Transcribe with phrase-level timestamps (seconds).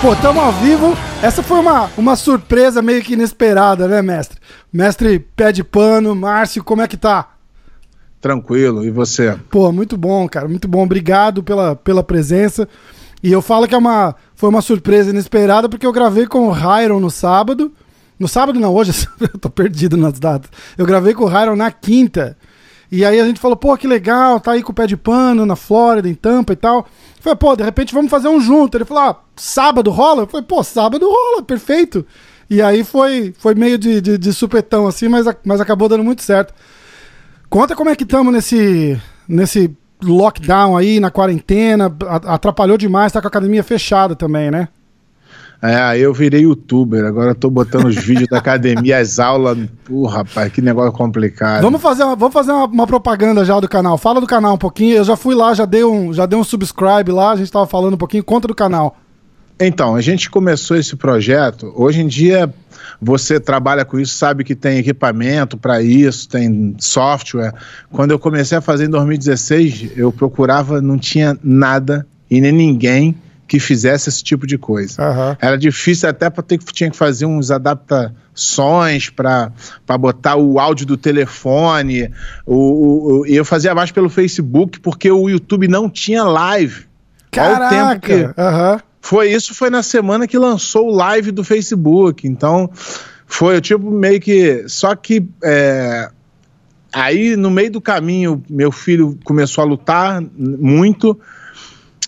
[0.00, 0.96] Pô, tamo ao vivo.
[1.22, 4.38] Essa foi uma, uma surpresa meio que inesperada, né, mestre?
[4.72, 7.34] Mestre pé de pano, Márcio, como é que tá?
[8.18, 9.38] Tranquilo, e você?
[9.50, 10.82] Pô, muito bom, cara, muito bom.
[10.82, 12.66] Obrigado pela, pela presença.
[13.22, 16.52] E eu falo que é uma, foi uma surpresa inesperada porque eu gravei com o
[16.52, 17.70] Hyron no sábado.
[18.20, 20.50] No sábado não, hoje eu tô perdido nas datas.
[20.76, 22.36] Eu gravei com o Hyron na quinta.
[22.92, 25.46] E aí a gente falou, pô, que legal, tá aí com o pé de pano
[25.46, 26.80] na Flórida, em Tampa e tal.
[26.80, 28.76] Eu falei, pô, de repente vamos fazer um junto.
[28.76, 30.22] Ele falou, ah, sábado rola?
[30.22, 32.04] Eu falei, pô, sábado rola, perfeito.
[32.50, 36.22] E aí foi, foi meio de, de, de supetão assim, mas, mas acabou dando muito
[36.22, 36.52] certo.
[37.48, 41.96] Conta como é que estamos nesse, nesse lockdown aí, na quarentena.
[42.26, 44.68] Atrapalhou demais, tá com a academia fechada também, né?
[45.62, 49.58] É, eu virei youtuber, agora tô botando os vídeos da academia, as aulas.
[49.84, 51.60] Pô, rapaz, que negócio complicado.
[51.60, 53.98] Vamos fazer, uma, vamos fazer uma, uma, propaganda já do canal.
[53.98, 54.96] Fala do canal um pouquinho.
[54.96, 57.66] Eu já fui lá, já dei um, já dei um subscribe lá, a gente tava
[57.66, 58.24] falando um pouquinho.
[58.24, 58.96] Conta do canal.
[59.60, 61.70] Então, a gente começou esse projeto.
[61.76, 62.50] Hoje em dia,
[62.98, 67.52] você trabalha com isso, sabe que tem equipamento para isso, tem software.
[67.90, 73.14] Quando eu comecei a fazer em 2016, eu procurava, não tinha nada e nem ninguém
[73.50, 75.02] que fizesse esse tipo de coisa.
[75.02, 75.36] Uhum.
[75.40, 79.50] Era difícil até para ter que tinha que fazer uns adaptações para
[79.98, 82.12] botar o áudio do telefone.
[82.46, 86.84] O, o, eu fazia mais pelo Facebook porque o YouTube não tinha live.
[87.32, 87.74] Caraca!
[87.74, 88.78] Olha tempo que uhum.
[89.00, 92.28] foi isso foi na semana que lançou o live do Facebook.
[92.28, 92.70] Então
[93.26, 96.08] foi tipo meio que só que é,
[96.92, 101.18] aí no meio do caminho meu filho começou a lutar muito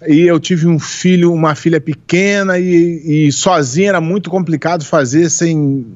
[0.06, 5.28] e eu tive um filho, uma filha pequena e, e sozinha era muito complicado fazer
[5.31, 5.86] sem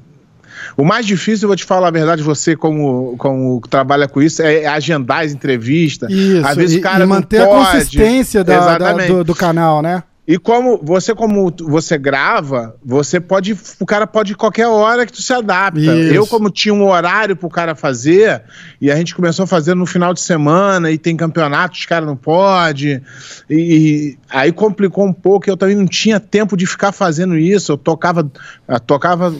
[0.77, 4.43] o mais difícil, eu vou te falar a verdade, você como, como trabalha com isso,
[4.43, 6.11] é agendar as entrevistas.
[6.11, 9.81] Isso, Às vezes e, o cara e manter a consistência da, da, do, do canal,
[9.81, 10.03] né?
[10.27, 15.13] E como você como você grava, você pode, o cara pode ir qualquer hora que
[15.13, 15.81] tu se adapta.
[15.81, 16.13] Isso.
[16.13, 18.43] Eu como tinha um horário pro cara fazer,
[18.81, 22.09] e a gente começou a fazer no final de semana e tem campeonato, os caras
[22.09, 23.01] não pode.
[23.49, 27.71] E, e, aí complicou um pouco, eu também não tinha tempo de ficar fazendo isso.
[27.71, 28.29] Eu tocava,
[28.67, 29.33] eu tocava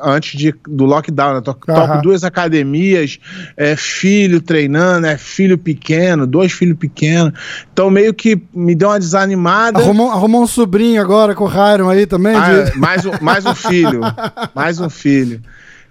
[0.00, 1.40] antes de, do lockdown, né?
[1.40, 2.00] Toco, uhum.
[2.02, 3.18] duas academias,
[3.56, 7.32] é, filho treinando, é filho pequeno, dois filhos pequenos.
[7.72, 9.78] Então meio que me deu uma desanimada.
[9.78, 12.34] Arrumou, arrumou um sobrinho agora com o Hyron aí também?
[12.34, 12.78] Ah, de...
[12.78, 14.00] mais, um, mais um filho.
[14.54, 15.40] mais um filho.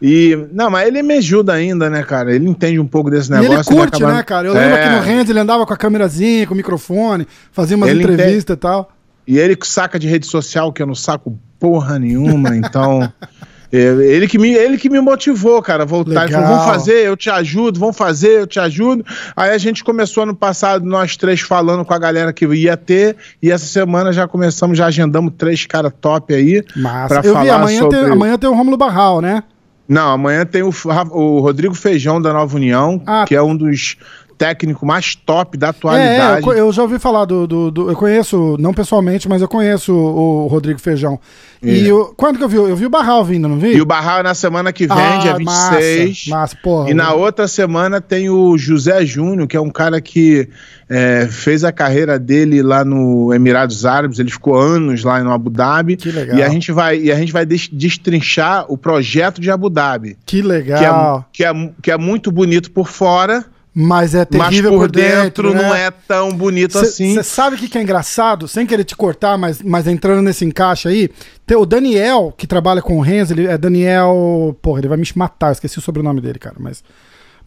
[0.01, 2.33] E, não, mas ele me ajuda ainda, né, cara?
[2.33, 3.51] Ele entende um pouco desse negócio.
[3.51, 4.13] E ele curte, ele acaba...
[4.13, 4.47] né, cara?
[4.47, 4.83] Eu lembro é...
[4.83, 8.35] que no Renzo ele andava com a câmerazinha, com o microfone, fazia umas ele entrevistas
[8.37, 8.53] entende...
[8.53, 8.91] e tal.
[9.27, 13.11] E ele saca de rede social, que eu não saco porra nenhuma, então.
[13.71, 16.25] Ele que, me, ele que me motivou, cara, a voltar.
[16.25, 19.05] Ele falou, vamos fazer, eu te ajudo, vamos fazer, eu te ajudo.
[19.35, 23.15] Aí a gente começou ano passado, nós três falando com a galera que ia ter,
[23.41, 26.63] e essa semana já começamos, já agendamos três caras top aí.
[26.75, 27.21] Massa.
[27.23, 27.97] Eu falar vi, amanhã, sobre...
[27.97, 29.43] tem, amanhã tem o Rômulo Barral, né?
[29.87, 30.71] Não, amanhã tem o,
[31.11, 33.97] o Rodrigo Feijão da Nova União, ah, que é um dos
[34.41, 36.43] técnico mais top da atualidade.
[36.43, 39.47] É, eu, eu, já ouvi falar do, do, do, Eu conheço, não pessoalmente, mas eu
[39.47, 41.19] conheço o, o Rodrigo Feijão.
[41.63, 41.69] É.
[41.69, 42.55] E eu, quando que eu vi?
[42.55, 43.75] Eu vi o Barral vindo, não vi?
[43.75, 46.25] E o Barral é na semana que vem, ah, dia 26.
[46.25, 46.89] Massa, massa porra.
[46.89, 50.49] E na outra semana tem o José Júnior, que é um cara que
[50.89, 55.51] é, fez a carreira dele lá no Emirados Árabes, ele ficou anos lá no Abu
[55.51, 55.97] Dhabi.
[55.97, 56.35] Que legal.
[56.35, 60.17] E a gente vai, e a gente vai destrinchar o projeto de Abu Dhabi.
[60.25, 61.27] Que legal.
[61.31, 64.89] Que é, que é, que é muito bonito por fora mas é terrível mas por,
[64.89, 65.63] por dentro, dentro né?
[65.63, 67.13] não é tão bonito cê, assim.
[67.13, 68.47] Você sabe o que, que é engraçado?
[68.47, 71.09] Sem querer te cortar, mas, mas entrando nesse encaixe aí,
[71.45, 74.57] tem o Daniel, que trabalha com o Renzo, ele é Daniel.
[74.61, 76.83] Porra, ele vai me matar, esqueci o sobrenome dele, cara, mas.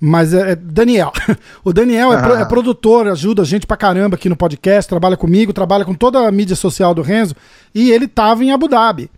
[0.00, 1.12] Mas é, é Daniel.
[1.62, 5.16] o Daniel é, pro, é, produtor, ajuda a gente pra caramba aqui no podcast, trabalha
[5.16, 7.34] comigo, trabalha com toda a mídia social do Renzo,
[7.74, 9.10] e ele tava em Abu Dhabi.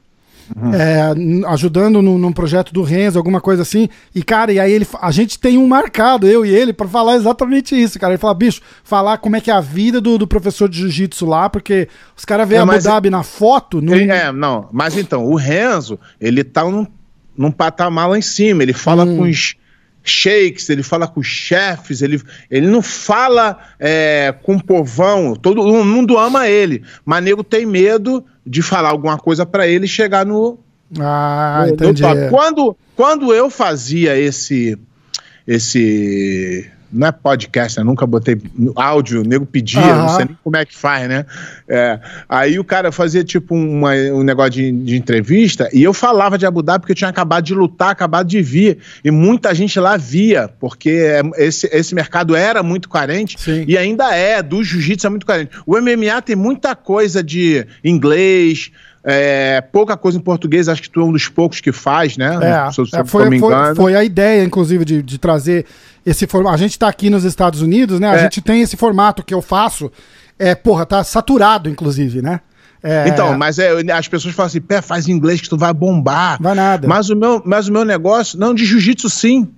[0.55, 0.73] Uhum.
[0.75, 1.13] É,
[1.49, 3.89] ajudando no, num projeto do Renzo, alguma coisa assim.
[4.15, 7.17] E, cara, e aí ele, a gente tem um marcado, eu e ele, para falar
[7.17, 8.13] exatamente isso, cara.
[8.13, 11.27] Ele fala, bicho, falar como é que é a vida do, do professor de jiu-jitsu
[11.27, 13.81] lá, porque os caras veem é, Abu Dhabi na foto.
[13.81, 13.95] Não...
[13.95, 16.87] É, não, mas então, o Renzo, ele tá num,
[17.37, 19.17] num patamar lá em cima, ele fala hum.
[19.17, 19.57] com os
[20.07, 25.67] shakes, ele fala com os chefes, ele, ele não fala é, com o povão, todo
[25.85, 30.59] mundo ama ele, mas nego tem medo de falar alguma coisa para ele chegar no,
[30.99, 32.03] ah, no, entendi.
[32.03, 34.79] No Quando, quando eu fazia esse
[35.47, 37.85] esse não é podcast, né?
[37.85, 38.41] Nunca botei
[38.75, 39.99] áudio, o nego pedia, uhum.
[40.03, 41.27] não sei nem como é que faz, né?
[41.69, 46.39] É, aí o cara fazia tipo uma, um negócio de, de, entrevista e eu falava
[46.39, 48.79] de Abu Dhabi porque eu tinha acabado de lutar, acabado de vir.
[49.05, 53.65] E muita gente lá via, porque é, esse, esse mercado era muito carente Sim.
[53.67, 55.51] e ainda é, do jiu-jitsu é muito carente.
[55.67, 58.71] O MMA tem muita coisa de inglês,
[59.09, 62.39] é, pouca coisa em português, acho que tu é um dos poucos que faz, né?
[62.43, 65.65] É, se, se é, foi, foi, foi, a ideia, inclusive, de, de trazer
[66.07, 66.55] esse formato.
[66.55, 68.09] A gente está aqui nos Estados Unidos, né?
[68.09, 68.19] A é.
[68.21, 69.91] gente tem esse formato que eu faço.
[70.39, 72.41] É, porra, tá saturado, inclusive, né?
[72.83, 73.09] É...
[73.09, 76.41] Então, mas é, as pessoas falam assim, pé, faz inglês que tu vai bombar.
[76.41, 76.87] Vai nada.
[76.87, 79.49] Mas o meu, mas o meu negócio, não, de jiu-jitsu sim.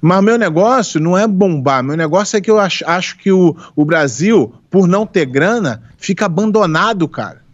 [0.00, 1.82] Mas o meu negócio não é bombar.
[1.82, 5.82] Meu negócio é que eu acho, acho que o, o Brasil, por não ter grana,
[5.98, 7.47] fica abandonado, cara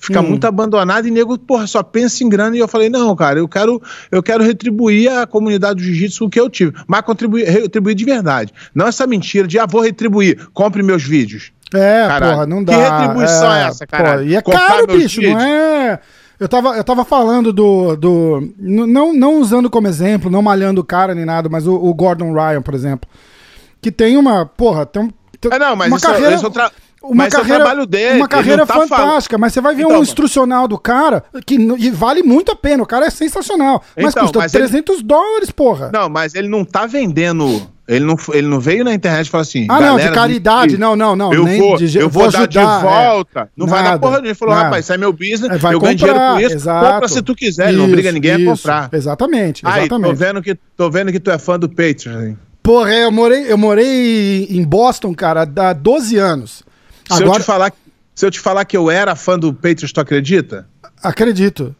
[0.00, 0.30] fica hum.
[0.30, 2.56] muito abandonado e nego, porra, só pensa em grana.
[2.56, 3.80] E eu falei, não, cara, eu quero,
[4.10, 8.04] eu quero retribuir à comunidade do jiu-jitsu o que eu tive, mas contribuir, retribuir de
[8.04, 8.52] verdade.
[8.74, 11.52] Não essa mentira de, ah, vou retribuir, compre meus vídeos.
[11.72, 12.32] É, Caralho.
[12.32, 12.72] porra, não dá.
[12.72, 14.24] Que retribuição é, é essa, cara?
[14.24, 15.34] E é Comprar caro, bicho, vídeos.
[15.34, 16.00] não é...
[16.40, 17.94] Eu tava, eu tava falando do.
[17.96, 21.92] do não, não usando como exemplo, não malhando o cara nem nada, mas o, o
[21.92, 23.08] Gordon Ryan, por exemplo.
[23.82, 24.46] Que tem uma.
[24.46, 26.34] Porra, tem, tem é, não, mas uma isso, carreira.
[26.34, 28.16] Isso tra uma mas carreira, é o trabalho dele.
[28.18, 31.58] Uma carreira tá fantástica, mas você vai ver então, um instrucional do cara que
[31.90, 32.82] vale muito a pena.
[32.82, 33.82] O cara é sensacional.
[33.96, 35.04] Mas então, custa mas 300 ele...
[35.04, 35.90] dólares, porra.
[35.92, 37.68] Não, mas ele não tá vendendo.
[37.88, 39.66] Ele não, ele não veio na internet e falou assim.
[39.68, 40.78] Ah, não, de caridade.
[40.78, 41.32] não, não, não.
[41.32, 43.40] Eu vou, de, eu vou, vou dar ajudar, de volta.
[43.40, 43.48] É.
[43.56, 44.18] Não nada, vai dar porra.
[44.18, 44.66] Ele falou, nada.
[44.66, 45.50] rapaz, isso é meu business.
[45.50, 46.54] É, vai eu comprar, ganho dinheiro com isso.
[46.54, 46.92] Exato.
[46.92, 47.64] Compra se tu quiser.
[47.64, 48.90] Isso, ele não obriga ninguém isso, a comprar.
[48.92, 49.66] Exatamente.
[49.66, 49.66] exatamente.
[49.66, 52.34] Aí, tô vendo, que, tô vendo que tu é fã do Patreon.
[52.62, 56.69] Porra, eu morei, eu morei em Boston, cara, há 12 anos.
[57.10, 57.38] Se, Agora...
[57.38, 57.72] eu te falar,
[58.14, 60.68] se eu te falar que eu era fã do Patriots, tu acredita?
[61.02, 61.74] Acredito.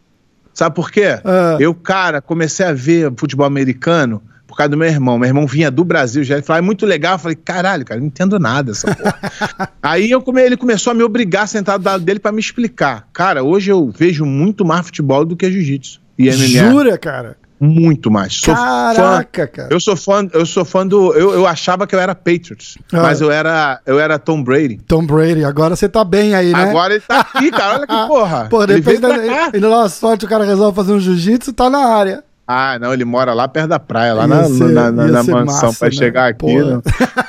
[0.52, 1.20] Sabe por quê?
[1.24, 1.60] Uh...
[1.60, 5.16] Eu, cara, comecei a ver futebol americano por causa do meu irmão.
[5.16, 6.36] Meu irmão vinha do Brasil já.
[6.36, 7.14] Ele é muito legal.
[7.14, 9.70] Eu falei, caralho, cara, não entendo nada essa porra.
[9.80, 10.42] Aí eu come...
[10.42, 13.08] ele começou a me obrigar a sentar do lado dele para me explicar.
[13.12, 16.00] Cara, hoje eu vejo muito mais futebol do que jiu-jitsu.
[16.18, 16.70] E MMA.
[16.70, 17.36] Jura, cara?
[17.60, 18.34] Muito mais.
[18.34, 19.68] Sou Caraca, fã, cara.
[19.70, 21.12] Eu sou fã, eu sou fã do.
[21.12, 23.02] Eu, eu achava que eu era Patriots, ah.
[23.02, 24.78] mas eu era, eu era Tom Brady.
[24.86, 26.70] Tom Brady, agora você tá bem aí, né?
[26.70, 27.74] Agora ele tá aqui, cara.
[27.74, 28.46] Olha que porra.
[28.48, 29.14] Pô, depende da.
[29.52, 32.24] Ele dá uma sorte, o cara resolve fazer um jiu-jitsu, tá na área.
[32.46, 35.44] Ah, não, ele mora lá perto da praia, lá na, ser, na, na, na mansão
[35.68, 35.94] massa, pra né?
[35.94, 36.62] chegar aqui.
[36.62, 36.80] Né?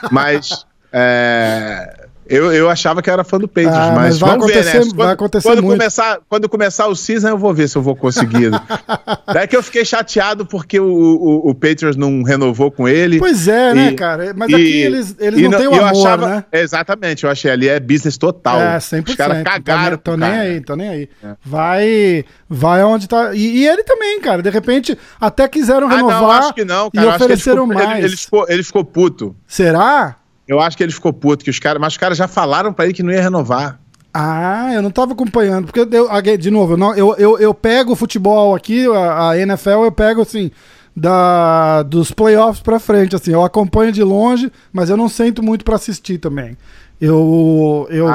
[0.09, 0.65] Mas.
[0.93, 2.00] É,
[2.31, 4.71] eu, eu achava que era fã do Patriots, ah, mas, mas vai vamos ver, né?
[4.71, 5.77] Quando, vai acontecer quando muito.
[5.77, 8.51] Começar, quando começar o season, eu vou ver se eu vou conseguir.
[9.35, 13.19] é que eu fiquei chateado porque o, o, o, Patriots não renovou com ele.
[13.19, 14.33] Pois é, né, e, né, cara?
[14.33, 16.45] Mas e, aqui eles, eles não têm o amor, achava, né?
[16.53, 18.61] Exatamente, eu achei ali é business total.
[18.61, 19.09] É, 100%.
[19.09, 19.97] Os caras cagaram.
[19.97, 21.09] Tô, nem, tô nem aí, tô nem aí.
[21.21, 21.35] É.
[21.43, 23.33] Vai, vai onde tá...
[23.33, 26.89] E, e, ele também, cara, de repente até quiseram renovar ah, não, acho que não,
[26.89, 27.07] cara.
[27.07, 27.97] e ofereceram ele ficou, mais.
[27.97, 29.35] Ele, ele, ficou, ele ficou puto.
[29.45, 30.20] Será?
[30.51, 32.83] Eu acho que ele ficou puto, que os caras, mas os caras já falaram para
[32.83, 33.79] ele que não ia renovar.
[34.13, 37.93] Ah, eu não tava acompanhando, porque eu, de novo, eu, não, eu, eu, eu pego
[37.93, 40.51] o futebol aqui, a, a, NFL, eu pego assim,
[40.93, 45.63] da, dos playoffs pra frente, assim, eu acompanho de longe, mas eu não sento muito
[45.63, 46.57] para assistir também.
[46.99, 48.07] Eu, eu,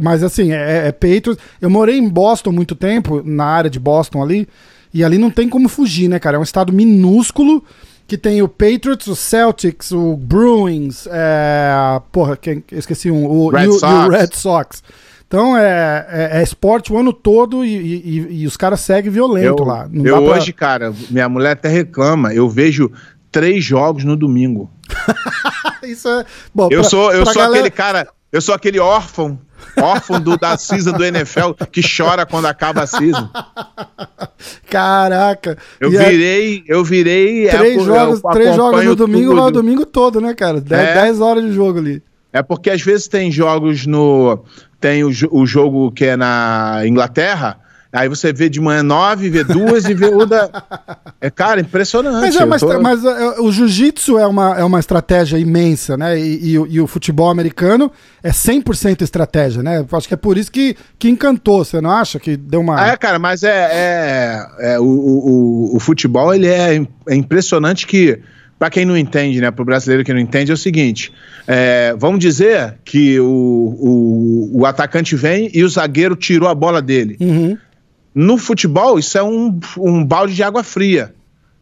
[0.00, 1.36] mas assim, é, é Patriots.
[1.60, 4.48] Eu morei em Boston muito tempo, na área de Boston ali,
[4.94, 6.38] e ali não tem como fugir, né, cara?
[6.38, 7.62] É um estado minúsculo
[8.06, 13.64] que tem o Patriots, o Celtics, o Bruins, é, porra, quem, esqueci um, o, Red
[13.64, 14.82] e, o, e, o, Red Sox.
[15.26, 19.62] Então é, é, é, esporte o ano todo e, e, e os caras seguem violento
[19.62, 19.88] eu, lá.
[19.90, 20.36] Não eu pra...
[20.36, 22.92] hoje, cara, minha mulher até reclama, eu vejo
[23.30, 24.70] três jogos no domingo.
[25.82, 26.24] Isso é.
[26.54, 27.54] Bom, eu pra, sou, eu sou galera...
[27.54, 29.38] aquele cara, eu sou aquele órfão
[29.80, 33.28] órfão do, da season do NFL que chora quando acaba a season.
[34.68, 35.56] Caraca.
[35.80, 37.48] Eu virei, eu virei.
[37.48, 40.60] É, três é, jogos, três jogos no domingo, vai o domingo todo, né, cara?
[40.60, 42.02] Dez, é, horas de jogo ali.
[42.32, 44.44] É porque às vezes tem jogos no.
[44.80, 47.60] Tem o, o jogo que é na Inglaterra
[47.92, 50.48] Aí você vê de manhã nove, vê duas e vê o da.
[51.20, 52.22] É, cara, impressionante.
[52.22, 52.80] Mas, é, mas, tô...
[52.80, 56.18] mas é, o jiu-jitsu é uma, é uma estratégia imensa, né?
[56.18, 59.84] E, e, e o futebol americano é 100% estratégia, né?
[59.92, 62.18] Acho que é por isso que, que encantou, você não acha?
[62.18, 62.82] Que deu uma.
[62.82, 63.68] Ah, é, cara, mas é.
[63.70, 68.18] é, é o, o, o, futebol ele é, é impressionante que.
[68.58, 69.50] Para quem não entende, né?
[69.50, 71.12] Para o brasileiro que não entende, é o seguinte:
[71.46, 76.80] é, vamos dizer que o, o, o atacante vem e o zagueiro tirou a bola
[76.80, 77.16] dele.
[77.20, 77.58] Uhum.
[78.14, 81.14] No futebol, isso é um, um balde de água fria.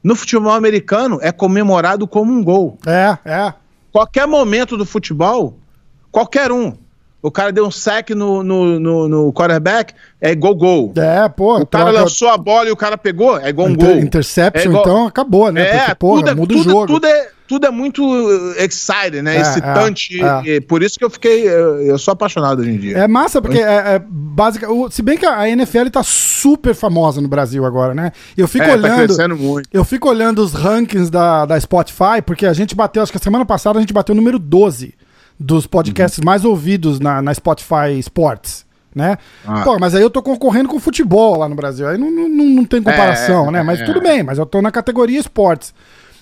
[0.03, 2.79] No futebol americano, é comemorado como um gol.
[2.87, 3.55] É, é.
[3.93, 5.59] Qualquer momento do futebol,
[6.11, 6.75] qualquer um.
[7.23, 10.93] O cara deu um sec no, no, no, no quarterback, é gol, gol.
[10.97, 11.59] É, pô.
[11.59, 12.01] O cara troca...
[12.01, 13.99] lançou a bola e o cara pegou, é igual um Inter, gol.
[13.99, 14.83] Interception, é igual...
[14.83, 15.61] então acabou, né?
[15.61, 16.87] É, Porque, porra, tudo, é- muda tudo, o jogo.
[16.87, 18.01] Tudo é, tudo é muito
[18.59, 19.39] exciting, né?
[19.39, 20.23] É, Excitante.
[20.23, 20.61] É, é.
[20.61, 21.49] Por isso que eu fiquei.
[21.49, 22.99] Eu sou apaixonado hoje em dia.
[22.99, 24.69] É massa, porque é, é básica.
[24.89, 28.13] Se bem que a NFL tá super famosa no Brasil agora, né?
[28.37, 29.17] Eu fico é, tá olhando.
[29.17, 29.69] Tá muito.
[29.73, 33.21] Eu fico olhando os rankings da, da Spotify, porque a gente bateu, acho que a
[33.21, 34.95] semana passada a gente bateu o número 12
[35.37, 36.25] dos podcasts uhum.
[36.27, 38.65] mais ouvidos na, na Spotify Sports
[38.95, 39.19] né?
[39.47, 39.63] Ah.
[39.63, 41.89] Pô, mas aí eu tô concorrendo com futebol lá no Brasil.
[41.89, 43.63] Aí não, não, não tem comparação, é, né?
[43.63, 43.85] Mas é.
[43.85, 45.73] tudo bem, mas eu tô na categoria esportes.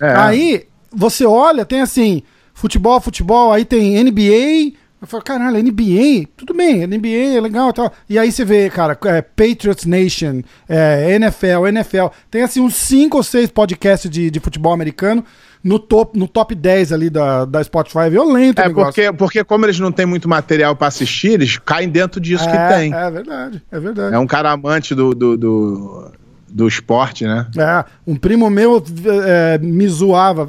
[0.00, 0.14] É.
[0.14, 2.22] Aí você olha, tem assim,
[2.54, 4.76] futebol, futebol, aí tem NBA.
[5.00, 6.28] Eu falo, caralho, NBA?
[6.36, 7.92] Tudo bem, NBA é legal e tal.
[8.08, 12.06] E aí você vê, cara, é, Patriots Nation, é, NFL, NFL.
[12.28, 15.24] Tem assim uns cinco ou seis podcasts de, de futebol americano
[15.62, 18.60] no top, no top 10 ali da, da Spotify, violento.
[18.60, 22.48] É, porque, porque como eles não têm muito material para assistir, eles caem dentro disso
[22.48, 22.94] é, que tem.
[22.94, 24.14] É verdade, é verdade.
[24.14, 26.12] É um cara amante do, do, do,
[26.50, 27.46] do esporte, né?
[27.56, 28.82] É, um primo meu
[29.24, 30.46] é, me zoava,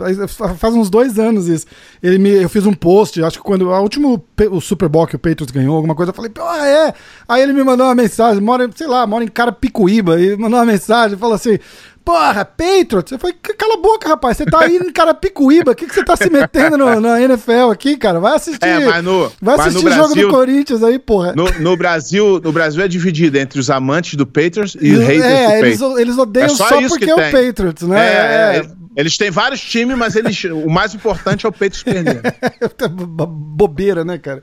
[0.58, 1.66] faz uns dois anos isso.
[2.02, 5.16] Ele me, eu fiz um post, acho que quando o último o Super Bowl que
[5.16, 6.94] o Patriots ganhou, alguma coisa, eu falei, ah, é.
[7.28, 10.66] Aí ele me mandou uma mensagem, mora, sei lá, mora em Carapicuíba, e mandou uma
[10.66, 11.60] mensagem, falou assim:
[12.04, 13.12] Porra, Patriots?
[13.12, 14.38] Eu falei, cala a boca, rapaz.
[14.38, 15.72] Você tá aí em Carapicuíba.
[15.72, 18.20] O que, que você tá se metendo no, na NFL aqui, cara?
[18.20, 18.66] Vai assistir.
[18.66, 21.34] É, mas no, vai assistir o jogo do Corinthians aí, porra.
[21.36, 25.24] No, no, Brasil, no Brasil é dividido entre os amantes do Patriots e os haters
[25.24, 28.00] é, do eles, eles odeiam é só, só porque é o Patriots, né?
[28.00, 28.80] É, é, é.
[28.96, 32.22] Eles têm vários times, mas eles, o mais importante é o Patriots perder.
[32.90, 34.42] Bobeira, né, cara?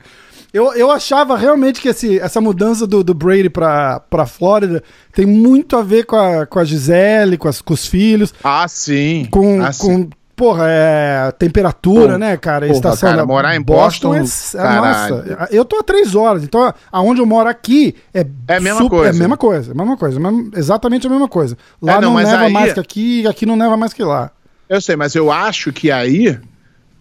[0.57, 4.81] Eu, eu achava realmente que esse, essa mudança do, do Brady pra, pra Flórida
[5.13, 8.33] tem muito a ver com a, com a Gisele, com, as, com os filhos.
[8.43, 9.27] Ah, sim.
[9.29, 10.09] Com, ah, com sim.
[10.35, 12.65] porra, é, temperatura, Pô, né, cara?
[12.65, 15.47] Porra, estação cara, da, morar em Boston, Boston é, é nossa.
[15.51, 18.97] Eu tô a três horas, então aonde eu moro aqui é, é a mesma super,
[18.97, 19.09] coisa.
[19.09, 20.19] É a mesma coisa, é mesma coisa,
[20.55, 21.55] exatamente a mesma coisa.
[21.79, 22.51] Lá é, não, não neva aí...
[22.51, 24.31] mais que aqui, aqui não neva mais que lá.
[24.67, 26.35] Eu sei, mas eu acho que aí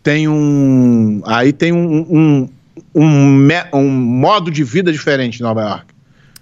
[0.03, 1.21] tem um.
[1.25, 2.49] Aí tem um, um,
[2.95, 5.87] um, um modo de vida diferente em Nova York.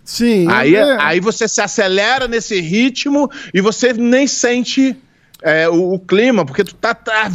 [0.05, 0.47] Sim.
[0.51, 0.97] Aí, é.
[1.01, 4.97] aí você se acelera nesse ritmo e você nem sente
[5.43, 7.31] é, o, o, clima, porque tu tá, tá,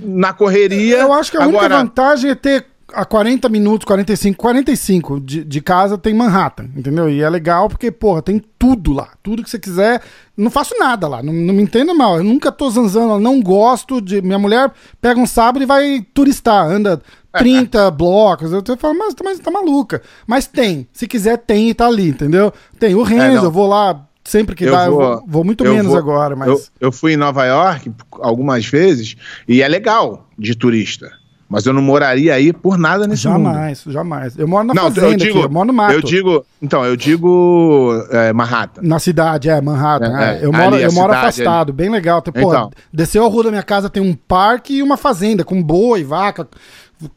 [0.00, 0.98] na correria.
[0.98, 1.58] Eu acho que a Agora...
[1.58, 7.08] única vantagem é ter a 40 minutos, 45, 45 de, de casa tem Manhattan, entendeu?
[7.08, 9.10] E é legal porque, porra, tem tudo lá.
[9.22, 10.02] Tudo que você quiser.
[10.36, 12.16] Não faço nada lá, não, não me entenda mal.
[12.16, 14.20] Eu nunca tô zanzando, não gosto de.
[14.22, 17.00] Minha mulher pega um sábado e vai turistar, anda
[17.38, 18.52] 30 blocos.
[18.52, 20.02] Eu falo, mas, mas tá maluca.
[20.26, 20.88] Mas tem.
[20.92, 22.52] Se quiser, tem e tá ali, entendeu?
[22.78, 24.88] Tem o Renzo, é, eu vou lá sempre que eu dá.
[24.88, 26.48] Vou, eu vou, vou muito menos vou, agora, mas.
[26.48, 31.12] Eu, eu fui em Nova York algumas vezes e é legal de turista.
[31.48, 33.54] Mas eu não moraria aí por nada nesse jamais, mundo.
[33.54, 34.38] Jamais, jamais.
[34.38, 35.92] Eu moro na não, fazenda eu, digo, aqui, eu moro no mato.
[35.92, 38.80] Eu digo, então, eu digo é, Manhattan.
[38.82, 40.18] Na cidade, é, Manhattan.
[40.18, 40.44] É, é.
[40.44, 41.76] Eu moro, eu moro afastado, ali.
[41.76, 42.22] bem legal.
[42.22, 42.70] Tem, pô, então.
[42.92, 46.48] desceu a rua da minha casa, tem um parque e uma fazenda com boi, vaca,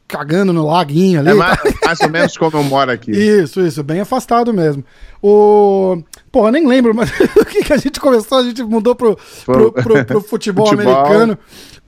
[0.06, 1.30] cagando no laguinho ali.
[1.30, 3.10] É mais, mais ou menos como eu moro aqui.
[3.10, 4.84] Isso, isso, bem afastado mesmo.
[5.22, 6.02] O...
[6.30, 8.38] Porra, nem lembro, mas o que, que a gente começou?
[8.38, 11.38] A gente mudou pro, pro, pro, pro futebol, futebol, americano.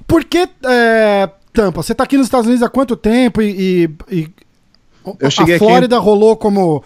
[0.07, 1.83] Por que é, Tampa?
[1.83, 4.29] Você tá aqui nos Estados Unidos há quanto tempo e, e, e
[5.19, 6.05] eu cheguei a Flórida aqui...
[6.05, 6.83] rolou como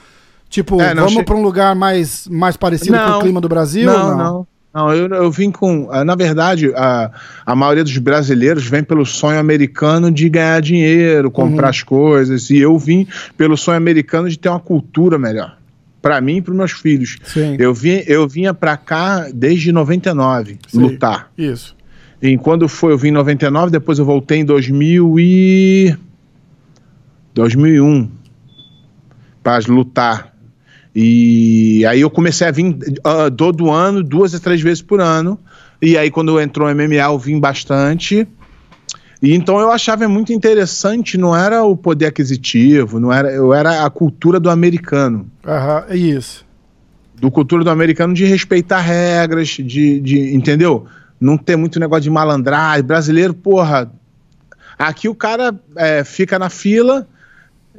[0.49, 1.23] tipo, é, vamos che...
[1.23, 3.87] para um lugar mais, mais parecido não, com o clima do Brasil?
[3.87, 4.16] Não, não.
[4.16, 4.47] não.
[4.75, 5.88] Não, eu, eu vim com.
[5.88, 7.09] Ah, na verdade, a,
[7.47, 11.71] a maioria dos brasileiros vem pelo sonho americano de ganhar dinheiro, comprar uhum.
[11.71, 12.50] as coisas.
[12.50, 13.06] E eu vim
[13.37, 15.56] pelo sonho americano de ter uma cultura melhor.
[16.02, 17.18] Para mim e para meus filhos.
[17.25, 17.56] Sim.
[17.56, 20.78] Eu, vim, eu vinha para cá desde 99 Sim.
[20.80, 21.30] lutar.
[21.38, 21.76] Isso.
[22.25, 25.95] E quando foi, eu vim em 99, depois eu voltei em 2000 e...
[27.35, 28.11] 2001
[29.43, 30.35] para lutar.
[30.97, 35.38] E aí eu comecei a vir uh, todo ano, duas a três vezes por ano.
[35.83, 38.26] E aí quando entrou o MMA eu vim bastante.
[39.21, 43.85] E então eu achava muito interessante, não era o poder aquisitivo, não era, eu era
[43.85, 45.31] a cultura do americano.
[45.47, 46.47] Aham, é isso.
[47.16, 50.87] Do cultura do americano de respeitar regras, de, de entendeu?
[51.21, 52.85] Não ter muito negócio de malandragem.
[52.85, 53.90] Brasileiro, porra.
[54.78, 57.06] Aqui o cara é, fica na fila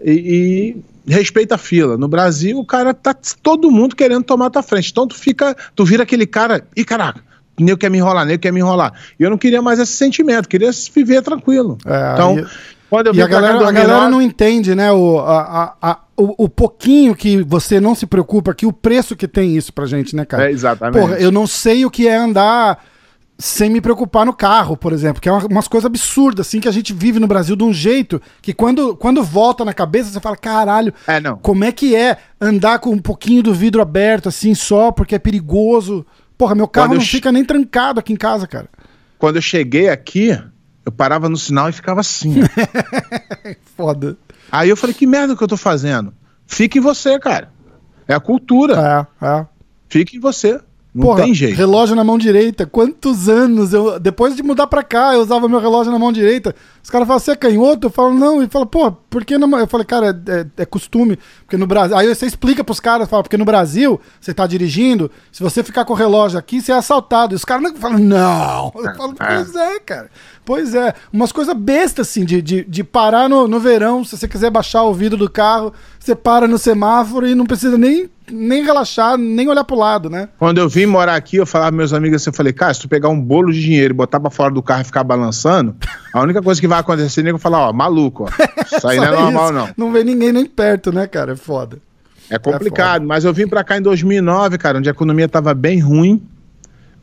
[0.04, 0.76] e,
[1.06, 1.98] e, respeita a fila.
[1.98, 4.92] No Brasil, o cara tá todo mundo querendo tomar a tua frente.
[4.92, 7.22] Então tu fica, tu vira aquele cara, e caraca,
[7.60, 8.94] nem quer me enrolar, nem quer me enrolar.
[9.20, 11.78] E eu não queria mais esse sentimento, queria viver tranquilo.
[11.86, 12.46] É, então, e,
[12.90, 16.50] quando eu e a galera, a galera não entende, né, o, a, a, o, o,
[16.50, 20.24] pouquinho que você não se preocupa, que o preço que tem isso pra gente, né,
[20.24, 20.50] cara?
[20.50, 21.02] É, exatamente.
[21.02, 22.84] Porra, eu não sei o que é andar
[23.38, 26.72] sem me preocupar no carro, por exemplo, que é umas coisas absurdas, assim, que a
[26.72, 30.38] gente vive no Brasil de um jeito que quando, quando volta na cabeça, você fala,
[30.38, 31.38] caralho, é, não.
[31.38, 35.20] como é que é andar com um pouquinho do vidro aberto, assim, só porque é
[35.20, 36.06] perigoso?
[36.38, 37.12] Porra, meu carro não che...
[37.12, 38.70] fica nem trancado aqui em casa, cara.
[39.18, 40.38] Quando eu cheguei aqui,
[40.86, 42.36] Eu parava no sinal e ficava assim.
[43.76, 44.16] Foda.
[44.52, 46.14] Aí eu falei, que merda que eu tô fazendo?
[46.46, 47.52] Fique em você, cara.
[48.08, 49.08] É a cultura.
[49.20, 49.46] É, é.
[49.90, 50.62] Fique em você.
[50.96, 51.58] Não Porra, tem jeito.
[51.58, 52.66] Relógio na mão direita.
[52.66, 54.00] Quantos anos eu.
[54.00, 56.56] Depois de mudar pra cá, eu usava meu relógio na mão direita.
[56.82, 57.88] Os caras falam, você é canhoto?
[57.88, 58.42] Eu falo, não.
[58.42, 59.60] E fala, pô, por que não?
[59.60, 61.20] Eu falei, cara, é, é, é, costume.
[61.42, 61.98] Porque no Brasil.
[61.98, 65.84] Aí você explica pros caras, fala, porque no Brasil, você tá dirigindo, se você ficar
[65.84, 67.34] com o relógio aqui, você é assaltado.
[67.34, 68.72] E os caras não falam, não.
[68.74, 69.36] Eu falo, é.
[69.36, 70.10] pois é, cara.
[70.46, 70.94] Pois é.
[71.12, 74.84] Umas coisas bestas, assim, de, de, de parar no, no verão, se você quiser baixar
[74.84, 75.74] o vidro do carro,
[76.06, 80.30] você para no semáforo e não precisa nem nem relaxar, nem olhar pro lado, né?
[80.40, 82.90] Quando eu vim morar aqui, eu falava meus amigos assim, eu falei, cara, se tu
[82.90, 85.76] pegar um bolo de dinheiro e botar pra fora do carro e ficar balançando,
[86.12, 88.76] a única coisa que vai acontecer é eu falar, ó, maluco, ó.
[88.76, 89.70] Isso aí não é normal, não.
[89.78, 91.34] Não vê ninguém nem perto, né, cara?
[91.34, 91.78] É foda.
[92.30, 95.54] É complicado, é mas eu vim pra cá em 2009, cara, onde a economia tava
[95.54, 96.22] bem ruim.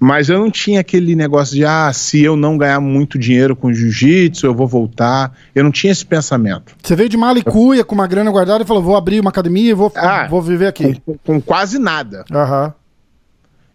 [0.04, 3.72] Mas eu não tinha aquele negócio de, ah, se eu não ganhar muito dinheiro com
[3.72, 5.32] jiu-jitsu, eu vou voltar.
[5.54, 6.74] Eu não tinha esse pensamento.
[6.82, 9.72] Você veio de Malicuia com uma grana guardada e falou, vou abrir uma academia e
[9.72, 11.00] vou, ah, vou viver aqui.
[11.06, 12.24] Com, com quase nada.
[12.32, 12.72] Uhum.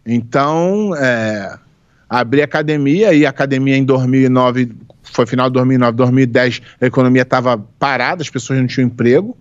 [0.05, 1.57] Então, é,
[2.09, 7.21] abri a academia e a academia em 2009, foi final de 2009, 2010, a economia
[7.21, 9.33] estava parada, as pessoas não tinham emprego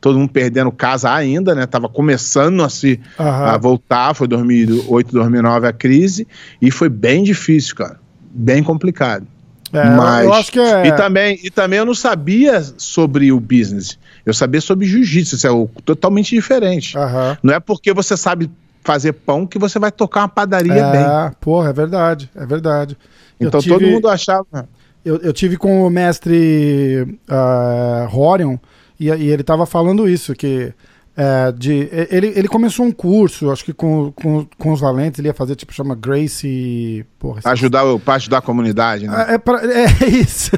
[0.00, 1.66] todo mundo perdendo casa ainda, né?
[1.66, 3.26] Tava começando a se uhum.
[3.26, 6.26] a voltar, foi 2008, 2009 a crise
[6.60, 7.98] e foi bem difícil, cara,
[8.30, 9.26] bem complicado.
[9.72, 10.86] É, Mas, eu acho que é...
[10.86, 13.98] e também e também eu não sabia sobre o business.
[14.24, 16.96] Eu sabia sobre jiu-jitsu, isso é totalmente diferente.
[16.96, 17.36] Uhum.
[17.42, 18.50] Não é porque você sabe
[18.84, 21.36] fazer pão que você vai tocar uma padaria é, bem.
[21.40, 22.96] Porra, é verdade, é verdade.
[23.40, 24.68] Então tive, todo mundo achava.
[25.04, 28.56] Eu, eu tive com o mestre uh, Horion,
[28.98, 30.72] e, e ele estava falando isso, que
[31.16, 35.28] é, de, ele, ele começou um curso, acho que com, com, com os valentes, ele
[35.28, 37.06] ia fazer tipo, chama Grace.
[37.18, 39.26] Porra, ajudar, pra ajudar a comunidade, né?
[39.28, 40.50] É, é, pra, é isso.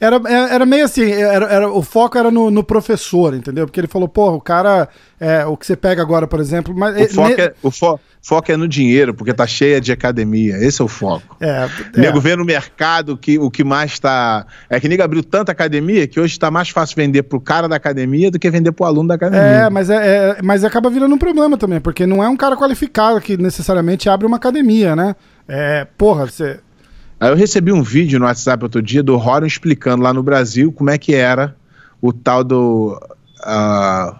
[0.00, 3.66] Era, é, era meio assim, era, era, o foco era no, no professor, entendeu?
[3.66, 4.88] Porque ele falou, porra, o cara,
[5.20, 6.74] é, o que você pega agora, por exemplo.
[6.74, 7.42] Mas, o, foco ne...
[7.42, 10.56] é, o fo foco é no dinheiro, porque tá cheia de academia.
[10.56, 11.36] Esse é o foco.
[11.38, 12.00] É, é.
[12.00, 14.46] Nego vê no mercado que o que mais tá.
[14.70, 17.76] É que nego abriu tanta academia que hoje tá mais fácil vender pro cara da
[17.76, 19.44] academia do que vender pro aluno da academia.
[19.44, 22.56] É, mas, é, é mas acaba virando um problema também, porque não é um cara
[22.56, 25.14] qualificado que necessariamente abre uma academia, né?
[25.46, 26.60] É, porra, você
[27.20, 30.72] Aí eu recebi um vídeo no WhatsApp outro dia do Horan explicando lá no Brasil
[30.72, 31.54] como é que era
[32.00, 32.98] o tal do
[33.40, 34.16] uh,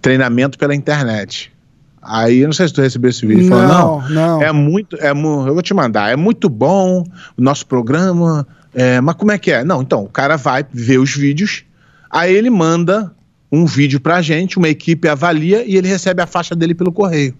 [0.00, 1.52] treinamento pela internet.
[2.00, 3.48] Aí, eu não sei se tu recebeu esse vídeo.
[3.48, 4.42] Não, falou, não, não.
[4.42, 7.04] É muito, é, eu vou te mandar, é muito bom
[7.36, 9.62] o nosso programa, é, mas como é que é?
[9.62, 11.64] Não, então, o cara vai ver os vídeos,
[12.10, 13.12] aí ele manda
[13.52, 17.34] um vídeo pra gente, uma equipe avalia e ele recebe a faixa dele pelo correio.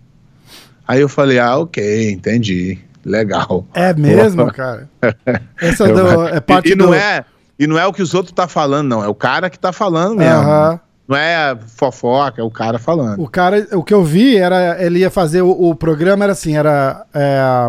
[0.87, 2.79] Aí eu falei, ah, ok, entendi.
[3.05, 3.67] Legal.
[3.75, 4.89] É mesmo, cara?
[5.61, 6.95] Essa é, do, é parte e, e não do...
[6.95, 7.25] é
[7.59, 9.05] E não é o que os outros tá falando, não.
[9.05, 10.49] É o cara que tá falando mesmo.
[10.49, 10.79] Uhum.
[11.09, 13.21] Não é fofoca, é o cara falando.
[13.21, 16.57] O cara, o que eu vi era, ele ia fazer o, o programa era assim,
[16.57, 17.69] era é,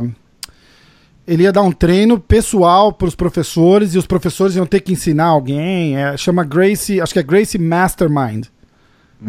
[1.28, 4.92] ele ia dar um treino pessoal para os professores e os professores iam ter que
[4.92, 5.98] ensinar alguém.
[5.98, 8.48] É, chama Grace, acho que é Grace Mastermind.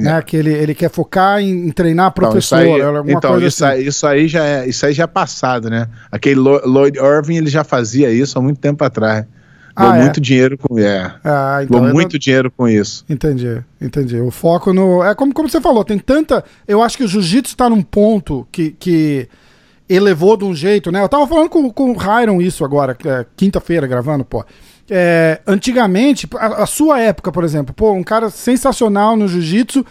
[0.03, 2.59] Né, que ele, ele quer focar em, em treinar professor.
[2.61, 3.75] Então, isso aí, então isso, assim.
[3.75, 5.89] aí, isso, aí já é, isso aí já é passado, né?
[6.11, 9.25] Aquele Lloyd Irving ele já fazia isso há muito tempo atrás.
[9.77, 10.03] Deu ah, é?
[10.03, 11.13] muito dinheiro com é.
[11.25, 12.19] Ah, então Deu muito não...
[12.19, 13.05] dinheiro com isso.
[13.09, 14.21] Entendi, entendi.
[14.21, 15.03] O foco no.
[15.03, 16.45] É como, como você falou, tem tanta.
[16.67, 19.29] Eu acho que o jiu-jitsu está num ponto que, que
[19.89, 21.03] elevou de um jeito, né?
[21.03, 24.45] Eu tava falando com, com o Hyron isso agora, é, quinta-feira gravando, pô.
[24.91, 29.85] É, antigamente, a, a, sua época, por exemplo, pô, um cara sensacional no jiu-jitsu,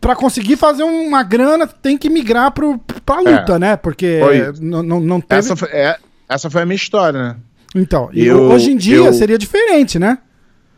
[0.00, 3.76] para conseguir fazer uma grana, tem que migrar pro, pra luta, é, né?
[3.76, 4.20] Porque
[4.60, 5.40] não, não, não teve...
[5.40, 5.96] Essa foi, é,
[6.28, 7.36] essa foi a minha história, né?
[7.74, 9.12] Então, eu, hoje em dia eu...
[9.12, 10.18] seria diferente, né?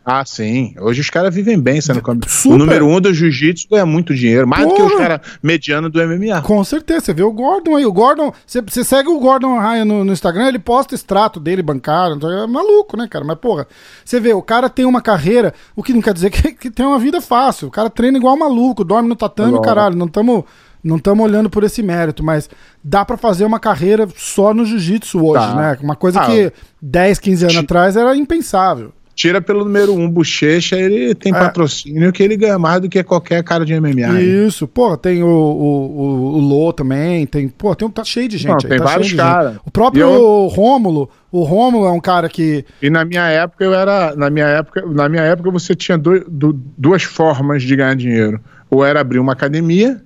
[0.05, 0.75] Ah, sim.
[0.79, 2.55] Hoje os caras vivem bem sendo Super.
[2.55, 4.75] O número um do jiu-jitsu ganha muito dinheiro, mais Porra.
[4.75, 6.41] do que os caras medianos do MMA.
[6.41, 7.05] Com certeza.
[7.05, 7.85] Você vê o Gordon aí.
[7.85, 8.33] O Gordon.
[8.45, 12.19] Você, você segue o Gordon Ryan no, no, Instagram, ele posta extrato dele bancário.
[12.27, 13.23] É maluco, né, cara?
[13.23, 13.65] Mas, porra,
[14.03, 16.85] você vê, o cara tem uma carreira, o que não quer dizer que, que tem
[16.85, 17.69] uma vida fácil.
[17.69, 19.95] O cara treina igual maluco, dorme no tatame, caralho.
[19.95, 20.43] Não estamos
[20.83, 22.49] não estamos olhando por esse mérito, mas
[22.83, 25.55] dá para fazer uma carreira só no jiu-jitsu hoje, tá.
[25.55, 25.77] né?
[25.81, 28.91] Uma coisa ah, que 10, 15 anos atrás era impensável.
[29.15, 31.37] Tira pelo número um, bochecha, ele tem é.
[31.37, 34.21] patrocínio que ele ganha mais do que qualquer cara de MMA.
[34.21, 38.49] Isso, pô, tem o, o, o, Lô também, tem, pô, tem, tá cheio de gente.
[38.49, 39.57] Não, aí, tem tá vários caras.
[39.63, 40.47] O próprio eu...
[40.47, 42.65] Rômulo, o Rômulo é um cara que.
[42.81, 44.15] E na minha época eu era.
[44.15, 48.41] Na minha época, na minha época você tinha do, do, duas formas de ganhar dinheiro.
[48.69, 50.01] Ou era abrir uma academia,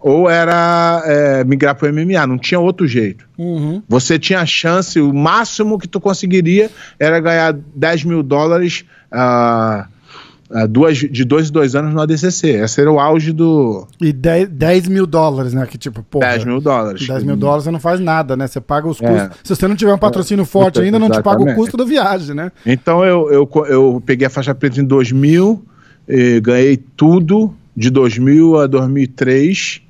[0.00, 3.28] ou era é, migrar para o MMA, não tinha outro jeito.
[3.36, 3.82] Uhum.
[3.88, 9.84] Você tinha a chance, o máximo que tu conseguiria era ganhar 10 mil dólares uh,
[10.50, 12.48] uh, duas, de dois em dois anos no ADCC.
[12.48, 13.88] Esse era o auge do.
[14.00, 15.66] E 10, 10 mil dólares, né?
[15.66, 16.20] Que tipo, pô.
[16.20, 17.04] 10 mil dólares.
[17.04, 18.46] 10 mil dólares você não faz nada, né?
[18.46, 19.18] Você paga os custos.
[19.18, 19.30] É.
[19.42, 20.46] Se você não tiver um patrocínio é.
[20.46, 22.52] forte ainda, não te paga o custo da viagem, né?
[22.64, 25.60] Então eu, eu, eu peguei a faixa preta em 2000,
[26.40, 29.87] ganhei tudo de 2000 a 2003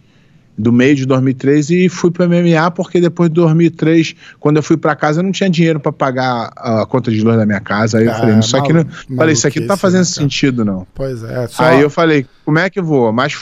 [0.58, 4.62] do meio de 2003 e fui para o MMA porque depois de 2003, quando eu
[4.62, 7.60] fui para casa, eu não tinha dinheiro para pagar a conta de luz da minha
[7.60, 7.98] casa.
[7.98, 10.86] Aí eu falei, isso aqui não, falei, isso aqui não tá fazendo né, sentido não.
[10.94, 11.46] Pois é.
[11.46, 11.62] Só...
[11.62, 13.12] Aí eu falei, como é que eu vou?
[13.12, 13.34] Mas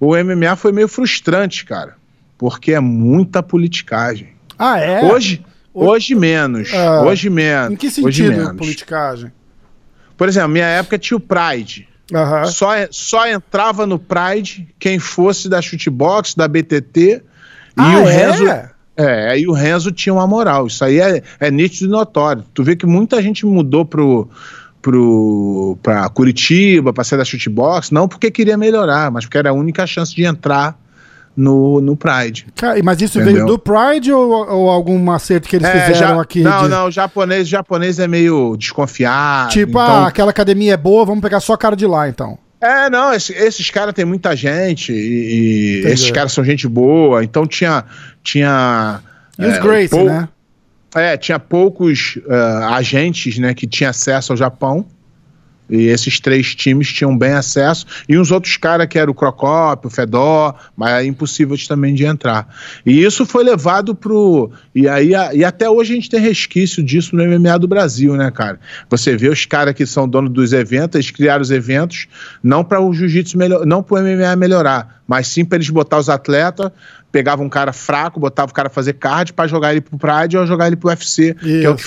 [0.00, 1.94] o MMA foi meio frustrante, cara,
[2.36, 4.30] porque é muita politicagem.
[4.58, 5.04] Ah, é?
[5.04, 7.72] Hoje, hoje menos, ah, hoje menos.
[7.72, 9.30] Em que sentido politicagem?
[10.16, 11.88] Por exemplo, minha época tinha o Pride.
[12.12, 12.46] Uhum.
[12.46, 17.22] Só, só entrava no Pride quem fosse da Chutebox, da BTT.
[17.76, 18.12] Ah, e o é?
[18.12, 18.44] Renzo.
[18.96, 20.66] É, e o Renzo tinha uma moral.
[20.66, 22.44] Isso aí é, é nítido e notório.
[22.52, 24.28] Tu vê que muita gente mudou pro,
[24.82, 29.52] pro, pra Curitiba, pra sair da Chutebox, não porque queria melhorar, mas porque era a
[29.52, 30.76] única chance de entrar
[31.38, 32.48] no, no Pride.
[32.82, 33.44] Mas isso entendeu?
[33.44, 36.40] veio do Pride ou, ou algum acerto que eles é, fizeram já, aqui?
[36.40, 36.68] Não, de...
[36.68, 39.50] não, o japonês, japonês é meio desconfiado.
[39.50, 40.04] Tipo, então...
[40.04, 42.36] ah, aquela academia é boa, vamos pegar só a cara de lá, então.
[42.60, 47.22] É, não, esse, esses caras tem muita gente e, e esses caras são gente boa,
[47.22, 47.84] então tinha.
[48.24, 49.00] tinha
[49.38, 50.06] e os é, Grace, pou...
[50.06, 50.28] né?
[50.96, 54.84] É, tinha poucos uh, agentes né, que tinham acesso ao Japão.
[55.70, 57.86] E esses três times tinham bem acesso.
[58.08, 62.04] E uns outros caras que eram o Crocop, o Fedor, mas é impossível também de
[62.04, 62.48] entrar.
[62.84, 64.50] E isso foi levado pro.
[64.74, 68.30] E aí e até hoje a gente tem resquício disso no MMA do Brasil, né,
[68.30, 68.60] cara?
[68.88, 72.06] Você vê os caras que são donos dos eventos, eles criaram os eventos
[72.42, 75.98] não para o jiu-jitsu melhor, não para o MMA melhorar, mas sim para eles botar
[75.98, 76.70] os atletas
[77.10, 80.46] pegava um cara fraco, botava o cara fazer card para jogar ele pro Pride ou
[80.46, 81.60] jogar ele pro UFC, Isso.
[81.60, 81.84] que é o que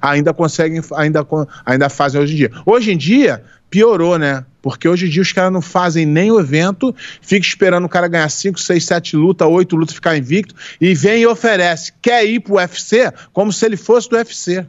[0.00, 1.26] ainda conseguem, ainda,
[1.64, 2.50] ainda fazem hoje em dia.
[2.64, 4.44] Hoje em dia, piorou, né?
[4.60, 8.06] Porque hoje em dia os caras não fazem nem o evento, fica esperando o cara
[8.06, 11.92] ganhar 5, 6, 7 lutas, 8 lutas, ficar invicto, e vem e oferece.
[12.00, 14.64] Quer ir pro UFC como se ele fosse do UFC.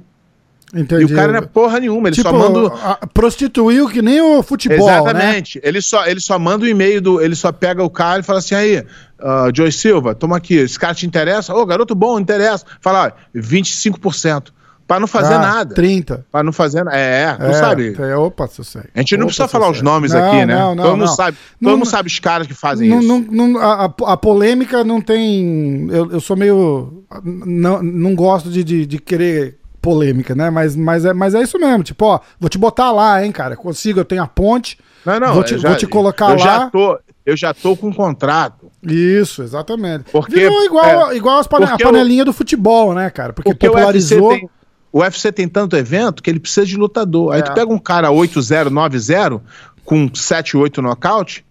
[0.74, 1.04] Entendi.
[1.04, 2.72] E o cara não é porra nenhuma, ele tipo, só manda.
[3.14, 4.88] Prostituiu que nem o futebol.
[4.88, 4.94] Né?
[4.94, 5.60] Exatamente.
[5.60, 5.62] Né?
[5.66, 7.22] Ele, só, ele só manda o um e-mail do.
[7.22, 8.84] Ele só pega o cara e fala assim: aí,
[9.24, 11.54] uh, Joy Silva, toma aqui, esse cara te interessa?
[11.54, 12.66] Ô, oh, garoto bom, interessa.
[12.82, 14.52] Fala, ó, 25%.
[14.86, 15.74] Pra não fazer ah, nada.
[15.74, 16.26] 30.
[16.30, 16.98] Pra não fazer nada.
[16.98, 17.96] É, não é, sabe?
[17.98, 18.82] É, opa, se eu sei.
[18.94, 20.56] A gente não opa, precisa falar os nomes não, aqui, né?
[20.56, 21.38] Não, não, todo mundo sabe.
[21.60, 23.32] Não, todo mundo sabe os caras que fazem não, isso.
[23.32, 25.88] Não, a, a, polêmica não tem.
[25.90, 27.06] Eu, eu sou meio.
[27.24, 30.50] Não, não gosto de, de, de querer polêmica, né?
[30.50, 31.84] Mas, mas, é, mas é isso mesmo.
[31.84, 33.56] Tipo, ó, vou te botar lá, hein, cara.
[33.56, 34.78] Consigo, eu tenho a ponte.
[35.06, 36.38] Não, não, vou te, já, vou te colocar eu lá.
[36.38, 38.63] Já tô, eu já tô com um contrato.
[38.86, 40.06] Isso, exatamente.
[40.12, 43.32] Porque, Virou igual, é, igual as pane a panelinha do futebol, né, cara?
[43.32, 44.22] Porque, porque popularizou.
[44.22, 44.50] O UFC, tem,
[44.92, 47.34] o UFC tem tanto evento que ele precisa de lutador.
[47.34, 47.38] É.
[47.38, 49.42] Aí tu pega um cara 8-0, 9-0,
[49.86, 51.46] com 7, 8 nocaute.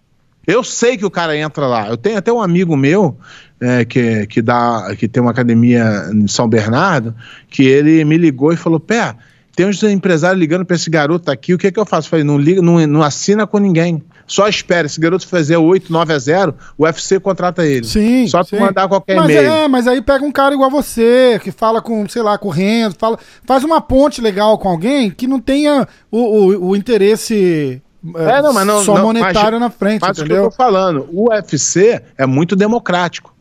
[0.45, 1.87] Eu sei que o cara entra lá.
[1.87, 3.17] Eu tenho até um amigo meu
[3.59, 7.15] é, que, que, dá, que tem uma academia em São Bernardo,
[7.49, 9.15] que ele me ligou e falou: Pé,
[9.55, 12.07] tem uns empresários ligando para esse garoto aqui, o que, é que eu faço?
[12.07, 14.03] Eu falei: não, liga, não, não assina com ninguém.
[14.25, 17.85] Só espera, esse garoto fazer 8, 9 a 0, o UFC contrata ele.
[17.85, 18.27] Sim.
[18.27, 18.57] Só sim.
[18.57, 19.51] mandar qualquer mas e-mail.
[19.51, 22.51] É, mas aí pega um cara igual você, que fala com, sei lá, com o
[22.51, 27.81] Renzo, fala, faz uma ponte legal com alguém que não tenha o, o, o interesse
[28.15, 30.43] é, não, mas não, só não, monetário mas, na frente, mas entendeu?
[30.43, 33.32] Mas o que eu tô falando, o UFC é muito democrático.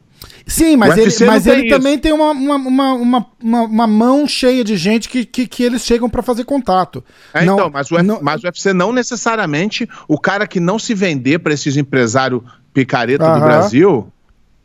[0.47, 4.77] Sim, mas ele, mas ele também tem uma, uma, uma, uma, uma, mão cheia de
[4.77, 7.05] gente que, que, que eles chegam para fazer contato.
[7.33, 8.21] É, não, então, mas o, não...
[8.23, 13.25] mas o UFC não necessariamente, o cara que não se vender para esses empresários picareta
[13.25, 13.35] -huh.
[13.35, 14.13] do Brasil,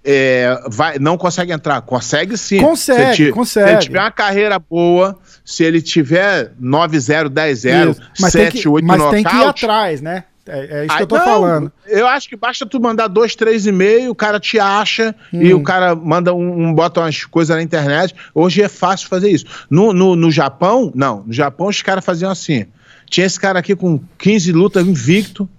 [0.09, 1.81] é, vai, não consegue entrar.
[1.81, 2.61] Consegue sim.
[2.61, 3.67] Consegue, se consegue.
[3.67, 9.35] Se ele tiver uma carreira boa, se ele tiver 9-0, 10-0, 7-8 Mas tem que
[9.35, 10.23] ir atrás, né?
[10.47, 11.71] É, é isso que eu tô não, falando.
[11.85, 15.41] Eu acho que basta tu mandar dois, três e meio, o cara te acha hum.
[15.41, 18.15] e o cara manda um, um, bota umas coisas na internet.
[18.33, 19.45] Hoje é fácil fazer isso.
[19.69, 21.23] No, no, no Japão, não.
[21.25, 22.65] No Japão os caras faziam assim.
[23.09, 25.49] Tinha esse cara aqui com 15 lutas invicto.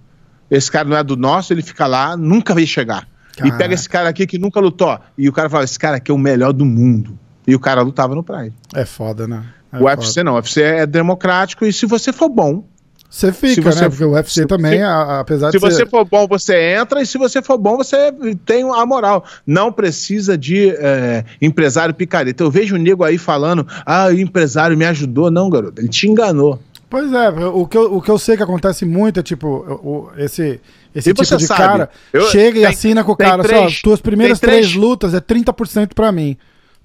[0.49, 3.07] Esse cara não é do nosso, ele fica lá, nunca veio chegar.
[3.35, 3.55] Caraca.
[3.55, 4.99] E pega esse cara aqui que nunca lutou.
[5.17, 7.17] E o cara fala: esse cara aqui é o melhor do mundo.
[7.47, 8.53] E o cara lutava no Pride.
[8.75, 9.45] É foda, né?
[9.71, 10.23] É o UFC foda.
[10.23, 10.33] não.
[10.33, 12.63] O UFC é democrático e se você for bom,
[13.09, 13.89] você fica, você, né?
[13.89, 15.59] Porque o UFC também, apesar se de.
[15.59, 18.13] Se você for bom, você entra, e se você for bom, você
[18.45, 19.25] tem a moral.
[19.47, 22.43] Não precisa de é, empresário picareta.
[22.43, 25.31] Eu vejo o nego aí falando, ah, o empresário me ajudou.
[25.31, 26.59] Não, garoto, ele te enganou.
[26.87, 30.11] Pois é, o que, eu, o que eu sei que acontece muito é tipo, o,
[30.17, 30.59] esse
[30.93, 33.75] esse e tipo de sabe, cara, eu, chega tem, e assina com o cara, três,
[33.75, 36.35] só, tuas primeiras três, três, lutas é 30% pra mim.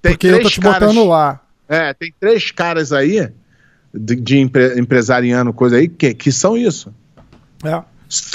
[0.01, 1.41] porque eu tô te caras, botando lá.
[1.67, 3.31] É, tem três caras aí,
[3.95, 6.93] de, de empre, empresariano, coisa aí, que, que são isso.
[7.63, 7.81] É.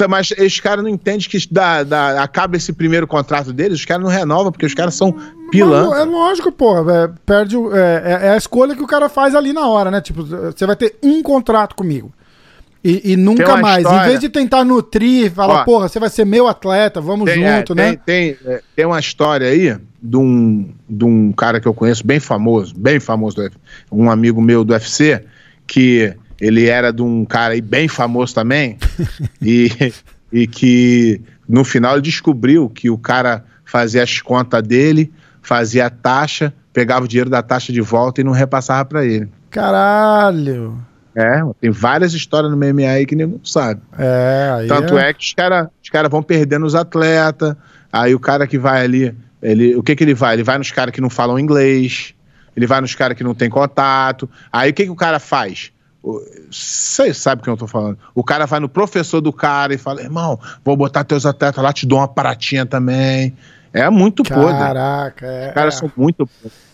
[0.08, 4.02] Mas esses caras não entendem que dá, dá, acaba esse primeiro contrato deles, os caras
[4.02, 5.14] não renovam, porque os caras são
[5.50, 5.94] pilã.
[5.96, 6.92] É lógico, porra.
[6.92, 10.00] É, perde, é, é, é, a escolha que o cara faz ali na hora, né?
[10.00, 12.12] Tipo, você vai ter um contrato comigo.
[12.82, 13.84] E, e nunca mais.
[13.84, 14.04] História.
[14.04, 17.44] Em vez de tentar nutrir, falar, Ó, porra, você vai ser meu atleta, vamos tem,
[17.44, 17.96] é, junto, né?
[18.04, 22.06] Tem, tem, é, tem uma história aí de um, de um cara que eu conheço,
[22.06, 23.36] bem famoso, bem famoso,
[23.92, 25.22] um amigo meu do UFC,
[25.66, 28.78] que ele era de um cara aí bem famoso também,
[29.40, 29.70] e,
[30.32, 35.90] e que no final ele descobriu que o cara fazia as contas dele, fazia a
[35.90, 39.28] taxa, pegava o dinheiro da taxa de volta e não repassava para ele.
[39.50, 40.78] Caralho!
[41.14, 43.80] É, tem várias histórias no MMA aí que ninguém sabe.
[43.98, 47.56] É, aí Tanto é, é que os caras os cara vão perdendo os atletas,
[47.92, 50.34] aí o cara que vai ali, ele, o que que ele vai?
[50.34, 52.14] Ele vai nos caras que não falam inglês,
[52.56, 55.72] ele vai nos caras que não tem contato, aí o que que o cara faz?
[56.50, 57.98] Você sabe o que eu tô falando.
[58.14, 61.72] O cara vai no professor do cara e fala: irmão, vou botar teus atletas lá,
[61.72, 63.36] te dou uma paratinha também.
[63.72, 64.58] É muito podre.
[64.58, 65.48] Caraca, é.
[65.48, 66.70] Os caras são muito podres.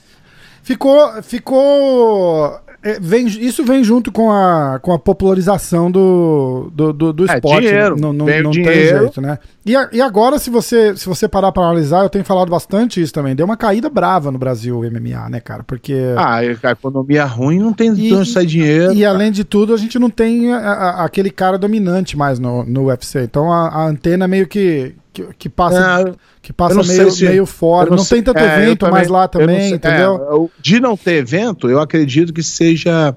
[0.62, 7.12] Ficou, ficou é, vem, isso vem junto com a, com a popularização do, do, do,
[7.12, 7.66] do é, esporte.
[7.66, 8.72] É, dinheiro, não não, não dinheiro.
[8.72, 9.40] tem jeito, né?
[9.64, 13.03] E, a, e agora, se você, se você parar para analisar, eu tenho falado bastante
[13.03, 13.35] isso também.
[13.35, 15.64] Deu uma caída brava no Brasil, o MMA, né, cara?
[15.64, 15.96] Porque.
[16.16, 18.92] Ah, a economia ruim não tem e, onde sair dinheiro.
[18.92, 22.38] E, e além de tudo, a gente não tem a, a, aquele cara dominante mais
[22.38, 23.25] no, no UFC.
[23.25, 26.09] Então a, a antena meio que, que, que passa.
[26.09, 27.88] É, que passa meio, se, meio fora.
[27.88, 30.50] Não, não sei, tem tanto é, evento mais lá também, sei, entendeu?
[30.55, 33.14] É, de não ter evento, eu acredito que seja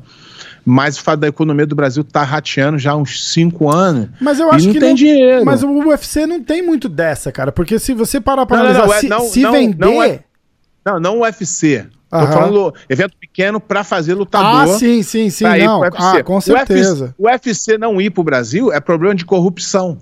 [0.66, 4.10] mais o fato da economia do Brasil tá rateando já há uns 5 anos.
[4.22, 5.46] Mas eu acho não que tem não, dinheiro.
[5.46, 8.94] Mas o UFC não tem muito dessa, cara, porque se você parar para analisar, não,
[8.94, 10.20] é, não, se, se não, vender, não, é,
[10.86, 11.86] não, não o UFC.
[12.10, 14.74] Tô falando evento pequeno para fazer lutador.
[14.74, 15.84] Ah, sim, sim, sim, não.
[15.84, 17.14] Ah, com certeza.
[17.20, 20.00] O UFC, o UFC não ir pro Brasil é problema de corrupção.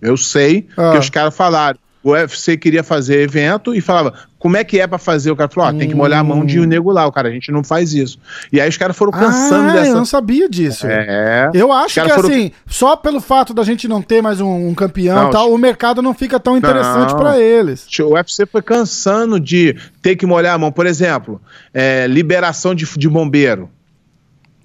[0.00, 0.92] Eu sei ah.
[0.92, 4.86] que os caras falaram o UFC queria fazer evento e falava, como é que é
[4.86, 5.30] para fazer?
[5.30, 7.06] O cara falou, ah, tem que molhar a mão de um nego lá.
[7.06, 8.18] O cara, a gente não faz isso.
[8.50, 9.88] E aí os caras foram cansando ah, dessa...
[9.88, 10.86] eu não sabia disso.
[10.86, 11.50] É.
[11.52, 12.28] Eu acho que, foram...
[12.28, 15.58] assim, só pelo fato da gente não ter mais um, um campeão e tal, o
[15.58, 17.86] mercado não fica tão interessante para eles.
[18.00, 20.72] O UFC foi cansando de ter que molhar a mão.
[20.72, 21.40] Por exemplo,
[21.74, 23.68] é, liberação de, de bombeiro.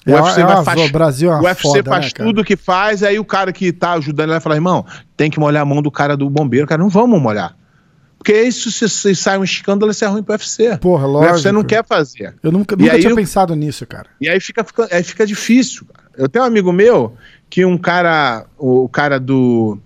[0.05, 2.55] O é, UFC, é vai, faz, Brasil é o UFC foda, faz né, tudo que
[2.55, 4.85] faz, aí o cara que tá ajudando ele vai falar, irmão,
[5.17, 6.67] tem que molhar a mão do cara do bombeiro.
[6.67, 7.55] Cara, não vamos molhar.
[8.17, 10.77] Porque isso, se, se sai um escândalo, isso é ruim pro UFC.
[10.77, 11.31] Porra, lógico.
[11.31, 12.35] O UFC não quer fazer.
[12.41, 14.07] Eu nunca, nunca tinha pensado nisso, cara.
[14.19, 15.85] E aí fica, fica, aí fica difícil.
[15.85, 16.09] Cara.
[16.17, 17.15] Eu tenho um amigo meu
[17.49, 19.77] que um cara, o cara do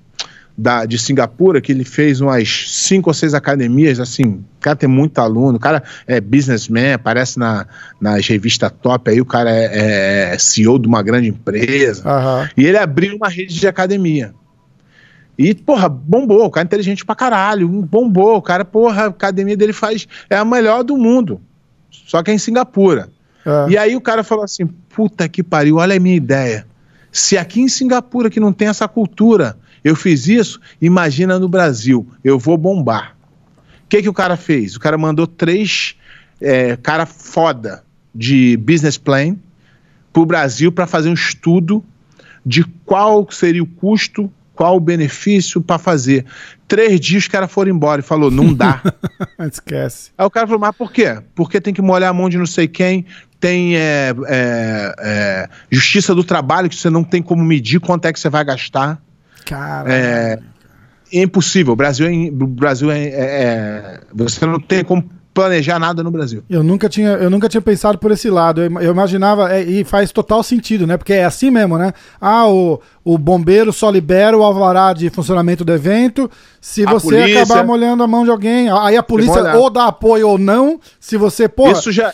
[0.60, 4.90] da, de Singapura, que ele fez umas cinco ou seis academias, assim, o cara tem
[4.90, 7.66] muito aluno, o cara é businessman, aparece na,
[8.00, 12.50] nas revistas top, aí o cara é, é CEO de uma grande empresa, uhum.
[12.58, 14.34] e ele abriu uma rede de academia.
[15.38, 19.56] E, porra, bombou, o cara é inteligente pra caralho, bombou, o cara, porra, a academia
[19.56, 21.40] dele faz, é a melhor do mundo,
[21.90, 23.08] só que é em Singapura.
[23.46, 23.70] Uhum.
[23.70, 26.68] E aí o cara falou assim, puta que pariu, olha a minha ideia,
[27.14, 32.08] se aqui em Singapura que não tem essa cultura eu fiz isso, imagina no Brasil,
[32.24, 33.16] eu vou bombar.
[33.86, 34.76] O que, que o cara fez?
[34.76, 35.96] O cara mandou três
[36.42, 39.36] é, cara foda de business plan
[40.12, 41.84] para o Brasil para fazer um estudo
[42.46, 46.26] de qual seria o custo, qual o benefício para fazer.
[46.68, 48.82] Três dias os caras foram embora e falou, não dá.
[49.52, 50.12] Esquece.
[50.18, 51.22] Aí o cara falou, mas por quê?
[51.36, 53.06] Porque tem que molhar a mão de não sei quem,
[53.40, 58.14] tem é, é, é, justiça do trabalho, que você não tem como medir quanto é
[58.14, 59.02] que você vai gastar.
[59.46, 59.94] Cara.
[59.94, 60.40] É,
[61.12, 61.74] é impossível.
[61.74, 66.12] O Brasil, é, o Brasil é, é, é, Você não tem como planejar nada no
[66.12, 66.44] Brasil.
[66.50, 68.62] Eu nunca tinha, eu nunca tinha pensado por esse lado.
[68.62, 70.98] Eu, eu imaginava, é, e faz total sentido, né?
[70.98, 71.94] Porque é assim mesmo, né?
[72.20, 77.22] Ah, o, o bombeiro só libera o alvará de funcionamento do evento se a você
[77.22, 78.70] polícia, acabar molhando a mão de alguém.
[78.70, 80.80] Aí a polícia ou dá apoio ou não.
[81.00, 81.72] Se você, pô.
[81.72, 82.14] Isso já.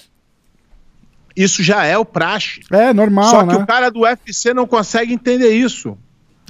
[1.35, 2.61] Isso já é o praxe.
[2.71, 3.29] É, normal.
[3.29, 3.55] Só né?
[3.55, 5.97] que o cara do UFC não consegue entender isso.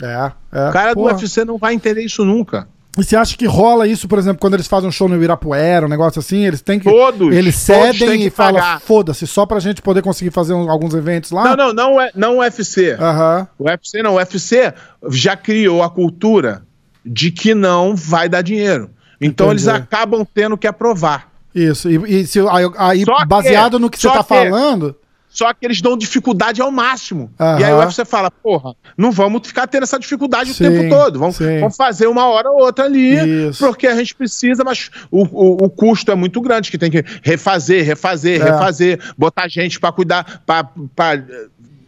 [0.02, 0.70] É, é.
[0.70, 1.14] O cara Porra.
[1.14, 2.68] do UFC não vai entender isso nunca.
[2.98, 5.86] E você acha que rola isso, por exemplo, quando eles fazem um show no Ibirapuera,
[5.86, 6.90] um negócio assim, eles têm que.
[6.90, 7.36] Todos!
[7.36, 11.56] Eles cedem e falam, foda-se, só pra gente poder conseguir fazer um, alguns eventos lá?
[11.56, 12.94] Não, não, não, é, não o UFC.
[12.94, 13.48] Uhum.
[13.60, 14.74] O UFC não, o UFC
[15.10, 16.64] já criou a cultura
[17.06, 18.90] de que não vai dar dinheiro.
[19.20, 19.64] Então Entendi.
[19.64, 21.30] eles acabam tendo que aprovar.
[21.54, 24.96] Isso, e, e se, aí, aí baseado que, no que você tá que, falando.
[25.36, 27.30] Só que eles dão dificuldade ao máximo.
[27.38, 27.60] Uhum.
[27.60, 30.90] E aí o UFC fala, porra, não vamos ficar tendo essa dificuldade sim, o tempo
[30.90, 31.20] todo.
[31.20, 33.60] Vamos, vamos, fazer uma hora ou outra ali, Isso.
[33.60, 37.04] porque a gente precisa, mas o, o, o, custo é muito grande, que tem que
[37.22, 38.46] refazer, refazer, é.
[38.46, 41.22] refazer, botar gente para cuidar, para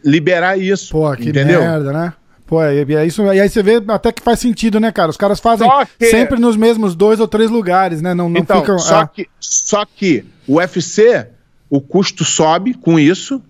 [0.04, 0.92] liberar isso.
[0.92, 1.60] Pô, que entendeu?
[1.62, 2.12] merda, né?
[2.46, 5.10] Pô, é, é isso, e aí você vê até que faz sentido, né, cara?
[5.10, 5.66] Os caras fazem
[5.98, 6.06] que...
[6.06, 8.12] sempre nos mesmos dois ou três lugares, né?
[8.12, 8.78] Não, não então, ficam.
[8.78, 9.08] Só, ah.
[9.08, 11.26] que, só que o UFC,
[11.70, 13.42] o custo sobe com isso,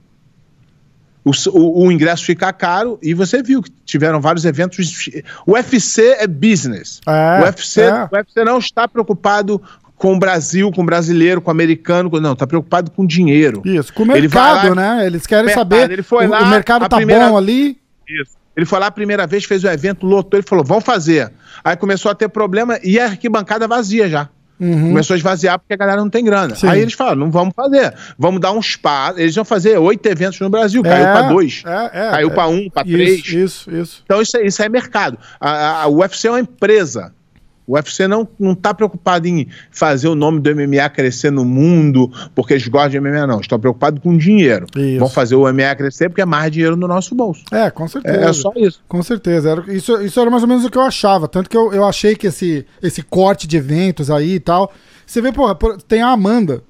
[1.24, 5.10] o, o, o, ingresso fica caro e você viu que tiveram vários eventos.
[5.46, 7.00] O UFC é business.
[7.06, 8.04] É, o, UFC, é.
[8.04, 9.60] o UFC não está preocupado
[9.96, 13.60] com o Brasil, com o brasileiro, com o americano, não, está preocupado com dinheiro.
[13.64, 15.06] Isso, com o mercado, lá, né?
[15.06, 15.90] Eles querem mercado, saber.
[15.90, 17.28] Ele foi o, lá, o mercado tá primeira...
[17.28, 17.78] bom ali.
[18.08, 18.38] Isso.
[18.56, 21.32] Ele foi lá a primeira vez, fez o evento, lotou, ele falou, vamos fazer.
[21.62, 24.28] Aí começou a ter problema e a arquibancada vazia já.
[24.60, 24.88] Uhum.
[24.88, 26.54] Começou a esvaziar porque a galera não tem grana.
[26.54, 26.68] Sim.
[26.68, 27.94] Aí eles falaram, não vamos fazer.
[28.18, 29.20] Vamos dar um espaço.
[29.20, 30.82] Eles vão fazer oito eventos no Brasil.
[30.82, 31.62] Caiu é, para dois.
[31.64, 33.26] É, é, caiu é, para um, para três.
[33.26, 34.02] Isso, isso.
[34.04, 35.18] Então isso, é, isso é mercado.
[35.40, 37.12] A, a, a UFC é uma empresa.
[37.68, 42.10] O UFC não, não tá preocupado em fazer o nome do MMA crescer no mundo
[42.34, 43.40] porque eles gostam de MMA, não.
[43.40, 44.66] Estão preocupados com dinheiro.
[44.74, 44.98] Isso.
[44.98, 47.44] Vão fazer o MMA crescer porque é mais dinheiro no nosso bolso.
[47.52, 48.16] É, com certeza.
[48.16, 48.82] É, é só isso.
[48.88, 49.50] Com certeza.
[49.50, 51.28] Era, isso, isso era mais ou menos o que eu achava.
[51.28, 54.72] Tanto que eu, eu achei que esse, esse corte de eventos aí e tal.
[55.04, 55.54] Você vê, porra,
[55.86, 56.62] tem a Amanda.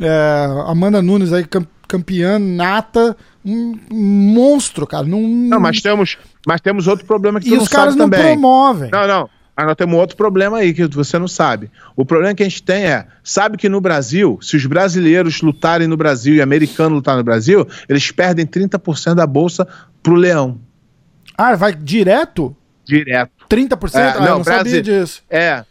[0.00, 1.44] É, Amanda Nunes aí,
[1.86, 3.14] campeã nata,
[3.44, 5.06] um monstro, cara.
[5.06, 6.16] Não, não mas temos,
[6.46, 8.32] mas temos outro problema que e os caras não também.
[8.32, 8.90] promovem.
[8.90, 9.28] Não, não.
[9.62, 11.70] Mas nós temos outro problema aí que você não sabe.
[11.94, 15.86] O problema que a gente tem é, sabe que no Brasil, se os brasileiros lutarem
[15.86, 19.66] no Brasil e americanos lutarem no Brasil, eles perdem 30% da bolsa
[20.02, 20.60] pro leão.
[21.38, 22.56] Ah, vai direto?
[22.84, 23.30] Direto.
[23.48, 23.94] 30%?
[23.94, 25.22] É, ah, não, não Brasi sabia disso.
[25.30, 25.64] É,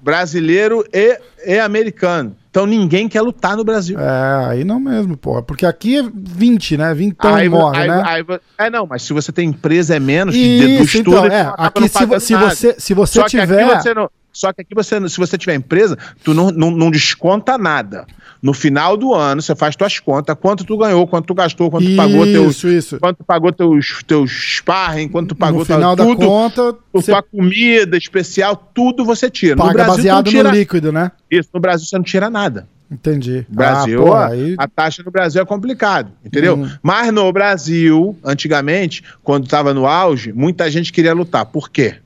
[0.00, 2.36] brasileiro e, e americano.
[2.58, 3.96] Então ninguém quer lutar no Brasil.
[4.00, 5.42] É, aí não mesmo, porra.
[5.42, 6.92] Porque aqui é 20, né?
[6.92, 8.02] 20 aí, morre, aí, né?
[8.04, 8.24] Aí,
[8.58, 11.54] é, não, mas se você tem empresa é menos, Isso, de, do estudo, então, é,
[11.56, 13.46] aqui se, se, você, se você Só tiver...
[13.46, 16.70] Que aqui você não, só que aqui você, se você tiver empresa, tu não, não,
[16.70, 18.06] não, desconta nada.
[18.40, 21.88] No final do ano, você faz tuas contas, quanto tu ganhou, quanto tu gastou, quanto
[21.88, 22.62] tu pagou teus.
[22.62, 23.00] Isso.
[23.00, 26.76] Quanto tu pagou teus, teus sparring, quanto tu pagou no final da tudo, conta.
[26.92, 27.10] Você...
[27.10, 29.56] Tua comida especial, tudo você tira.
[29.56, 30.50] Paga no Brasil, baseado tira...
[30.50, 31.10] no líquido, né?
[31.28, 32.68] Isso, no Brasil você não tira nada.
[32.88, 33.44] Entendi.
[33.48, 34.54] Brasil, ah, porra, aí...
[34.56, 36.54] a taxa no Brasil é complicado, entendeu?
[36.54, 36.70] Hum.
[36.80, 41.44] Mas no Brasil, antigamente, quando estava no auge, muita gente queria lutar.
[41.44, 41.96] Por quê?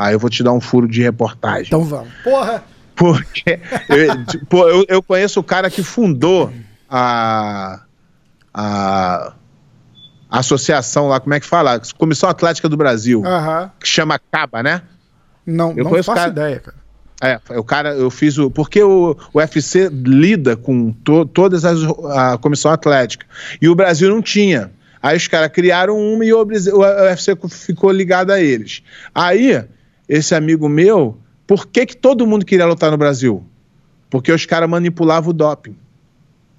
[0.00, 1.66] Aí eu vou te dar um furo de reportagem.
[1.66, 2.08] Então vamos.
[2.24, 2.64] Porra!
[2.96, 6.50] Porque eu, tipo, eu, eu, conheço o cara que fundou
[6.88, 7.82] a,
[8.54, 9.34] a,
[10.30, 11.78] associação lá, como é que fala?
[11.98, 13.22] Comissão Atlética do Brasil,
[13.78, 14.80] que chama CABA, né?
[15.44, 16.76] Não, eu não faço cara, ideia, cara.
[17.22, 18.50] É, o cara, eu fiz o.
[18.50, 21.78] Porque o, o UFC lida com to, todas as.
[22.08, 23.26] a comissão atlética.
[23.60, 24.70] E o Brasil não tinha.
[25.02, 28.82] Aí os caras criaram uma e o, o UFC ficou ligado a eles.
[29.14, 29.62] Aí
[30.10, 33.44] esse amigo meu, por que, que todo mundo queria lutar no Brasil?
[34.10, 35.76] Porque os caras manipulavam o doping.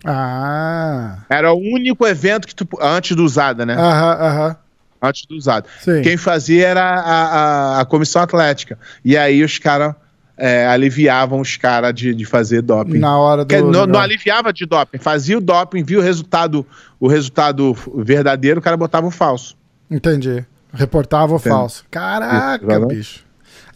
[0.05, 1.17] Ah.
[1.29, 2.65] Era o único evento que tu.
[2.79, 3.75] Antes do usada, né?
[3.75, 4.55] Aham, aham.
[5.01, 5.67] Antes do usada.
[5.81, 6.01] Sim.
[6.01, 8.79] Quem fazia era a, a, a comissão atlética.
[9.03, 9.95] E aí os caras
[10.37, 12.99] é, aliviavam os caras de, de fazer doping.
[12.99, 13.71] Na hora do.
[13.71, 16.65] Não, não, aliviava de doping, fazia o doping, viu o resultado,
[16.99, 19.57] o resultado verdadeiro, o cara botava o falso.
[19.89, 20.45] Entendi.
[20.73, 21.49] Reportava o Entendi.
[21.49, 21.85] falso.
[21.91, 23.29] Caraca, bicho.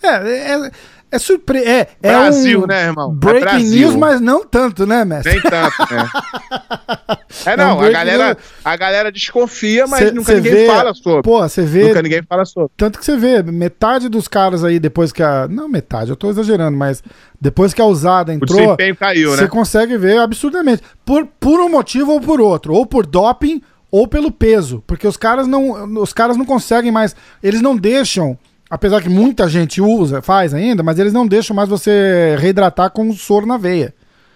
[0.06, 0.72] É, é,
[1.12, 1.70] é surpresa.
[1.70, 3.12] É, é Brasil, um né, irmão?
[3.12, 5.34] É breaking é news, mas não tanto, né, mestre?
[5.34, 6.10] Nem tanto, né?
[7.46, 10.68] É, não, é um a, galera, a galera desconfia, mas cê, nunca cê ninguém vê,
[10.68, 11.22] fala sobre.
[11.22, 11.90] Pô, você vê.
[11.90, 12.72] Nunca ninguém fala sobre.
[12.76, 15.48] Tanto que você vê, metade dos caras aí, depois que a.
[15.48, 17.04] Não, metade, eu tô exagerando, mas
[17.40, 18.58] depois que a usada entrou.
[18.58, 19.38] O desempenho caiu, né?
[19.38, 20.82] Você consegue ver absurdamente.
[21.06, 22.74] Por, por um motivo ou por outro.
[22.74, 24.84] Ou por doping ou pelo peso.
[24.88, 26.00] Porque os caras não.
[26.02, 27.16] Os caras não conseguem mais.
[27.44, 28.38] Eles não deixam
[28.70, 33.14] apesar que muita gente usa, faz ainda, mas eles não deixam mais você reidratar com
[33.14, 33.94] soro na veia.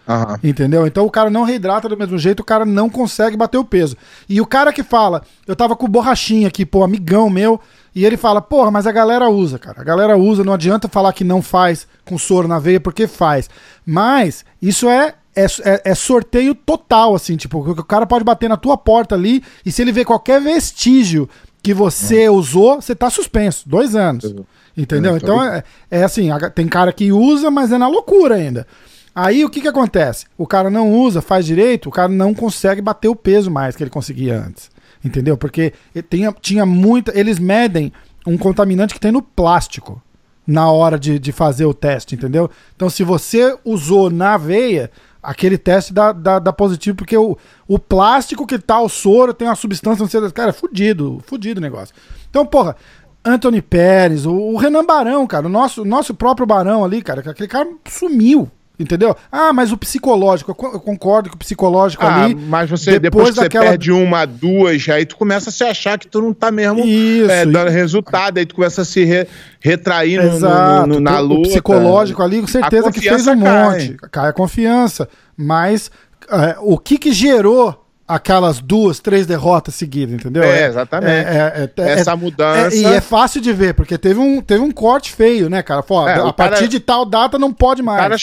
[0.08, 0.38] Uhum.
[0.44, 0.88] Entendeu?
[0.88, 3.96] Então o cara não reidrata do mesmo jeito, o cara não consegue bater o peso.
[4.28, 7.60] E o cara que fala, eu tava com o borrachinha aqui, pô, amigão meu,
[7.94, 9.82] e ele fala, porra, mas a galera usa, cara.
[9.82, 13.50] A galera usa, não adianta falar que não faz com soro na veia, porque faz.
[13.86, 18.58] Mas isso é é, é, é, sorteio total, assim, tipo, o cara pode bater na
[18.58, 21.30] tua porta ali e se ele vê qualquer vestígio
[21.62, 22.32] que você é.
[22.32, 23.68] usou, você tá suspenso.
[23.68, 24.34] Dois anos.
[24.76, 25.16] Entendeu?
[25.16, 28.66] É, então é, é, assim, tem cara que usa, mas é na loucura ainda.
[29.14, 30.26] Aí o que que acontece?
[30.38, 33.84] O cara não usa, faz direito, o cara não consegue bater o peso mais que
[33.84, 34.70] ele conseguia antes.
[35.04, 35.38] Entendeu?
[35.38, 35.74] Porque
[36.10, 37.18] tinha, tinha muita.
[37.18, 37.92] Eles medem
[38.26, 40.02] um contaminante que tem no plástico
[40.46, 42.50] na hora de, de fazer o teste, entendeu?
[42.76, 44.90] Então, se você usou na veia,
[45.22, 49.48] aquele teste dá, dá, dá positivo, porque o, o plástico que tá o soro tem
[49.48, 51.94] uma substância, não sei, cara, é fudido, fudido o negócio.
[52.30, 52.76] Então, porra,
[53.24, 57.48] Anthony Pérez, o, o Renan Barão, cara, o nosso, nosso próprio Barão ali, cara, aquele
[57.48, 58.50] cara sumiu.
[58.80, 59.14] Entendeu?
[59.30, 62.34] Ah, mas o psicológico, eu concordo que o psicológico ah, ali.
[62.34, 63.66] Mas você, depois, depois que daquela...
[63.66, 66.86] você perde uma, duas, aí tu começa a se achar que tu não tá mesmo
[66.86, 69.28] Isso, é, dando resultado, aí tu começa a se re,
[69.60, 71.42] retrair Exato, no, no, na luta.
[71.42, 73.96] O psicológico ali, com certeza que fez um monte.
[73.96, 75.10] Cai, cai a confiança.
[75.36, 75.92] Mas
[76.32, 80.42] é, o que que gerou aquelas duas, três derrotas seguidas, entendeu?
[80.42, 81.12] É, exatamente.
[81.12, 82.76] É, é, é Essa mudança.
[82.76, 85.82] e é fácil de ver, porque teve um, teve um corte feio, né, cara?
[85.82, 88.02] A partir cara, de tal data não pode mais.
[88.02, 88.16] Cara,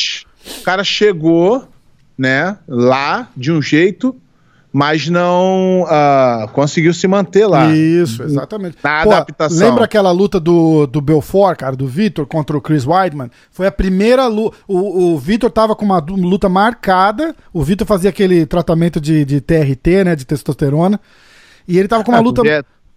[0.59, 1.67] o cara chegou,
[2.17, 4.15] né, lá de um jeito,
[4.73, 7.75] mas não uh, conseguiu se manter lá.
[7.75, 8.77] Isso, exatamente.
[8.85, 9.67] Na Pô, adaptação.
[9.67, 13.31] Lembra aquela luta do, do Belfort, cara, do Vitor contra o Chris Weidman?
[13.51, 14.55] Foi a primeira luta.
[14.69, 17.35] O, o Vitor tava com uma luta marcada.
[17.55, 21.01] O Vitor fazia aquele tratamento de, de TRT, né, de testosterona.
[21.67, 22.43] E ele tava com uma ah, luta.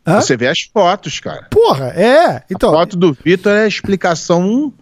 [0.06, 1.48] Você vê as fotos, cara.
[1.50, 2.44] Porra, é.
[2.52, 4.74] Então, a foto do Vitor é a explicação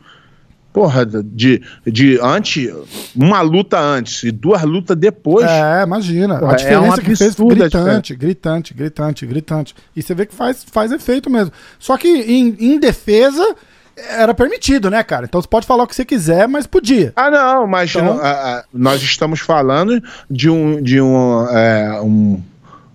[0.77, 2.71] porra, de, de antes,
[3.15, 5.49] uma luta antes e duas lutas depois.
[5.49, 6.37] É, imagina.
[6.37, 9.75] Porra, a diferença é que fez gritante, gritante, gritante, gritante.
[9.95, 11.51] E você vê que faz, faz efeito mesmo.
[11.79, 13.55] Só que em, em defesa
[13.95, 15.25] era permitido, né, cara?
[15.25, 17.11] Então você pode falar o que você quiser, mas podia.
[17.15, 18.05] Ah, não, mas então...
[18.05, 19.99] não, a, a, nós estamos falando
[20.29, 22.39] de um, de um, é, um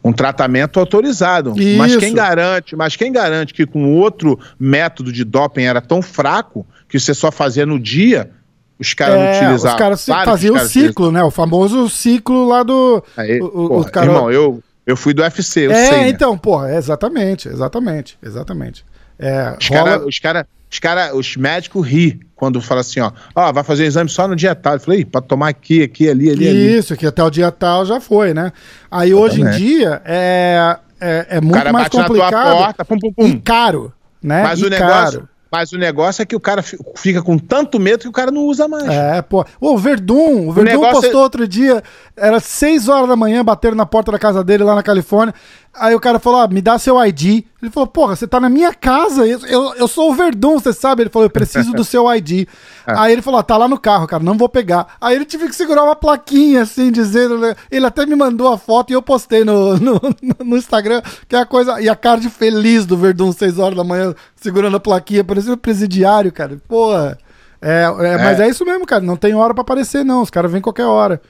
[0.04, 1.54] um tratamento autorizado.
[1.56, 1.78] Isso.
[1.78, 6.66] Mas quem garante, mas quem garante que com outro método de doping era tão fraco
[6.88, 8.30] que você só fazia no dia,
[8.78, 9.74] os caras é, utilizavam.
[9.74, 11.22] Os caras faziam o ciclo, né?
[11.22, 13.02] O famoso ciclo lá do.
[13.16, 14.06] Aí, o, porra, cara...
[14.06, 15.98] Irmão, eu, eu fui do UFC, eu é, sei.
[15.98, 18.84] É, então, porra, é exatamente, exatamente, exatamente.
[19.18, 19.84] É, os rola...
[19.84, 24.08] caras, cara, os, cara, os médicos ri quando fala assim, ó, ó, vai fazer exame
[24.08, 24.72] só no dia tal.
[24.72, 27.00] Eu falei, pode tomar aqui, aqui, ali, ali, Isso, ali.
[27.00, 28.52] que até o dia tal já foi, né?
[28.90, 33.26] Aí hoje em dia é, é, é muito mais complicado porta, pum, pum, pum.
[33.26, 33.92] e caro,
[34.22, 34.42] né?
[34.42, 36.62] Mas e o negócio, mas o negócio é que o cara
[36.96, 38.88] fica com tanto medo que o cara não usa mais.
[38.88, 39.44] É, pô.
[39.60, 41.22] O Verdun, o Verdun o postou é...
[41.22, 41.82] outro dia,
[42.16, 45.34] era 6 horas da manhã, bateram na porta da casa dele lá na Califórnia.
[45.74, 47.44] Aí o cara falou: ah, me dá seu ID.
[47.62, 50.72] Ele falou: porra, você tá na minha casa, eu, eu, eu sou o Verdun, você
[50.72, 51.02] sabe?
[51.02, 52.46] Ele falou: eu preciso do seu ID.
[52.84, 52.94] É.
[52.98, 54.96] Aí ele falou: ah, tá lá no carro, cara, não vou pegar.
[55.00, 57.38] Aí ele tive que segurar uma plaquinha assim, dizendo.
[57.38, 57.54] Né?
[57.70, 60.00] Ele até me mandou a foto e eu postei no, no,
[60.44, 61.80] no Instagram, que é a coisa.
[61.80, 65.56] E a cara de feliz do Verdun, 6 horas da manhã, segurando a plaquinha, parecendo
[65.56, 66.60] presidiário, cara.
[66.66, 67.16] Porra.
[67.60, 68.46] É, é, mas é.
[68.46, 69.04] é isso mesmo, cara.
[69.04, 70.22] Não tem hora para aparecer, não.
[70.22, 71.22] Os caras vêm qualquer hora.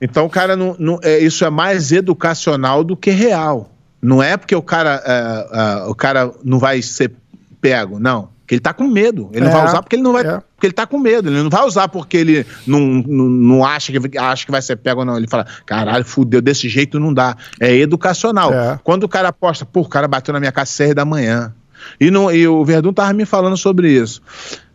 [0.00, 3.73] Então, o cara não, não é, isso é mais educacional do que real.
[4.04, 7.10] Não é porque o cara, uh, uh, o cara não vai ser
[7.58, 8.28] pego, não.
[8.40, 9.30] Porque ele tá com medo.
[9.32, 10.26] Ele é, não vai usar porque ele não vai.
[10.26, 10.42] É.
[10.54, 11.30] Porque ele tá com medo.
[11.30, 14.76] Ele não vai usar porque ele não, não, não acha, que, acha que vai ser
[14.76, 15.16] pego, não.
[15.16, 17.34] Ele fala, caralho, fudeu, desse jeito não dá.
[17.58, 18.52] É educacional.
[18.52, 18.78] É.
[18.84, 21.54] Quando o cara aposta, pô, o cara bateu na minha casa seis da manhã.
[21.98, 24.20] E, não, e o Verdun tava me falando sobre isso.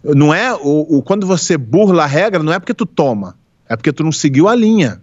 [0.03, 0.51] Não é.
[0.55, 3.35] O, o, quando você burla a regra, não é porque tu toma.
[3.69, 4.99] É porque tu não seguiu a linha.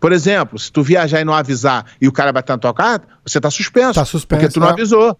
[0.00, 3.06] Por exemplo, se tu viajar e não avisar e o cara bater na tua carta,
[3.24, 3.94] você tá suspenso.
[3.94, 4.40] Tá suspenso.
[4.40, 4.72] Porque tu não é.
[4.72, 5.18] avisou.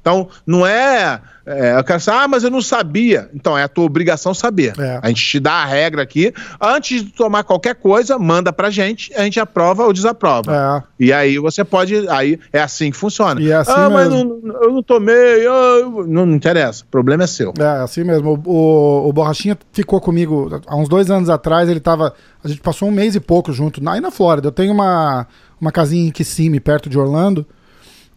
[0.00, 1.20] Então, não é,
[1.50, 1.78] é.
[1.78, 3.28] Eu quero ah, mas eu não sabia.
[3.34, 4.74] Então, é a tua obrigação saber.
[4.78, 5.00] É.
[5.02, 6.32] A gente te dá a regra aqui.
[6.60, 10.84] Antes de tomar qualquer coisa, manda pra gente, a gente aprova ou desaprova.
[10.98, 11.04] É.
[11.04, 12.08] E aí você pode.
[12.08, 13.40] Aí é assim que funciona.
[13.42, 13.94] É assim ah, mesmo.
[13.94, 15.46] mas não, eu não tomei.
[15.46, 16.84] Eu, não, não, interessa.
[16.84, 17.52] O problema é seu.
[17.58, 18.40] É, assim mesmo.
[18.44, 21.68] O, o, o, Borrachinha ficou comigo há uns dois anos atrás.
[21.68, 22.14] Ele tava.
[22.42, 23.86] A gente passou um mês e pouco junto.
[23.88, 24.48] Aí na Flórida.
[24.48, 25.26] Eu tenho uma,
[25.60, 27.46] uma casinha em Kissimmee, perto de Orlando.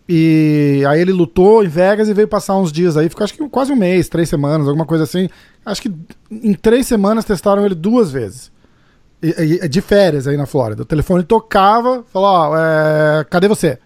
[0.07, 3.49] E aí ele lutou em Vegas e veio passar uns dias aí, ficou acho que
[3.49, 5.29] quase um mês, três semanas, alguma coisa assim.
[5.65, 5.91] Acho que
[6.29, 8.51] em três semanas testaram ele duas vezes.
[9.21, 10.81] E, e, de férias aí na Flórida.
[10.81, 13.79] O telefone tocava, falou, ó, é, cadê você?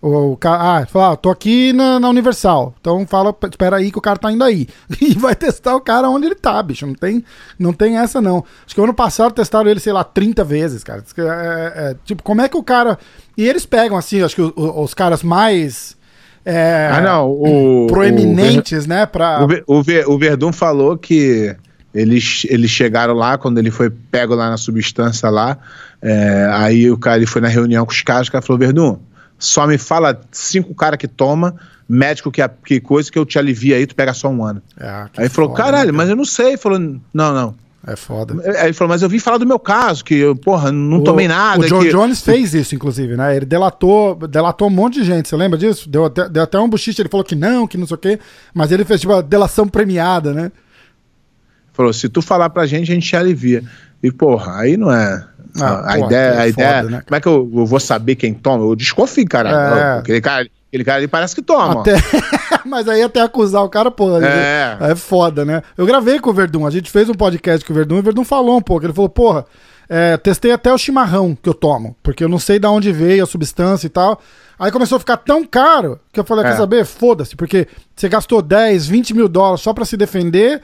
[0.00, 2.74] O, o ah, fala, ah, tô aqui na, na, Universal.
[2.80, 4.68] Então fala, espera aí que o cara tá indo aí.
[5.00, 6.86] E vai testar o cara onde ele tá, bicho.
[6.86, 7.24] Não tem,
[7.58, 8.44] não tem essa, não.
[8.64, 11.02] Acho que ano passado testaram ele, sei lá, 30 vezes, cara.
[11.16, 11.22] É,
[11.90, 12.98] é, tipo, como é que o cara.
[13.36, 15.96] E eles pegam, assim, acho que os, os caras mais.
[16.44, 17.30] É, ah, não.
[17.30, 19.04] O, proeminentes, o, né?
[19.04, 19.46] Pra...
[19.66, 21.56] O, o, o Verdun falou que
[21.92, 25.58] eles, eles chegaram lá, quando ele foi pego lá na substância lá.
[26.00, 28.98] É, aí o cara ele foi na reunião com os caras, o cara falou: Verdun
[29.38, 31.54] só me fala cinco caras que toma,
[31.88, 34.62] médico que, que coisa que eu te alivia aí, tu pega só um ano.
[34.78, 36.48] É, aí ele falou, caralho, né, mas eu não sei.
[36.48, 37.54] Ele falou, não, não.
[37.86, 38.34] É foda.
[38.58, 41.04] Aí ele falou, mas eu vim falar do meu caso, que eu, porra, não o,
[41.04, 41.64] tomei nada.
[41.64, 41.90] O John que...
[41.90, 43.36] Jones fez isso, inclusive, né?
[43.36, 45.88] Ele delatou, delatou um monte de gente, você lembra disso?
[45.88, 48.18] Deu até, deu até um buchiche, ele falou que não, que não sei o quê,
[48.52, 50.52] mas ele fez tipo a delação premiada, né?
[51.72, 53.62] Falou, se tu falar pra gente, a gente te alivia.
[54.02, 55.24] E, porra, aí não é.
[55.60, 56.76] Ah, a, ideia, é a ideia.
[56.82, 57.02] Foda, né?
[57.06, 58.64] Como é que eu, eu, vou saber quem toma?
[58.64, 59.50] Eu desconfio, cara.
[59.50, 59.98] É.
[59.98, 60.48] Aquele cara.
[60.68, 61.80] Aquele cara ali parece que toma.
[61.80, 61.94] Até...
[62.66, 64.76] Mas aí até acusar o cara, pô, é.
[64.78, 65.62] é foda, né?
[65.78, 68.02] Eu gravei com o Verdun, a gente fez um podcast com o Verdun e o
[68.02, 68.84] Verdun falou um pouco.
[68.84, 69.46] Ele falou, porra,
[69.88, 73.24] é, testei até o chimarrão que eu tomo, porque eu não sei de onde veio
[73.24, 74.20] a substância e tal.
[74.58, 76.50] Aí começou a ficar tão caro que eu falei, é.
[76.50, 76.84] quer saber?
[76.84, 80.60] Foda-se, porque você gastou 10, 20 mil dólares só para se defender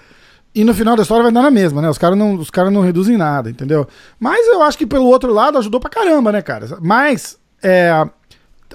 [0.54, 1.88] e no final da história vai dar na mesma, né?
[1.88, 3.88] Os caras não, os cara não reduzem nada, entendeu?
[4.20, 6.78] Mas eu acho que pelo outro lado ajudou pra caramba, né, cara?
[6.80, 8.06] Mas é,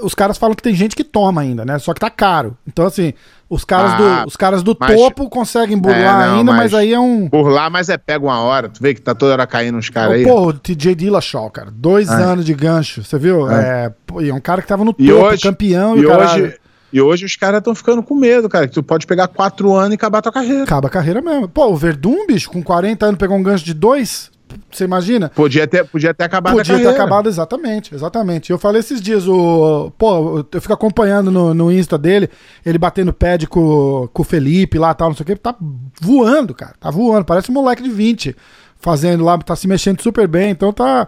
[0.01, 1.79] os caras falam que tem gente que toma ainda, né?
[1.79, 2.57] Só que tá caro.
[2.67, 3.13] Então, assim,
[3.49, 6.71] os caras, ah, do, os caras do mas, topo conseguem burlar é, não, ainda, mas,
[6.71, 7.29] mas, aí é um.
[7.29, 8.67] Burlar, mas é pega uma hora.
[8.67, 10.23] Tu vê que tá toda hora caindo uns caras aí.
[10.23, 11.71] Pô, o TJ Dillashaw, cara.
[11.71, 12.13] Dois é.
[12.13, 13.49] anos de gancho, você viu?
[13.49, 13.85] É.
[13.85, 13.93] é.
[14.05, 16.59] pô, é um cara que tava no topo, hoje, campeão e, e hoje
[16.91, 18.67] e hoje os caras estão ficando com medo, cara.
[18.67, 20.63] Que tu pode pegar quatro anos e acabar a tua carreira.
[20.63, 21.47] Acaba a carreira mesmo.
[21.47, 24.31] Pô, o Verdun, bicho, com 40 anos pegou um gancho de dois.
[24.71, 25.29] Você imagina?
[25.29, 28.51] Podia ter, podia ter acabado Podia ter acabado, exatamente, exatamente.
[28.51, 29.91] Eu falei esses dias, o.
[29.97, 32.29] Pô, eu fico acompanhando no, no Insta dele,
[32.65, 35.35] ele batendo pad com, com o Felipe lá tal, não sei o que.
[35.35, 35.55] Tá
[36.01, 36.73] voando, cara.
[36.79, 37.25] Tá voando.
[37.25, 38.35] Parece um moleque de 20
[38.79, 40.49] fazendo lá, tá se mexendo super bem.
[40.49, 41.07] Então tá.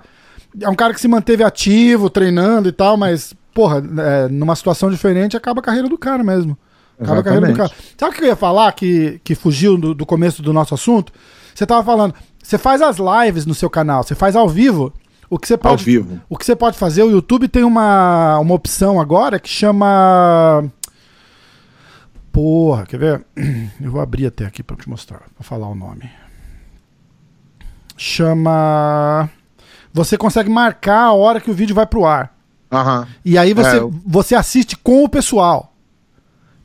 [0.59, 4.89] É um cara que se manteve ativo, treinando e tal, mas porra, é, numa situação
[4.89, 6.57] diferente, acaba a carreira do cara mesmo.
[6.99, 7.19] Acaba Exatamente.
[7.19, 7.71] a carreira do cara.
[7.97, 11.11] Sabe o que eu ia falar que, que fugiu do, do começo do nosso assunto?
[11.53, 14.93] Você tava falando, você faz as lives no seu canal, você faz ao vivo.
[15.29, 16.21] O que você pode, ao vivo.
[16.29, 20.69] O que você pode fazer, o YouTube tem uma, uma opção agora que chama.
[22.31, 23.25] Porra, quer ver?
[23.79, 26.09] Eu vou abrir até aqui para te mostrar, para falar o nome.
[27.95, 29.29] Chama.
[29.93, 32.35] Você consegue marcar a hora que o vídeo vai pro ar.
[32.71, 33.05] Uhum.
[33.25, 35.71] E aí você, é, você assiste com o pessoal.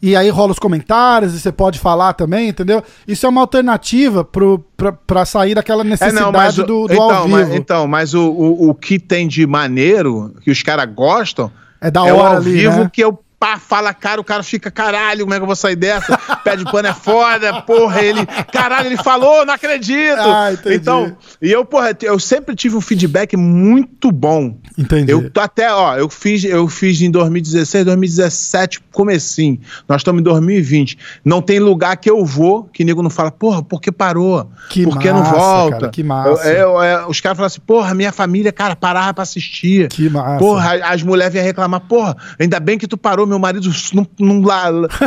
[0.00, 2.82] E aí rola os comentários e você pode falar também, entendeu?
[3.08, 6.92] Isso é uma alternativa pro, pra, pra sair daquela necessidade é, não, mas, do, do
[6.92, 7.36] então, ao vivo.
[7.36, 11.50] Mas, então, mas o, o, o que tem de maneiro, que os caras gostam,
[11.80, 12.90] é da hora é o ao ali, vivo né?
[12.92, 15.76] que eu pá, fala cara, o cara fica, caralho, como é que eu vou sair
[15.76, 16.18] dessa?
[16.42, 20.18] Pé de pano é foda, porra, ele, caralho, ele falou, não acredito.
[20.18, 24.58] Ah, então, e eu, porra, eu sempre tive um feedback muito bom.
[24.76, 25.12] Entendi.
[25.12, 29.60] Eu tô até, ó, eu fiz, eu fiz em 2016, 2017, comecinho.
[29.88, 30.98] Nós estamos em 2020.
[31.24, 34.50] Não tem lugar que eu vou que nego não fala, porra, por que parou?
[34.68, 35.78] Que por que massa, não volta?
[35.78, 36.48] Cara, que massa.
[36.48, 39.88] Eu, eu, eu, os caras falam assim, porra, minha família, cara, parava pra assistir.
[39.88, 40.38] Que massa.
[40.38, 44.42] Porra, as mulheres vinham reclamar, porra, ainda bem que tu parou meu marido não, não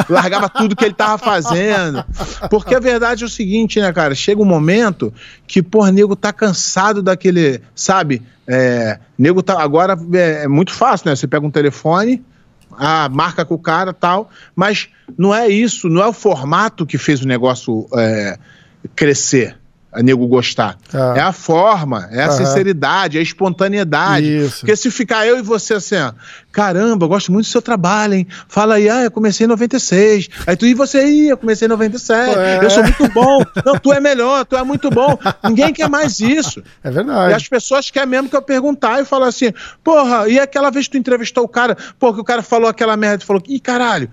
[0.09, 2.03] largava tudo que ele tava fazendo.
[2.49, 4.15] Porque a verdade é o seguinte, né, cara?
[4.15, 5.13] Chega um momento
[5.45, 8.21] que, porra, nego tá cansado daquele, sabe?
[8.47, 9.61] É, nego tá.
[9.61, 11.15] Agora é, é muito fácil, né?
[11.15, 12.23] Você pega um telefone,
[12.77, 16.97] ah, marca com o cara tal, mas não é isso, não é o formato que
[16.97, 18.39] fez o negócio é,
[18.95, 19.58] crescer a
[20.03, 20.77] nego gostar.
[20.93, 21.13] Ah.
[21.17, 22.37] É a forma, é a Aham.
[22.37, 24.45] sinceridade, é a espontaneidade.
[24.45, 24.59] Isso.
[24.59, 26.11] Porque se ficar eu e você assim, ó,
[26.51, 28.27] caramba, eu gosto muito do seu trabalho, hein?
[28.47, 30.29] Fala aí, ah, eu comecei em 96.
[30.45, 32.37] Aí tu e você aí, eu comecei em 97.
[32.37, 32.59] É.
[32.63, 33.41] Eu sou muito bom.
[33.65, 35.17] Não, tu é melhor, tu é muito bom.
[35.43, 36.61] Ninguém quer mais isso.
[36.83, 37.31] É verdade.
[37.31, 39.51] E as pessoas querem mesmo que eu perguntar e falar assim,
[39.83, 42.95] porra, e aquela vez que tu entrevistou o cara, pô, que o cara falou aquela
[42.95, 44.09] merda, tu falou, ih, caralho.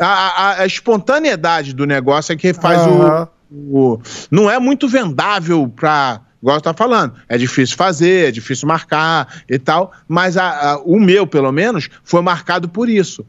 [0.00, 3.98] A, a, a, espontaneidade do negócio é que faz o o,
[4.30, 9.58] não é muito vendável para igual tá falando, é difícil fazer, é difícil marcar e
[9.58, 13.26] tal, mas a, a, o meu, pelo menos, foi marcado por isso.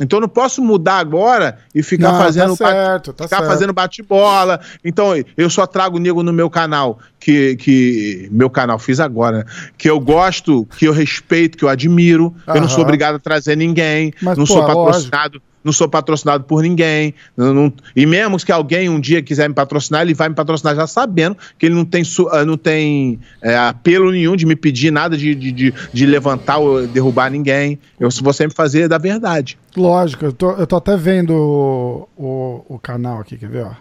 [0.00, 3.36] Então eu não posso mudar agora e ficar não, tá fazendo tá certo, tá ficar
[3.38, 3.50] certo.
[3.50, 4.60] fazendo bate-bola.
[4.82, 9.44] Então eu só trago nego no meu canal que, que meu canal fiz agora, né?
[9.76, 12.34] que eu gosto, que eu respeito, que eu admiro.
[12.48, 12.56] Aham.
[12.56, 15.34] Eu não sou obrigado a trazer ninguém, Mas, não pô, sou patrocinado.
[15.34, 17.14] Lógico não sou patrocinado por ninguém.
[17.36, 20.74] Não, não, e mesmo que alguém um dia quiser me patrocinar, ele vai me patrocinar
[20.74, 24.90] já sabendo que ele não tem, ah, não tem é, apelo nenhum de me pedir
[24.90, 27.78] nada de, de, de, de, levantar ou derrubar ninguém.
[27.98, 29.58] Eu vou sempre fazer da verdade.
[29.76, 33.64] Lógico, eu tô, eu tô até vendo o, o, o canal aqui, quer ver?
[33.64, 33.72] Ó.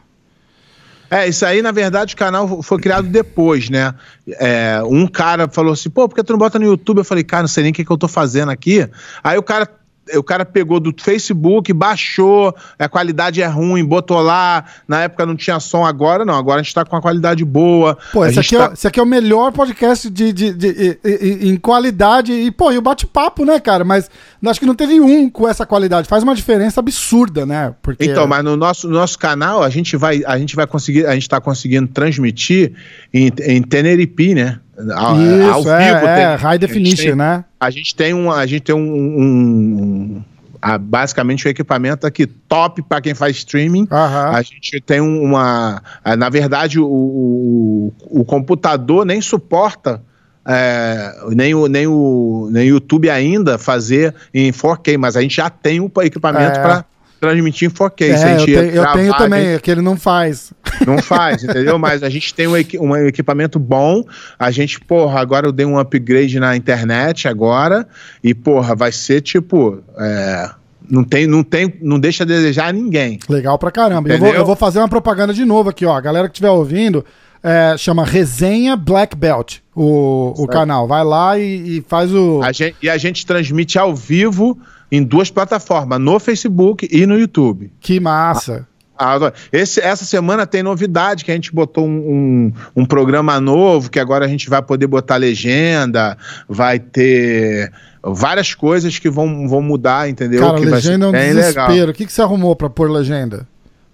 [1.12, 3.94] É, isso aí, na verdade, o canal foi criado depois, né?
[4.40, 7.00] É, um cara falou assim, pô, por que tu não bota no YouTube?
[7.00, 8.90] Eu falei, cara, não sei nem o que, que eu tô fazendo aqui.
[9.22, 9.70] Aí o cara
[10.14, 14.66] o cara pegou do Facebook, baixou, a qualidade é ruim, botou lá.
[14.88, 16.36] Na época não tinha som, agora não.
[16.36, 17.98] Agora a gente tá com a qualidade boa.
[18.12, 18.70] Pô, esse aqui, é tá...
[18.70, 22.34] é, esse aqui é o melhor podcast de, de, de, de, de em qualidade.
[22.34, 23.84] E, pô, e o bate-papo, né, cara?
[23.84, 24.10] Mas
[24.46, 26.08] acho que não teve um com essa qualidade.
[26.08, 27.74] Faz uma diferença absurda, né?
[27.82, 28.06] Porque...
[28.06, 31.14] Então, mas no nosso, no nosso canal, a gente vai, a gente vai conseguir, a
[31.14, 32.74] gente tá conseguindo transmitir
[33.14, 34.60] em, em Tenerife, né?
[34.78, 36.08] Isso, ao é, vivo.
[36.08, 37.46] É, tem, high definition, tem, né?
[37.60, 40.24] A gente tem um, a gente tem um, um
[40.62, 43.88] a, basicamente o equipamento aqui top para quem faz streaming.
[43.92, 44.36] Uhum.
[44.36, 45.82] A gente tem uma.
[46.18, 50.02] Na verdade, o, o, o computador nem suporta.
[50.44, 55.36] É, nem, o, nem, o, nem o YouTube ainda fazer em 4K, mas a gente
[55.36, 56.62] já tem o equipamento é.
[56.64, 56.86] para
[57.22, 58.02] transmitir em 4K.
[58.02, 60.52] É, eu, te, eu tenho também, é que ele não faz.
[60.88, 61.78] Não faz, entendeu?
[61.78, 64.04] Mas a gente tem um, um, equipamento bom.
[64.40, 67.88] A gente, porra, agora eu dei um upgrade na internet agora.
[68.24, 69.78] E, porra, vai ser tipo.
[70.00, 70.50] É,
[70.90, 73.20] não tem, não tem, não deixa a desejar ninguém.
[73.30, 74.10] Legal pra caramba.
[74.10, 75.96] Eu vou, eu vou, fazer uma propaganda de novo aqui, ó.
[75.96, 77.06] A galera que estiver ouvindo,
[77.44, 80.88] é, chama Resenha Black Belt, o, o canal.
[80.88, 82.42] Vai lá e, e faz o.
[82.42, 84.58] A gente, e a gente transmite ao vivo
[84.92, 87.72] em duas plataformas, no Facebook e no YouTube.
[87.80, 88.68] Que massa!
[89.04, 93.90] Ah, esse, essa semana tem novidade, que a gente botou um, um, um, programa novo,
[93.90, 96.16] que agora a gente vai poder botar legenda,
[96.48, 97.72] vai ter
[98.04, 100.42] várias coisas que vão, vão mudar, entendeu?
[100.42, 101.72] Cara, que legenda é um desespero.
[101.72, 101.90] Legal.
[101.90, 103.48] O que, que você arrumou para pôr legenda?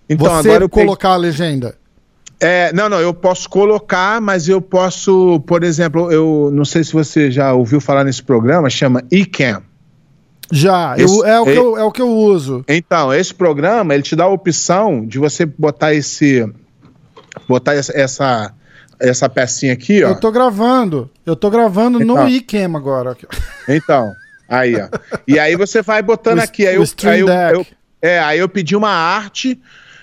[0.10, 1.76] Então, você agora eu colocar a legenda.
[2.40, 6.94] É, não, não, eu posso colocar, mas eu posso, por exemplo, eu não sei se
[6.94, 9.64] você já ouviu falar nesse programa, chama eCam.
[10.52, 12.64] Já, esse, eu, é, o que eu, é o que eu uso.
[12.68, 16.48] Então, esse programa, ele te dá a opção de você botar esse.
[17.48, 18.54] Botar essa, essa,
[19.00, 20.10] essa pecinha aqui, ó.
[20.10, 21.10] Eu tô gravando.
[21.26, 23.16] Eu tô gravando então, no iCam agora.
[23.68, 24.12] Então,
[24.48, 24.88] aí, ó.
[25.28, 26.66] E aí você vai botando o, aqui.
[26.66, 27.66] Aí, eu, aí eu, eu,
[28.02, 29.60] é, aí eu pedi uma arte.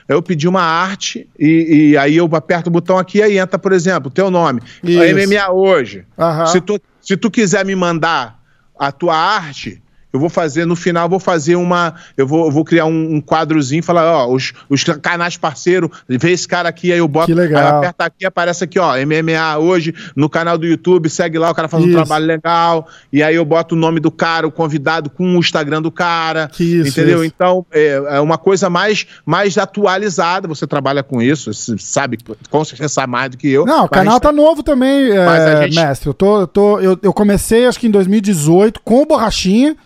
[0.06, 3.58] Eu pedi uma arte e, e, aí eu aperto o botão aqui e aí entra,
[3.58, 4.60] por exemplo, o teu nome.
[4.82, 5.00] Isso.
[5.00, 6.04] MMA hoje.
[6.18, 6.46] Uhum.
[6.46, 8.38] Se, tu, se tu quiser me mandar
[8.78, 9.82] a tua arte,
[10.14, 11.92] eu vou fazer, no final, vou fazer uma.
[12.16, 15.90] Eu vou, eu vou criar um, um quadrozinho e falar, ó, os, os canais parceiros,
[16.08, 17.26] vê esse cara aqui, aí eu boto.
[17.26, 17.60] Que legal.
[17.60, 21.54] Aí aperta aqui, aparece aqui, ó, MMA hoje, no canal do YouTube, segue lá, o
[21.54, 21.92] cara faz isso.
[21.92, 22.86] um trabalho legal.
[23.12, 26.46] E aí eu boto o nome do cara, o convidado, com o Instagram do cara.
[26.46, 27.24] Que isso, entendeu?
[27.24, 27.34] Isso.
[27.34, 30.46] Então, é, é, uma coisa mais, mais atualizada.
[30.46, 33.66] Você trabalha com isso, você sabe, com certeza sabe mais do que eu.
[33.66, 35.74] Não, o canal tá novo também, é, gente...
[35.74, 36.08] mestre.
[36.08, 39.76] Eu, tô, eu, tô, eu, eu comecei, acho que em 2018, com o Borrachinha.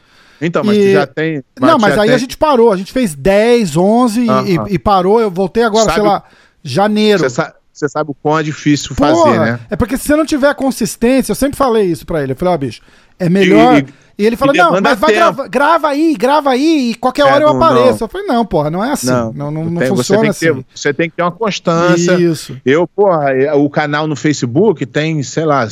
[0.41, 0.93] Então, mas e...
[0.93, 1.43] já tem.
[1.59, 2.15] Mas não, mas aí tem...
[2.15, 2.73] a gente parou.
[2.73, 4.69] A gente fez 10, 11 uh -huh.
[4.69, 5.21] e, e, parou.
[5.21, 6.23] Eu voltei agora, sabe, sei lá,
[6.63, 7.21] janeiro.
[7.21, 9.61] Você sabe, você sabe o quão é difícil Porra, fazer, né?
[9.71, 12.33] É porque se você não tiver consistência, eu sempre falei isso pra ele.
[12.33, 12.83] Eu falei, ó, bicho,
[13.19, 13.79] é melhor.
[13.79, 17.33] E, e ele falou, não, mas vai grava, grava aí, grava aí, e qualquer é,
[17.33, 17.99] hora eu apareço.
[18.01, 18.07] Não.
[18.07, 19.07] Eu falei, não, porra, não é assim.
[19.07, 20.63] Não, não, não, não tem, funciona você assim.
[20.63, 22.15] Ter, você tem que ter uma constância.
[22.15, 22.61] Isso.
[22.67, 25.69] Eu, porra, o canal no Facebook tem, sei lá,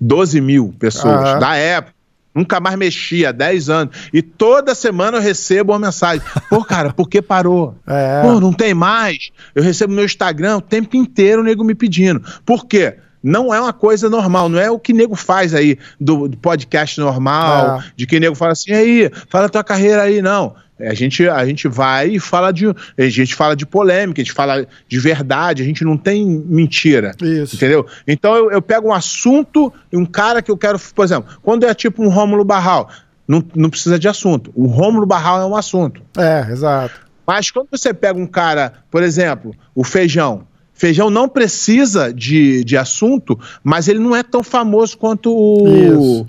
[0.00, 1.38] 12 mil pessoas ah.
[1.38, 1.95] da época.
[2.36, 3.96] Nunca mais mexia, 10 anos.
[4.12, 6.20] E toda semana eu recebo uma mensagem.
[6.50, 7.74] Pô, cara, por que parou?
[7.88, 8.20] É.
[8.20, 9.30] Pô, não tem mais.
[9.54, 12.20] Eu recebo no meu Instagram o tempo inteiro o nego me pedindo.
[12.44, 12.96] Por quê?
[13.22, 17.00] Não é uma coisa normal, não é o que nego faz aí do, do podcast
[17.00, 17.84] normal, é.
[17.96, 20.54] de que nego fala assim, aí, fala tua carreira aí, não.
[20.78, 22.66] A gente, a gente vai e fala de.
[22.66, 27.12] A gente fala de polêmica, a gente fala de verdade, a gente não tem mentira.
[27.22, 27.56] Isso.
[27.56, 27.86] Entendeu?
[28.06, 30.78] Então eu, eu pego um assunto e um cara que eu quero.
[30.78, 32.90] Por exemplo, quando é tipo um Rômulo Barral,
[33.26, 34.52] não, não precisa de assunto.
[34.54, 36.02] O Rômulo Barral é um assunto.
[36.16, 37.06] É, exato.
[37.26, 40.46] Mas quando você pega um cara, por exemplo, o feijão.
[40.72, 46.26] Feijão não precisa de, de assunto, mas ele não é tão famoso quanto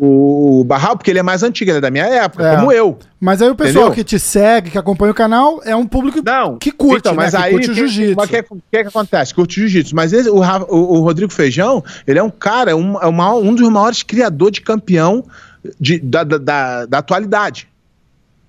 [0.00, 2.56] o, o Barral, porque ele é mais antigo, ele é da minha época, é.
[2.56, 2.98] como eu.
[3.20, 3.96] Mas aí o pessoal entendeu?
[3.96, 7.34] que te segue, que acompanha o canal, é um público Não, que curte, então, mas
[7.34, 7.40] né?
[7.40, 8.18] aí, que curte o jiu-jitsu.
[8.18, 9.34] O que, que, que, acontece?
[9.34, 9.94] Curte jiu-jitsu.
[9.94, 13.54] Mas esse, o, o, o, Rodrigo Feijão, ele é um cara, um, é uma, um
[13.54, 15.22] dos maiores criadores de campeão
[15.78, 17.68] de, da, da, da, da atualidade.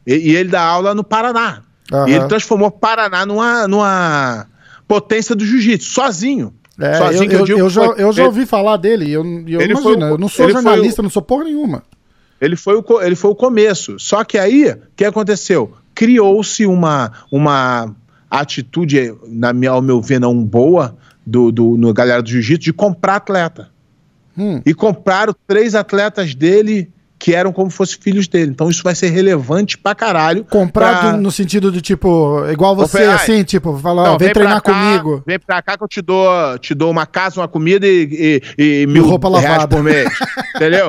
[0.08, 1.64] E, e, ele dá aula no Paraná.
[1.92, 2.08] Uhum.
[2.08, 4.48] E ele transformou Paraná numa, numa
[4.88, 6.54] potência do jiu-jitsu, sozinho.
[6.80, 9.62] É, Sozinho eu, que eu, digo, eu, já, eu já ouvi falar dele, eu, eu
[9.62, 11.84] ele imagino, eu não sou jornalista, o, não sou porra nenhuma.
[12.40, 14.00] Ele foi, o, ele foi o começo.
[14.00, 15.74] Só que aí, o que aconteceu?
[15.94, 17.94] Criou-se uma, uma
[18.30, 22.74] atitude, na minha, ao meu ver, não boa, do, do, no galera do jiu-jitsu, de
[22.74, 23.70] comprar atleta.
[24.36, 24.62] Hum.
[24.66, 26.90] E compraram três atletas dele
[27.22, 28.50] que eram como fossem filhos dele.
[28.50, 30.44] Então isso vai ser relevante pra caralho.
[30.44, 31.18] Comprado pra...
[31.18, 35.24] no sentido de tipo, igual você, assim, tipo, falar, ó, vem, vem treinar cá, comigo.
[35.24, 38.82] Vem pra cá que eu te dou, te dou uma casa, uma comida e, e,
[38.82, 40.10] e mil roupa reais por mês.
[40.56, 40.88] entendeu?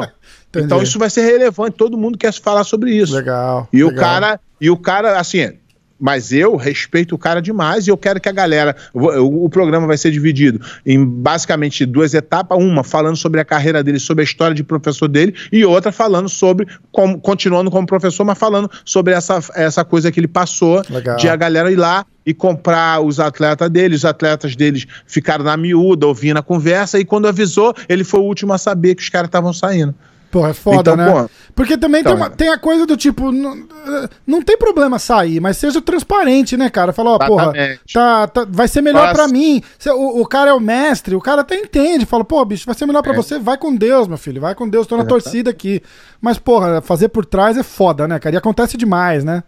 [0.49, 0.65] Entendi.
[0.65, 3.15] Então isso vai ser relevante, todo mundo quer falar sobre isso.
[3.15, 3.69] Legal.
[3.71, 3.93] E legal.
[3.93, 5.53] o cara, e o cara, assim,
[6.03, 8.75] mas eu respeito o cara demais e eu quero que a galera.
[8.93, 13.85] O, o, programa vai ser dividido em basicamente duas etapas: uma falando sobre a carreira
[13.85, 18.25] dele, sobre a história de professor dele, e outra falando sobre, como, continuando como professor,
[18.25, 21.17] mas falando sobre essa, essa coisa que ele passou Legal.
[21.17, 23.95] de a galera ir lá e comprar os atletas dele.
[23.95, 28.25] Os atletas deles ficaram na miúda, ouvindo a conversa, e quando avisou, ele foi o
[28.25, 29.95] último a saber que os caras estavam saindo.
[30.33, 31.13] Pô, é foda, então, né?
[31.13, 33.55] Pô, Porque também então, tem, uma, tem, a coisa do tipo, não,
[34.27, 36.91] não tem problema sair, mas seja transparente, né, cara?
[36.91, 37.53] Fala, ó, porra,
[37.93, 39.13] tá, tá, vai ser melhor Mas...
[39.13, 39.63] para mim.
[39.89, 42.87] O, o, cara é o mestre, o cara até entende, fala, pô, bicho, vai ser
[42.87, 43.17] melhor para é.
[43.17, 45.83] você, vai com Deus, meu filho, vai com Deus, tô na é, torcida aqui.
[46.19, 48.35] Mas, porra, fazer por trás é foda, né, cara?
[48.35, 49.43] E acontece demais, né?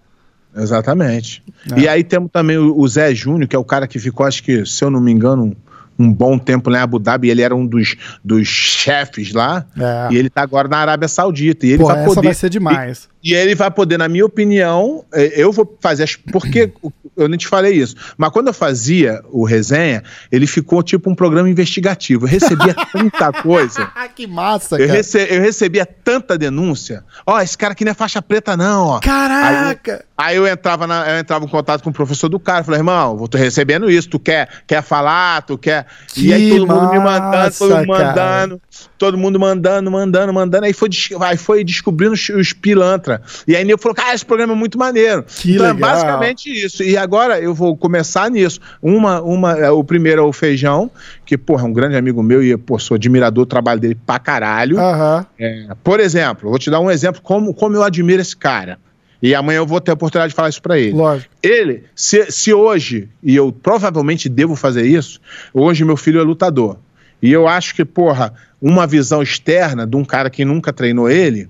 [0.54, 1.42] Exatamente.
[1.74, 1.80] É.
[1.80, 4.42] E aí temos também o, o Zé Júnior, que é o cara que ficou, acho
[4.42, 5.54] que, se eu não me engano, um
[5.98, 10.14] bom tempo lá em Abu Dhabi, ele era um dos, dos chefes lá, é.
[10.14, 11.66] e ele tá agora na Arábia Saudita.
[11.66, 12.22] E ele Pô, vai poder.
[12.22, 13.08] vai ser demais.
[13.24, 16.16] E, ele vai poder, na minha opinião, é, eu vou fazer as.
[16.16, 16.72] Porque
[17.16, 21.14] eu nem te falei isso, mas quando eu fazia o resenha, ele ficou tipo um
[21.14, 22.26] programa investigativo.
[22.26, 23.90] Eu recebia tanta coisa.
[24.14, 24.98] que massa, eu cara.
[24.98, 27.04] Rece, eu recebia tanta denúncia.
[27.26, 29.00] Ó, oh, esse cara aqui não é faixa preta, não, ó.
[29.00, 30.04] Caraca!
[30.16, 32.80] Aí, aí eu entrava na, eu entrava em contato com o professor do cara, falei,
[32.80, 35.86] irmão, vou tô recebendo isso, tu quer, quer falar, tu quer.
[36.08, 38.62] Que e aí todo mundo me mandando, todo mundo mandando,
[38.98, 40.66] todo mundo mandando, mandando, mandando.
[40.66, 40.88] Aí foi,
[41.20, 43.13] aí foi descobrindo os, os pilantra.
[43.46, 45.24] E aí eu falou, cara, esse programa é muito maneiro.
[45.24, 45.90] Que então legal.
[45.90, 46.82] é basicamente isso.
[46.82, 48.60] E agora eu vou começar nisso.
[48.82, 50.90] Uma, uma, é, o primeiro é o Feijão,
[51.24, 54.18] que, porra, é um grande amigo meu e, pô, sou admirador do trabalho dele pra
[54.18, 54.78] caralho.
[54.78, 55.24] Uhum.
[55.38, 58.78] É, por exemplo, vou te dar um exemplo como, como eu admiro esse cara.
[59.22, 60.92] E amanhã eu vou ter a oportunidade de falar isso para ele.
[60.92, 61.34] Lógico.
[61.42, 65.18] Ele, se, se hoje, e eu provavelmente devo fazer isso,
[65.52, 66.76] hoje meu filho é lutador.
[67.22, 71.48] E eu acho que, porra, uma visão externa de um cara que nunca treinou ele,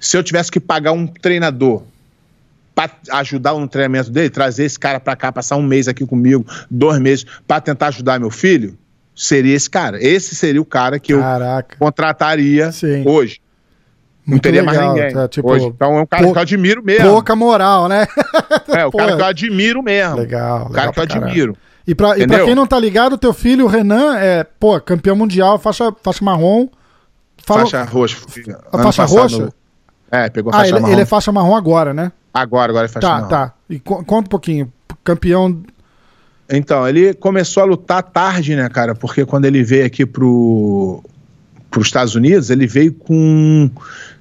[0.00, 1.82] se eu tivesse que pagar um treinador
[2.74, 6.46] para ajudar no treinamento dele, trazer esse cara para cá, passar um mês aqui comigo,
[6.70, 8.76] dois meses, para tentar ajudar meu filho,
[9.14, 10.02] seria esse cara.
[10.02, 11.74] Esse seria o cara que Caraca.
[11.74, 13.04] eu contrataria Sim.
[13.06, 13.40] hoje.
[14.26, 15.12] Não Muito teria legal, mais ninguém.
[15.12, 15.66] Tá, tipo, hoje.
[15.66, 16.32] Então é um cara pou...
[16.32, 17.10] que eu admiro mesmo.
[17.10, 18.06] Pouca moral, né?
[18.68, 20.16] é, o cara que eu admiro mesmo.
[20.16, 20.66] Legal.
[20.66, 21.56] O cara que eu admiro.
[21.86, 25.16] E pra, e pra quem não tá ligado, teu filho, o Renan, é, pô, campeão
[25.16, 26.68] mundial, faixa, faixa marrom.
[27.44, 27.60] Fala...
[27.62, 28.18] Faixa roxa.
[28.72, 29.52] A faixa roxa?
[30.10, 30.92] É, pegou a faixa ah, ele, marrom.
[30.92, 32.12] ele é faixa marrom agora, né?
[32.32, 33.28] Agora, agora é faixa tá, marrom.
[33.28, 33.54] Tá, tá.
[33.68, 34.72] E co conta um pouquinho.
[35.04, 35.62] Campeão.
[36.48, 38.94] Então, ele começou a lutar tarde, né, cara?
[38.94, 41.02] Porque quando ele veio aqui pro,
[41.70, 43.70] pros Estados Unidos, ele veio com,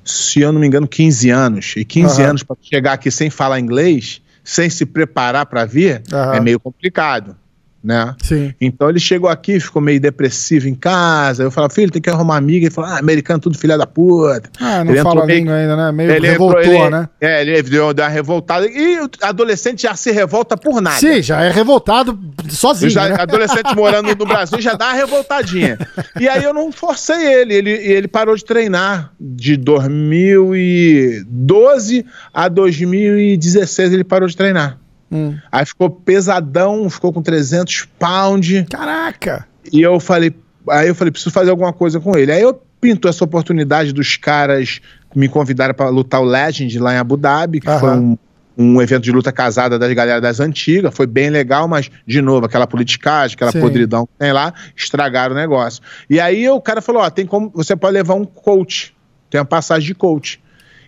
[0.05, 1.73] se eu não me engano, 15 anos.
[1.75, 2.29] E 15 uhum.
[2.29, 6.33] anos para chegar aqui sem falar inglês, sem se preparar para vir, uhum.
[6.33, 7.35] é meio complicado
[7.84, 8.15] né?
[8.21, 8.53] Sim.
[8.59, 11.43] Então ele chegou aqui, ficou meio depressivo em casa.
[11.43, 12.65] Eu falei, filho, tem que arrumar amiga.
[12.65, 14.49] Ele falou, ah, americano tudo filha da puta.
[14.59, 15.91] Ah, não ele fala meio, língua ainda, né?
[15.91, 17.09] Meio ele revoltou, entrou, ele, né?
[17.21, 18.67] É, ele deu, deu uma revoltada.
[18.67, 20.97] E o adolescente já se revolta por nada.
[20.97, 22.19] Sim, já é revoltado
[22.49, 22.91] sozinho.
[22.91, 23.15] Já, né?
[23.19, 25.77] Adolescente morando no Brasil já dá uma revoltadinha.
[26.19, 27.53] E aí eu não forcei ele.
[27.53, 29.13] Ele, ele parou de treinar.
[29.19, 32.03] De 2012
[32.34, 34.80] a 2016 ele parou de treinar.
[35.12, 35.38] Hum.
[35.51, 38.66] Aí ficou pesadão, ficou com 300 pounds.
[38.70, 39.47] Caraca!
[39.72, 40.34] E eu falei,
[40.70, 42.32] aí eu falei, preciso fazer alguma coisa com ele.
[42.32, 44.80] Aí eu pinto essa oportunidade dos caras
[45.16, 48.18] me convidaram para lutar o Legend lá em Abu Dhabi, que foi um,
[48.57, 52.45] um evento de luta casada das galera das antigas, foi bem legal, mas, de novo,
[52.45, 53.62] aquela politicagem, aquela Sim.
[53.62, 55.82] podridão que tem lá, estragaram o negócio.
[56.10, 57.51] E aí o cara falou: ó, tem como.
[57.55, 58.95] Você pode levar um coach,
[59.30, 60.41] tem uma passagem de coach.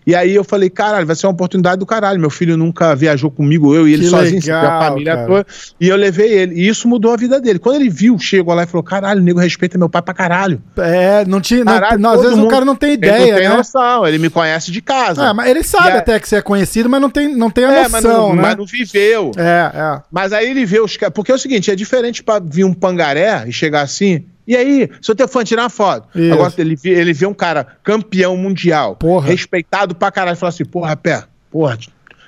[0.05, 2.19] E aí eu falei, caralho, vai ser uma oportunidade do caralho.
[2.19, 5.27] Meu filho nunca viajou comigo, eu e ele que sozinho, legal, a família cara.
[5.27, 5.45] toda.
[5.79, 6.55] E eu levei ele.
[6.55, 7.59] E isso mudou a vida dele.
[7.59, 10.61] Quando ele viu, chegou lá e falou: caralho, o nego respeita meu pai pra caralho.
[10.77, 11.63] É, não tinha.
[11.63, 13.21] Caralho, não, às vezes mundo, o cara não tem ideia.
[13.21, 13.55] Ele não tem né?
[13.55, 15.23] noção, ele me conhece de casa.
[15.23, 17.71] É, mas ele sabe até que você é conhecido, mas não tem, não tem a
[17.71, 18.41] é, noção, mas não, né?
[18.41, 19.31] Mas não viveu.
[19.37, 20.01] É, é.
[20.11, 21.13] Mas aí ele vê os caras.
[21.13, 24.25] Porque é o seguinte: é diferente pra vir um pangaré e chegar assim.
[24.51, 26.09] E aí, seu teu fã tirar uma foto.
[26.13, 26.33] Isso.
[26.33, 29.29] Agora ele vê, ele vê um cara campeão mundial, porra.
[29.29, 31.77] respeitado pra caralho, e fala assim: porra, pé, porra,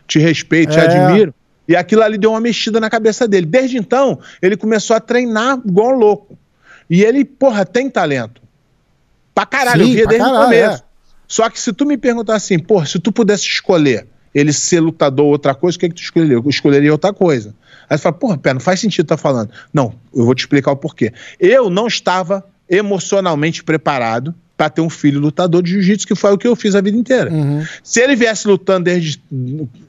[0.08, 0.84] te respeito, te é.
[0.84, 1.36] admiro.
[1.68, 3.46] E aquilo ali deu uma mexida na cabeça dele.
[3.46, 6.38] Desde então, ele começou a treinar igual louco.
[6.90, 8.42] E ele, porra, tem talento.
[9.36, 10.82] Pra caralho, Sim, eu via desde caralho, o começo.
[10.82, 10.86] É.
[11.28, 15.26] Só que se tu me perguntar assim, porra, se tu pudesse escolher ele ser lutador
[15.26, 16.38] ou outra coisa, o que, é que tu escolheria?
[16.38, 17.54] Eu escolheria outra coisa.
[17.90, 19.50] Aí você fala, porra, pé, não faz sentido estar tá falando.
[19.74, 21.14] Não, eu vou te explicar o porquê.
[21.40, 26.38] Eu não estava emocionalmente preparado para ter um filho lutador de jiu-jitsu, que foi o
[26.38, 27.32] que eu fiz a vida inteira.
[27.32, 27.66] Uhum.
[27.84, 29.22] Se ele viesse lutando desde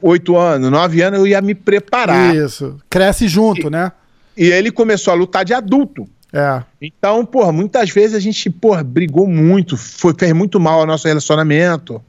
[0.01, 2.35] oito anos, nove anos, eu ia me preparar.
[2.35, 2.77] Isso.
[2.89, 3.93] Cresce junto, e, né?
[4.37, 6.09] E ele começou a lutar de adulto.
[6.33, 6.63] É.
[6.83, 11.07] Então, porra, muitas vezes a gente, porra, brigou muito, foi, fez muito mal ao nosso
[11.07, 12.03] relacionamento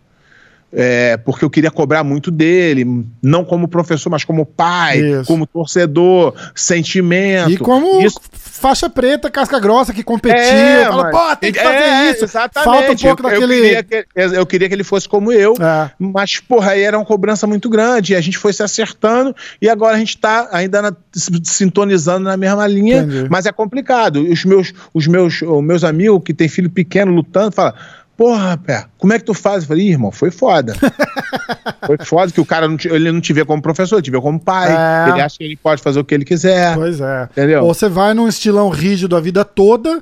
[0.72, 5.26] é, porque eu queria cobrar muito dele, não como professor, mas como pai, Isso.
[5.26, 7.52] como torcedor, sentimento.
[7.52, 8.20] E como Isso...
[8.34, 11.12] faixa preta, casca grossa, que competia, é, fala, mas...
[11.12, 12.26] pô, tem que fazer é, isso.
[12.26, 12.66] Exatamente.
[12.66, 13.56] Falta um pouco eu, daquele...
[13.56, 15.92] Eu queria, que, eu queria que ele fosse como eu, é.
[15.98, 19.70] mas, porra, aí era uma cobrança muito grande, e a gente foi se acertando, e
[19.70, 23.28] agora a gente tá ainda na, sintonizando na mesma linha, Entendi.
[23.30, 24.22] mas é complicado.
[24.22, 27.74] Os meus, os meus, os meus amigos que têm filho pequeno lutando, falam
[28.18, 29.64] Porra, pé, como é que tu faz?
[29.64, 30.74] Eu falei, irmão, foi foda.
[31.86, 34.20] foi foda que o cara não te, ele não te vê como professor, te vê
[34.22, 34.72] como pai.
[34.72, 35.12] É.
[35.12, 36.76] Ele acha que ele pode fazer o que ele quiser.
[36.76, 37.28] Pois é.
[37.32, 37.64] Entendeu?
[37.64, 40.02] Ou você vai num estilão rígido a vida toda.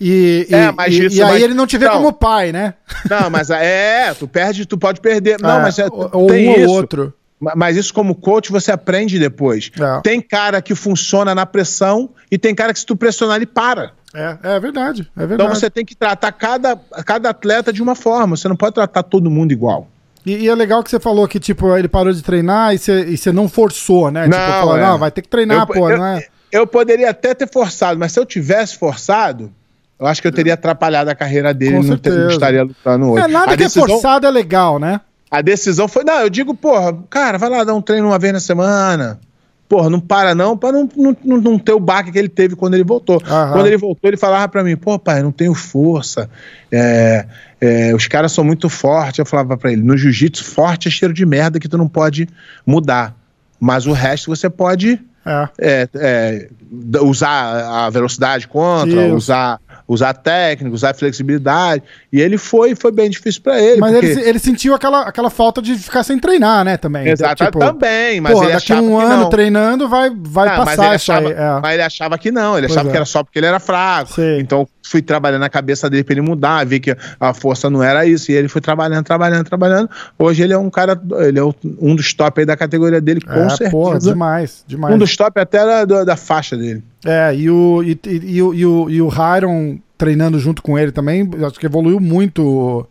[0.00, 1.42] E, é, e, e, e aí vai...
[1.42, 2.74] ele não te vê não, como pai, né?
[3.08, 5.40] Não, mas é, tu perde, tu pode perder.
[5.40, 6.68] Não, é, mas é, ou tem um isso.
[6.68, 7.14] ou outro.
[7.56, 9.70] Mas isso, como coach, você aprende depois.
[9.76, 10.00] É.
[10.00, 13.94] Tem cara que funciona na pressão e tem cara que, se tu pressionar, ele para.
[14.14, 15.42] É, é verdade, é verdade.
[15.42, 18.36] Então você tem que tratar cada, cada atleta de uma forma.
[18.36, 19.88] Você não pode tratar todo mundo igual.
[20.24, 23.04] E, e, é legal que você falou que, tipo, ele parou de treinar e você,
[23.06, 24.24] e você não forçou, né?
[24.24, 24.80] Tipo, não, tipo, falou, é.
[24.80, 26.26] não, vai ter que treinar, eu, pô, eu, não é?
[26.52, 29.50] Eu poderia até ter forçado, mas se eu tivesse forçado,
[29.98, 33.24] eu acho que eu teria atrapalhado a carreira dele e não, não, estaria lutando hoje.
[33.24, 33.84] É, nada a que é decisão...
[33.84, 35.00] é forçado é legal, né?
[35.30, 38.32] A decisão foi, não, eu digo, porra, cara, vai lá dar um treino uma vez
[38.32, 39.18] na semana.
[39.72, 42.74] Porra, não para não, para não, não, não ter o baque que ele teve quando
[42.74, 43.22] ele voltou.
[43.26, 43.52] Aham.
[43.52, 46.28] Quando ele voltou, ele falava para mim, pô, pai, não tenho força,
[46.70, 47.24] é,
[47.58, 49.18] é, os caras são muito fortes.
[49.18, 52.28] Eu falava para ele, no jiu-jitsu, forte é cheiro de merda que tu não pode
[52.66, 53.16] mudar.
[53.58, 55.48] Mas o resto você pode é.
[55.58, 56.48] É, é,
[57.00, 59.14] usar a velocidade contra, Isso.
[59.14, 61.82] usar usar técnica, usar flexibilidade.
[62.12, 63.80] E ele foi, foi bem difícil para ele.
[63.80, 64.06] Mas porque...
[64.06, 67.08] ele, ele, sentiu aquela, aquela falta de ficar sem treinar, né, também.
[67.08, 69.30] Exato, tipo, também, mas ele daqui achava um ano não.
[69.30, 71.60] treinando vai, vai ah, passar mas achava, aí, é.
[71.60, 72.90] Mas ele achava que não, ele pois achava é.
[72.90, 74.12] que era só porque ele era fraco.
[74.14, 74.38] Sim.
[74.38, 78.04] Então fui trabalhando na cabeça dele para ele mudar, ver que a força não era
[78.06, 79.88] isso, e ele foi trabalhando, trabalhando, trabalhando.
[80.18, 83.32] Hoje ele é um cara, ele é um dos top aí da categoria dele, com
[83.32, 83.70] é, certeza.
[83.70, 84.94] Porra, demais, demais.
[84.94, 86.82] Um dos top até da, da faixa dele.
[87.04, 90.78] É, e o, e, e, e, o, e, o, e o Hiron treinando junto com
[90.78, 92.88] ele também, acho que evoluiu muito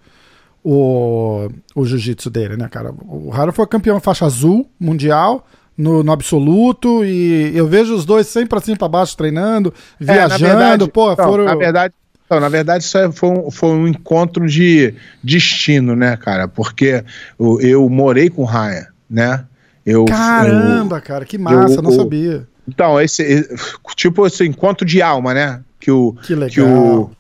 [0.64, 2.94] o, o jiu-jitsu dele, né, cara?
[3.06, 5.46] O Hiron foi campeão faixa azul mundial,
[5.82, 10.46] no, no, absoluto e eu vejo os dois sempre assim para baixo treinando, é, viajando,
[10.46, 11.46] verdade, pô, foram...
[11.46, 11.94] Na verdade,
[12.30, 16.48] na verdade isso é, foi, um, foi um encontro de destino, né, cara?
[16.48, 17.04] Porque
[17.40, 19.46] eu, eu morei com o Ryan, né?
[19.86, 22.48] Eu, Caramba, eu, cara, que massa, eu, não sabia.
[22.68, 23.50] Então, esse
[23.96, 25.62] tipo esse encontro de alma, né?
[25.80, 26.50] Que o que, legal.
[26.50, 27.12] que o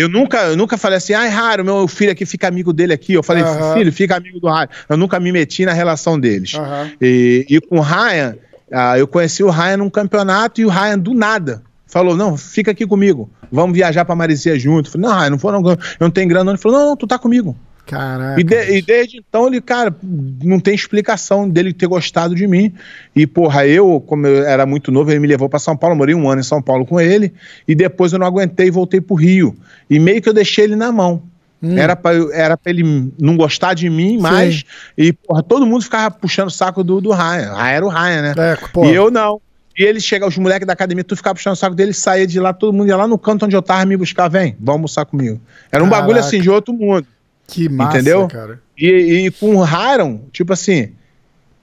[0.00, 3.12] eu nunca, eu nunca falei assim, ai, Raro, meu filho aqui fica amigo dele aqui.
[3.12, 3.74] Eu falei, uhum.
[3.74, 4.68] filho, fica amigo do Ryan.
[4.88, 6.54] Eu nunca me meti na relação deles.
[6.54, 6.90] Uhum.
[7.00, 8.36] E, e com o Ryan,
[8.70, 12.70] uh, eu conheci o Ryan num campeonato e o Ryan, do nada, falou: não, fica
[12.70, 13.30] aqui comigo.
[13.52, 14.88] Vamos viajar pra Marizia junto.
[14.88, 16.50] Eu falei, não, Ryan, não, for, não, eu não tenho grana.
[16.50, 17.56] Ele falou: não, não, tu tá comigo.
[17.86, 18.40] Caraca.
[18.40, 22.72] E, de, e, desde então ele, cara, não tem explicação dele ter gostado de mim.
[23.14, 26.14] E, porra, eu, como eu era muito novo, ele me levou para São Paulo, morei
[26.14, 27.32] um ano em São Paulo com ele.
[27.66, 29.56] E depois eu não aguentei e voltei pro Rio.
[29.88, 31.22] E meio que eu deixei ele na mão.
[31.62, 31.76] Hum.
[31.76, 34.64] Era, pra, era pra ele não gostar de mim mais.
[34.96, 37.54] E, porra, todo mundo ficava puxando o saco do, do Ryan.
[37.54, 38.34] Ryan era o Ryan, né?
[38.38, 39.40] É, e eu não.
[39.78, 42.40] E ele chega, os moleques da academia, tu ficava puxando o saco dele, saía de
[42.40, 45.06] lá, todo mundo ia lá no canto onde eu tava me buscar, vem, vamos almoçar
[45.06, 45.40] comigo.
[45.70, 46.02] Era um Caraca.
[46.02, 47.06] bagulho assim de outro mundo.
[47.50, 48.28] Que massa, entendeu?
[48.28, 48.60] cara.
[48.78, 50.92] E, e com o Haron, tipo assim,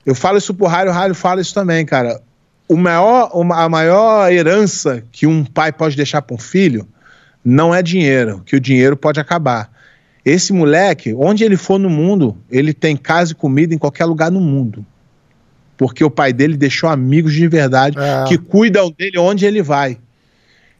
[0.05, 2.21] eu falo isso pro Haron, o Haron fala isso também, cara.
[2.67, 6.87] O maior, a maior herança que um pai pode deixar para um filho
[7.43, 9.71] não é dinheiro, que o dinheiro pode acabar.
[10.25, 14.29] Esse moleque, onde ele for no mundo, ele tem casa e comida em qualquer lugar
[14.29, 14.85] no mundo.
[15.77, 18.25] Porque o pai dele deixou amigos de verdade é.
[18.27, 19.97] que cuidam dele onde ele vai.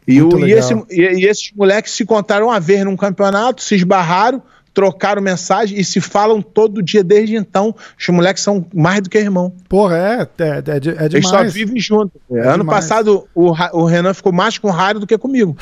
[0.06, 3.74] E, o, e, esse, e, e esses moleques se contaram a ver num campeonato, se
[3.74, 4.42] esbarraram,
[4.78, 7.74] trocaram mensagem e se falam todo dia desde então.
[7.98, 9.52] Os moleques são mais do que irmão.
[9.68, 11.14] Porra, é, é, é, é demais.
[11.14, 12.20] Eles só vivem juntos.
[12.30, 12.86] É ano demais.
[12.86, 15.56] passado, o, o Renan ficou mais com o Raio do que comigo.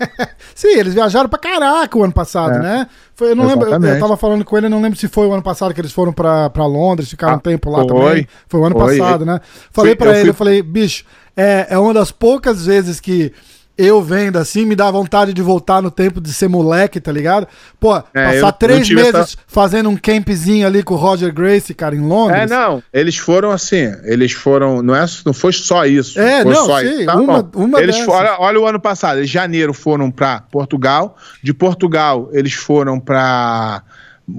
[0.56, 2.58] Sim, eles viajaram pra caraca o ano passado, é.
[2.58, 2.86] né?
[3.14, 5.32] Foi, eu não lembro, eu, tava falando com ele, eu não lembro se foi o
[5.32, 7.86] ano passado que eles foram pra, pra Londres, ficaram ah, um tempo lá foi.
[7.86, 8.28] também.
[8.48, 8.96] Foi o ano foi.
[8.96, 9.42] passado, né?
[9.70, 10.30] Falei para ele, fui...
[10.30, 11.04] eu falei, bicho,
[11.36, 13.30] é, é uma das poucas vezes que
[13.76, 17.46] eu vendo assim, me dá vontade de voltar no tempo de ser moleque, tá ligado?
[17.80, 19.36] Pô, é, passar três meses essa...
[19.46, 22.50] fazendo um campzinho ali com o Roger Grace, cara, em Londres.
[22.50, 26.20] É, não, eles foram assim, eles foram, não, é, não foi só isso.
[26.20, 27.06] É, foi não, só sim, isso.
[27.06, 31.52] Tá, uma, uma eles foram, olha o ano passado, em janeiro foram para Portugal, de
[31.52, 33.82] Portugal eles foram para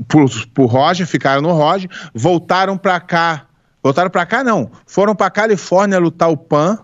[0.07, 3.47] pro, pro Roger, ficaram no Roger, voltaram para cá,
[3.83, 6.79] voltaram para cá não, foram para Califórnia lutar o PAN,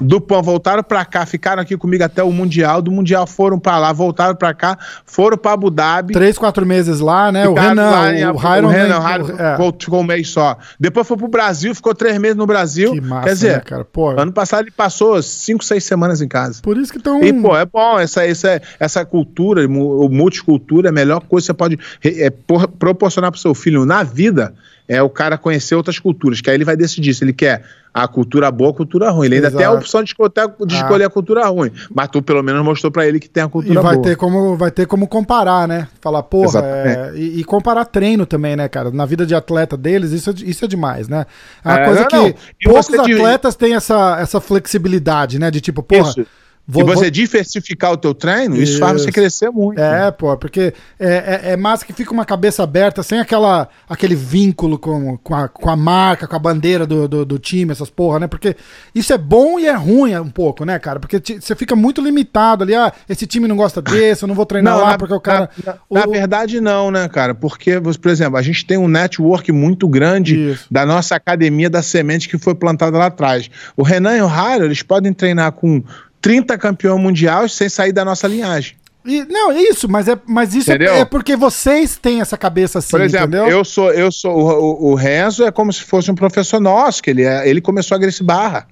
[0.00, 2.82] do PAN voltaram para cá, ficaram aqui comigo até o Mundial.
[2.82, 6.12] Do Mundial foram para lá, voltaram para cá, foram para Abu Dhabi.
[6.12, 7.48] Três, quatro meses lá, né?
[7.48, 9.72] O Renan, lá, o, o, o Renan, o Hiron é.
[9.78, 10.58] ficou um mês só.
[10.78, 12.92] Depois foi pro Brasil, ficou três meses no Brasil.
[12.92, 13.84] Que massa, Quer dizer, né, cara?
[13.84, 16.60] Pô, ano passado ele passou cinco, seis semanas em casa.
[16.62, 17.22] Por isso que estão.
[17.22, 17.98] E, pô, é bom.
[17.98, 22.30] Essa, essa, essa cultura, o multicultura, é a melhor coisa que você pode é,
[22.78, 24.54] proporcionar pro seu filho na vida
[24.88, 28.06] é o cara conhecer outras culturas, que aí ele vai decidir se ele quer a
[28.06, 29.26] cultura boa, a cultura ruim.
[29.26, 29.58] Ele ainda Exato.
[29.58, 30.32] tem a opção de, escolher,
[30.66, 30.78] de ah.
[30.78, 31.72] escolher a cultura ruim.
[31.92, 34.06] Mas tu pelo menos mostrou para ele que tem a cultura e vai boa.
[34.06, 35.88] Ter como, vai ter como comparar, né?
[36.00, 37.12] Falar, porra, é...
[37.14, 38.90] e, e, comparar treino também, né, cara?
[38.90, 41.24] Na vida de atleta deles, isso é, isso é demais, né?
[41.64, 42.34] É uma é, coisa não, que não.
[42.64, 43.58] poucos atletas de...
[43.58, 45.50] têm essa, essa flexibilidade, né?
[45.50, 46.10] De tipo, porra.
[46.10, 46.26] Isso
[46.68, 47.10] Vou, e você vou...
[47.10, 49.80] diversificar o teu treino, isso, isso, faz você crescer muito.
[49.80, 54.16] É, pô, porque é, é, é, massa que fica uma cabeça aberta, sem aquela, aquele
[54.16, 57.88] vínculo com, com, a, com a marca, com a bandeira do, do, do, time, essas
[57.88, 58.26] porra, né?
[58.26, 58.56] Porque
[58.92, 60.98] isso é bom e é ruim um pouco, né, cara?
[60.98, 64.44] Porque você fica muito limitado ali, ah, esse time não gosta desse, eu não vou
[64.44, 65.48] treinar não, lá na, porque o cara...
[65.64, 65.94] Na, na, o...
[65.94, 67.32] na, verdade não, né, cara?
[67.32, 70.66] Porque, por exemplo, a gente tem um network muito grande isso.
[70.68, 73.48] da nossa academia da semente que foi plantada lá atrás.
[73.76, 75.84] O Renan e o Raro, eles podem treinar com
[76.26, 78.74] 30 campeão mundial sem sair da nossa linhagem.
[79.04, 82.80] E, não, é isso, mas, é, mas isso é, é, porque vocês têm essa cabeça
[82.80, 83.46] assim, Por exemplo, entendeu?
[83.46, 87.10] eu sou, eu sou o, o, Renzo é como se fosse um professor nosso, que
[87.10, 88.66] ele, é, ele começou a Grace Barra.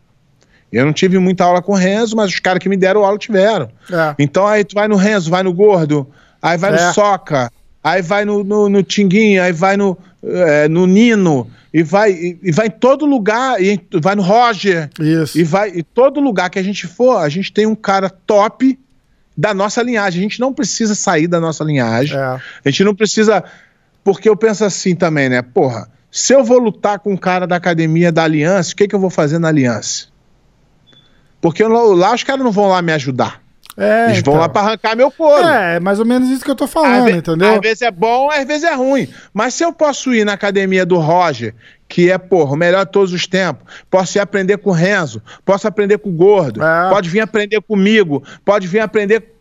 [0.72, 3.16] Eu não tive muita aula com o Renzo, mas os caras que me deram aula
[3.16, 3.68] tiveram.
[3.88, 4.16] É.
[4.18, 6.08] Então aí tu vai no Renzo, vai no Gordo,
[6.42, 6.92] aí vai no é.
[6.92, 7.48] Soca,
[7.84, 12.38] aí vai no, no, no Tinguinho, aí vai no, é, no Nino e vai, e,
[12.40, 14.88] e, vai em todo lugar, e vai no Roger.
[15.00, 15.36] Isso.
[15.36, 18.78] E vai em todo lugar que a gente for, a gente tem um cara top
[19.36, 20.20] da nossa linhagem.
[20.20, 22.16] A gente não precisa sair da nossa linhagem.
[22.16, 22.20] É.
[22.20, 23.42] A gente não precisa.
[24.04, 25.42] Porque eu penso assim também, né?
[25.42, 28.94] Porra, se eu vou lutar com um cara da academia da Aliança, o que, que
[28.94, 30.06] eu vou fazer na Aliança?
[31.40, 33.42] Porque eu, lá os caras não vão lá me ajudar.
[33.76, 34.40] É, Eles vão então.
[34.40, 35.46] lá pra arrancar meu couro.
[35.46, 37.54] É, é mais ou menos isso que eu tô falando, às entendeu?
[37.54, 39.08] Às vezes é bom, às vezes é ruim.
[39.32, 41.54] Mas se eu posso ir na academia do Roger,
[41.88, 45.20] que é, porra, o melhor de todos os tempos, posso ir aprender com o Renzo,
[45.44, 46.90] posso aprender com o Gordo, é.
[46.90, 49.32] pode vir aprender comigo, pode vir aprender.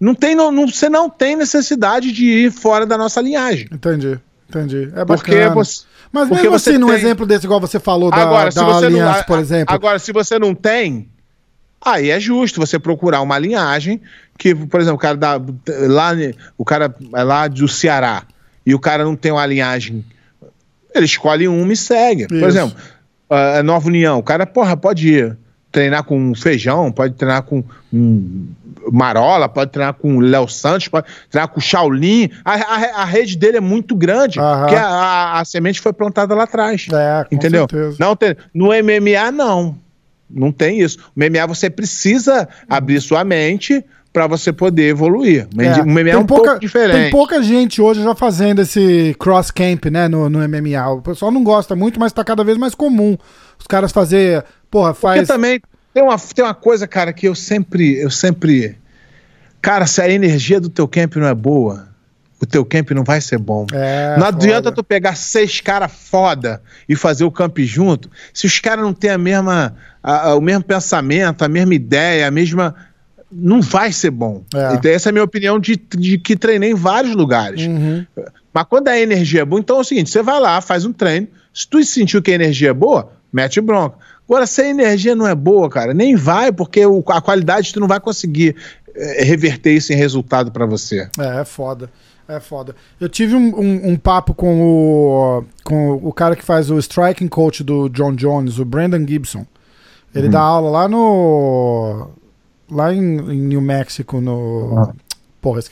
[0.00, 3.68] Não tem, não, não, você não tem necessidade de ir fora da nossa linhagem.
[3.70, 4.18] Entendi,
[4.48, 4.84] entendi.
[4.94, 5.06] É bacana.
[5.06, 6.96] Porque você, Mas mesmo porque assim, num tem...
[6.96, 9.74] exemplo desse, igual você falou da, agora, da Aliança, não, por exemplo.
[9.74, 11.08] Agora, se você não tem,
[11.84, 14.00] Aí é justo você procurar uma linhagem
[14.38, 15.40] que, por exemplo, o cara da,
[15.88, 16.12] lá,
[16.56, 18.22] o cara é lá do Ceará
[18.64, 20.04] e o cara não tem uma linhagem,
[20.94, 22.22] ele escolhe uma e segue.
[22.22, 22.38] Isso.
[22.38, 22.76] Por exemplo,
[23.28, 25.36] a Nova União, o cara, porra, pode ir
[25.72, 28.46] treinar com feijão, pode treinar com um,
[28.92, 32.30] Marola, pode treinar com Léo Santos, pode treinar com Shaolin.
[32.44, 36.34] A, a, a, rede dele é muito grande, porque a, a, a, semente foi plantada
[36.34, 36.86] lá atrás.
[36.92, 37.66] É, entendeu?
[37.68, 37.96] Certeza.
[37.98, 39.76] Não tem, no MMA, não.
[40.32, 40.98] Não tem isso.
[41.16, 45.48] O MMA você precisa abrir sua mente para você poder evoluir.
[45.58, 45.80] É.
[45.80, 46.96] O MMA é um pouca, pouco diferente.
[46.96, 50.90] Tem pouca gente hoje já fazendo esse cross camp, né, no, no MMA.
[50.90, 53.16] O pessoal não gosta muito, mas tá cada vez mais comum.
[53.58, 55.60] Os caras fazer, porra, faz Porque também
[55.94, 58.76] tem uma, tem uma coisa, cara, que eu sempre eu sempre
[59.62, 61.88] Cara, se a energia do teu camp não é boa,
[62.40, 63.64] o teu camp não vai ser bom.
[63.72, 64.72] É, não adianta foda.
[64.72, 69.10] tu pegar seis caras foda e fazer o camp junto, se os caras não têm
[69.12, 72.74] a mesma, a, a, o mesmo pensamento, a mesma ideia, a mesma.
[73.30, 74.42] Não vai ser bom.
[74.54, 74.74] É.
[74.74, 77.66] Então, essa é a minha opinião de, de que treinei em vários lugares.
[77.66, 78.04] Uhum.
[78.52, 80.92] Mas quando a energia é boa, então é o seguinte: você vai lá, faz um
[80.92, 81.28] treino.
[81.54, 83.96] Se tu sentiu que a energia é boa, mete bronca.
[84.28, 87.80] Agora, se a energia não é boa, cara, nem vai, porque o, a qualidade tu
[87.80, 88.56] não vai conseguir
[88.94, 91.08] é, reverter isso em resultado para você.
[91.18, 91.90] É, é foda.
[92.28, 92.74] É foda.
[93.00, 97.28] Eu tive um, um, um, papo com o, com o cara que faz o striking
[97.28, 99.44] coach do John Jones, o Brandon Gibson.
[100.14, 100.32] Ele uhum.
[100.32, 102.10] dá aula lá no.
[102.70, 104.74] Lá em, em New Mexico, no.
[104.74, 104.92] Uhum.
[105.40, 105.70] Porra, esse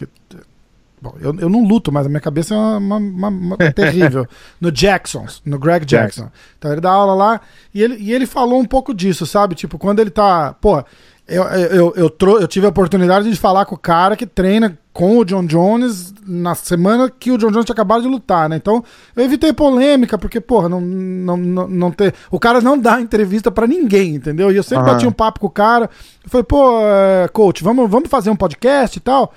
[1.02, 4.28] Bom, eu, eu não luto, mas a minha cabeça é uma, uma, uma terrível.
[4.60, 6.24] No Jacksons, no Greg Jackson.
[6.24, 6.38] Jackson.
[6.58, 7.40] Então ele dá aula lá
[7.72, 9.54] e ele, e ele falou um pouco disso, sabe?
[9.54, 10.52] Tipo, quando ele tá.
[10.60, 10.84] Pô,
[11.30, 15.18] eu, eu, eu, eu, tive a oportunidade de falar com o cara que treina com
[15.18, 18.56] o John Jones na semana que o John Jones tinha acabado de lutar, né?
[18.56, 22.12] Então eu evitei polêmica, porque, porra, não, não, não, não ter.
[22.30, 24.50] O cara não dá entrevista para ninguém, entendeu?
[24.50, 24.92] E eu sempre uhum.
[24.92, 25.88] bati um papo com o cara.
[26.24, 29.32] Eu falei, pô, é, coach, vamos, vamos fazer um podcast e tal.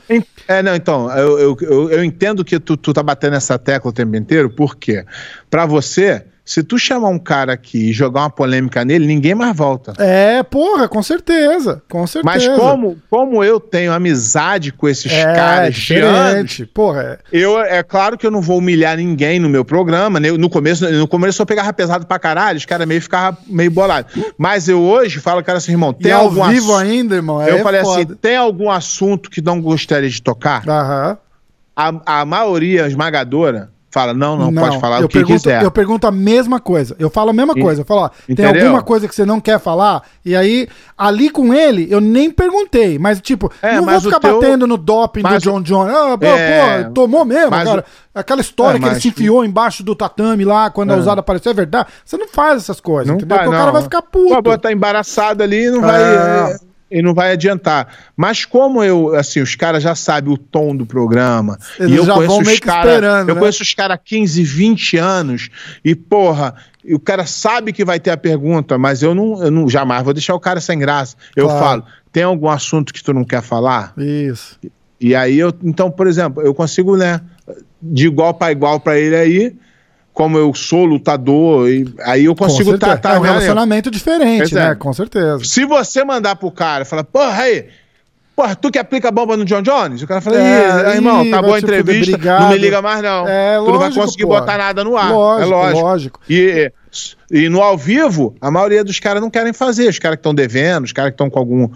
[0.48, 3.92] É, não, então, eu, eu, eu, eu entendo que tu, tu tá batendo essa tecla
[3.92, 5.06] o tempo inteiro, porque
[5.50, 9.56] para você se tu chamar um cara aqui e jogar uma polêmica nele, ninguém mais
[9.56, 9.94] volta.
[9.98, 11.82] É, porra, com certeza.
[11.90, 12.50] Com certeza.
[12.50, 17.02] Mas como, como eu tenho amizade com esses é, caras diferente, porra.
[17.04, 17.20] É.
[17.32, 20.20] Eu, é claro que eu não vou humilhar ninguém no meu programa.
[20.20, 20.32] Né?
[20.32, 24.14] No começo, no começo eu pegava pesado pra caralho, os caras meio ficavam meio bolados.
[24.38, 27.42] Mas eu hoje falo, cara, assim, irmão, tem e algum ao vivo ainda, irmão.
[27.42, 28.02] eu é falei assim, foda.
[28.02, 30.68] assim: tem algum assunto que não gostaria de tocar?
[30.68, 31.18] Aham.
[31.76, 35.64] A, a maioria esmagadora fala, não, não, não pode falar o que pergunto, quiser.
[35.64, 36.96] Eu pergunto a mesma coisa.
[36.98, 37.82] Eu falo a mesma coisa.
[37.82, 40.04] Eu falo, ó, tem alguma coisa que você não quer falar?
[40.26, 40.68] E aí,
[40.98, 42.98] ali com ele, eu nem perguntei.
[42.98, 44.40] Mas, tipo, é, não mas vou ficar teu...
[44.40, 45.44] batendo no doping mas...
[45.44, 45.88] do John John.
[45.88, 46.84] Ah, pô, é...
[46.84, 47.70] pô, tomou mesmo, mas...
[47.70, 47.86] cara.
[48.16, 51.00] Aquela história é, que ele se enfiou embaixo do tatame lá, quando a é.
[51.00, 51.88] usada apareceu, é verdade.
[52.06, 53.38] Você não faz essas coisas, não entendeu?
[53.38, 54.30] Vai, Porque o cara vai ficar puto.
[54.30, 56.58] Pode botar embaraçado ali e não vai...
[56.94, 57.88] E não vai adiantar.
[58.16, 62.06] Mas como eu, assim, os caras já sabem o tom do programa, Eles e eu
[62.06, 63.40] conheço os caras, eu né?
[63.40, 65.50] conheço os caras há 15, 20 anos,
[65.84, 66.54] e porra,
[66.86, 70.04] e o cara sabe que vai ter a pergunta, mas eu não, eu não jamais
[70.04, 71.16] vou deixar o cara sem graça.
[71.36, 71.60] Eu claro.
[71.64, 73.94] falo, tem algum assunto que tu não quer falar?
[73.98, 74.60] Isso.
[74.64, 74.72] E,
[75.10, 77.22] e aí eu, então, por exemplo, eu consigo, né,
[77.82, 79.56] de igual para igual para ele aí,
[80.14, 83.16] como eu sou lutador, e aí eu consigo tratar.
[83.16, 84.76] É um relacionamento diferente, né?
[84.76, 85.44] Com certeza.
[85.44, 87.66] Se você mandar pro cara e falar, porra, aí,
[88.36, 90.04] porra, tu que aplica bomba no John Jones?
[90.04, 93.28] O cara fala, é, irmão, tá boa a entrevista, não me liga mais não.
[93.28, 94.40] É, tu lógico, não vai conseguir porra.
[94.42, 95.12] botar nada no ar.
[95.12, 95.82] Lógico, é lógico.
[95.82, 96.20] lógico.
[96.30, 96.72] E
[97.32, 99.90] e no ao vivo, a maioria dos caras não querem fazer.
[99.90, 101.70] Os caras que estão devendo, os caras que estão com algum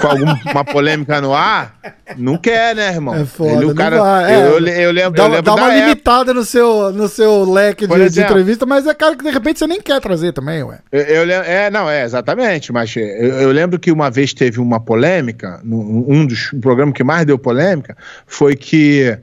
[0.00, 1.78] com alguma polêmica no ar,
[2.16, 3.14] não quer, né, irmão?
[3.14, 6.34] É foda, Ele, o cara, é, eu, eu, lembro, dá, eu lembro dá uma limitada
[6.34, 9.58] no seu, no seu leque de, exemplo, de, entrevista, mas é cara que de repente
[9.58, 10.80] você nem quer trazer também, ué.
[10.90, 14.80] Eu, eu, é, não, é, exatamente, mas eu, eu, lembro que uma vez teve uma
[14.80, 17.96] polêmica, um dos programas que mais deu polêmica,
[18.26, 19.16] foi que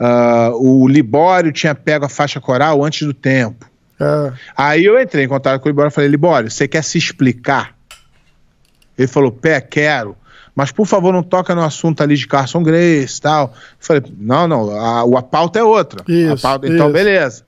[0.00, 3.69] uh, o Libório tinha pego a faixa coral antes do tempo.
[4.00, 4.32] É.
[4.56, 7.76] Aí eu entrei em contato com o Libório e falei, Libório, você quer se explicar?
[8.96, 10.16] Ele falou, pé, quero.
[10.54, 13.46] Mas por favor, não toca no assunto ali de Carson Grace e tal.
[13.48, 16.02] Eu falei, não, não, a, a pauta é outra.
[16.08, 17.44] Isso, pauta, então, beleza.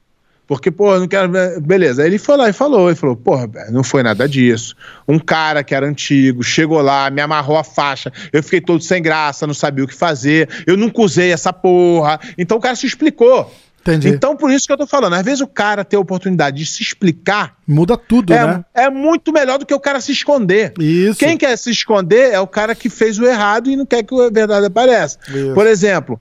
[0.46, 1.30] Porque, pô, não quero.
[1.62, 2.03] Beleza.
[2.03, 2.88] Aí ele foi lá e falou.
[2.88, 4.76] Ele falou, porra, não foi nada disso.
[5.09, 8.12] Um cara que era antigo chegou lá, me amarrou a faixa.
[8.32, 10.48] Eu fiquei todo sem graça, não sabia o que fazer.
[10.66, 12.20] Eu nunca usei essa porra.
[12.36, 13.50] Então o cara se explicou.
[13.83, 14.09] Entendi.
[14.09, 16.64] Então, por isso que eu tô falando, às vezes o cara ter a oportunidade de
[16.64, 17.57] se explicar.
[17.66, 18.64] Muda tudo, é, né?
[18.72, 20.72] É muito melhor do que o cara se esconder.
[20.78, 21.18] Isso.
[21.18, 24.14] Quem quer se esconder é o cara que fez o errado e não quer que
[24.14, 25.18] a verdade apareça.
[25.28, 25.53] Isso.
[25.53, 26.20] Por exemplo,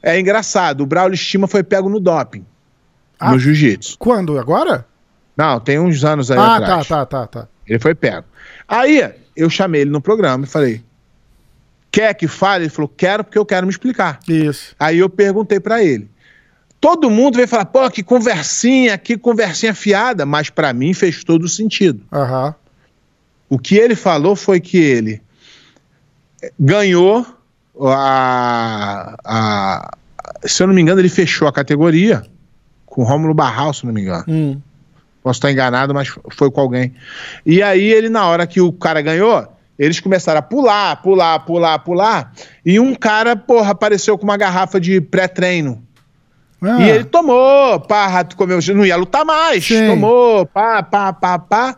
[0.00, 2.46] é engraçado, o Braulio Estima foi pego no doping.
[3.18, 3.96] Ah, no jiu-jitsu.
[3.98, 4.38] Quando?
[4.38, 4.86] Agora?
[5.36, 6.70] Não, tem uns anos aí ah, atrás.
[6.70, 7.48] Ah, tá, tá, tá, tá.
[7.66, 8.26] Ele foi pego.
[8.68, 10.84] Aí, eu chamei ele no programa e falei,
[11.90, 12.64] quer que fale?
[12.64, 14.20] Ele falou, quero porque eu quero me explicar.
[14.28, 14.74] Isso.
[14.78, 16.08] Aí eu perguntei para ele,
[16.80, 21.48] Todo mundo veio falar, pô, que conversinha, que conversinha fiada, mas para mim fez todo
[21.48, 22.02] sentido.
[22.12, 22.54] Uhum.
[23.48, 25.22] O que ele falou foi que ele
[26.58, 27.26] ganhou
[27.80, 29.96] a, a,
[30.44, 32.22] Se eu não me engano, ele fechou a categoria
[32.84, 34.24] com o Rômulo Barral, se não me engano.
[34.28, 34.60] Hum.
[35.22, 36.94] Posso estar enganado, mas foi com alguém.
[37.44, 39.46] E aí ele, na hora que o cara ganhou,
[39.78, 42.32] eles começaram a pular, pular, pular, pular.
[42.64, 45.85] E um cara, porra, apareceu com uma garrafa de pré-treino.
[46.62, 46.80] Ah.
[46.80, 49.64] E ele tomou, pá, rato comeu, não ia lutar mais.
[49.66, 49.88] Sim.
[49.88, 51.76] Tomou, pá, pá, pá, pá.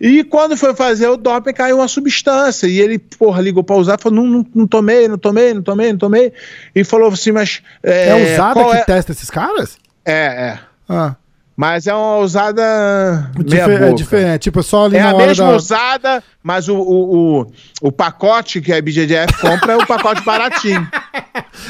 [0.00, 2.66] E quando foi fazer o doping, caiu uma substância.
[2.66, 5.92] E ele, porra, ligou pra usar, falou: não, não, não tomei, não tomei, não tomei,
[5.92, 6.32] não tomei.
[6.74, 7.62] E falou assim, mas.
[7.82, 8.84] É, é usada que é?
[8.84, 9.78] testa esses caras?
[10.04, 10.58] É, é.
[10.88, 11.16] Ah.
[11.56, 15.56] Mas é uma usada Difer é diferente, tipo, só ali é É a mesma da...
[15.56, 17.46] usada, mas o, o, o,
[17.80, 20.86] o, pacote que a BJJF compra é o pacote baratinho.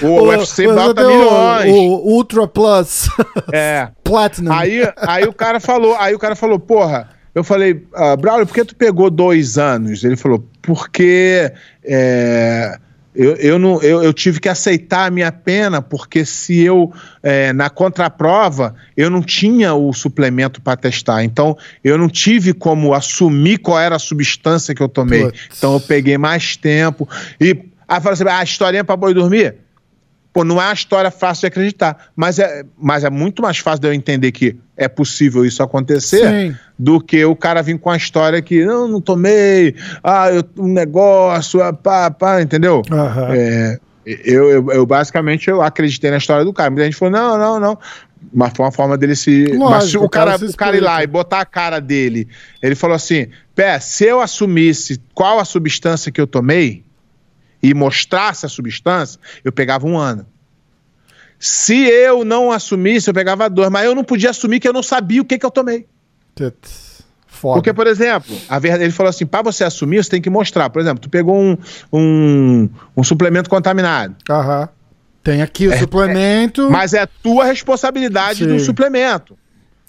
[0.01, 1.71] O, o UFC bota milhões.
[1.71, 3.09] O, Ultra Plus.
[3.53, 3.89] É.
[4.03, 4.53] Platinum.
[4.53, 8.55] Aí, aí o cara falou, aí o cara falou, porra, eu falei, uh, Braulio, por
[8.55, 10.03] que tu pegou dois anos?
[10.03, 11.53] Ele falou, porque
[11.85, 12.79] é,
[13.15, 16.93] eu, eu, não, eu, eu, tive que aceitar a minha pena, porque se eu,
[17.23, 21.23] é, na contraprova, eu não tinha o suplemento para testar.
[21.23, 25.25] Então, eu não tive como assumir qual era a substância que eu tomei.
[25.25, 25.49] Putz.
[25.57, 27.09] Então, eu peguei mais tempo.
[27.41, 27.57] E
[27.89, 29.64] aí fala assim: ah, a historinha para boi dormir?
[30.35, 33.83] Pô, não é uma história fácil de acreditar, mas é, mas é muito mais fácil
[33.83, 36.57] de eu entender que é possível isso acontecer Sim.
[36.77, 40.73] do que o cara vir com a história que não, não tomei, ah, eu, um
[40.73, 42.83] negócio, ah, pá, pá, entendeu?
[42.91, 43.33] Uhum.
[43.33, 46.69] É, eu, eu, eu, basicamente eu acreditei na história do cara.
[46.69, 47.79] Muita gente falou: não, não, não.
[48.33, 49.47] Mas foi uma forma dele se.
[49.47, 52.27] Lógico, mas se o, cara, cara o cara ir lá e botar a cara dele,
[52.61, 56.85] ele falou assim: pé, se eu assumisse qual a substância que eu tomei,
[57.65, 60.27] e mostrasse a substância, eu pegava um ano.
[61.39, 64.83] Se eu não assumisse, eu pegava dois, mas eu não podia assumir que eu não
[64.83, 65.87] sabia o que, que eu tomei.
[67.27, 67.55] Foda.
[67.55, 70.71] Porque, por exemplo, a verdade, ele falou assim: para você assumir, você tem que mostrar.
[70.71, 71.59] Por exemplo, tu pegou um,
[71.93, 74.15] um, um suplemento contaminado.
[74.31, 74.69] Aham.
[75.23, 76.67] Tem aqui o é, suplemento.
[76.67, 78.49] É, mas é tua responsabilidade Sim.
[78.49, 79.37] do suplemento.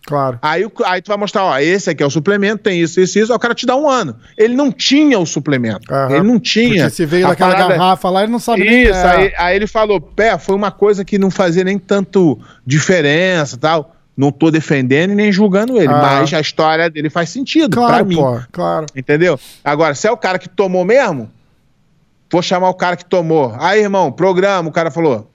[0.05, 0.37] Claro.
[0.41, 3.31] Aí, aí tu vai mostrar, ó, esse aqui é o suplemento, tem isso, isso, isso.
[3.31, 4.15] Aí o cara te dá um ano.
[4.37, 5.87] Ele não tinha o suplemento.
[6.09, 6.83] Ele não tinha.
[6.83, 7.75] Porque se veio daquela parada...
[7.75, 11.03] garrafa lá, ele não sabe Isso, nem aí, aí ele falou, pé, foi uma coisa
[11.03, 13.95] que não fazia nem tanto diferença tal.
[14.15, 16.01] Não tô defendendo e nem julgando ele, ah.
[16.01, 18.15] mas a história dele faz sentido claro, pra mim.
[18.15, 18.85] Pô, claro.
[18.95, 19.37] Entendeu?
[19.63, 21.29] Agora, se é o cara que tomou mesmo,
[22.31, 23.53] vou chamar o cara que tomou.
[23.59, 25.29] Aí, irmão, programa, o cara falou.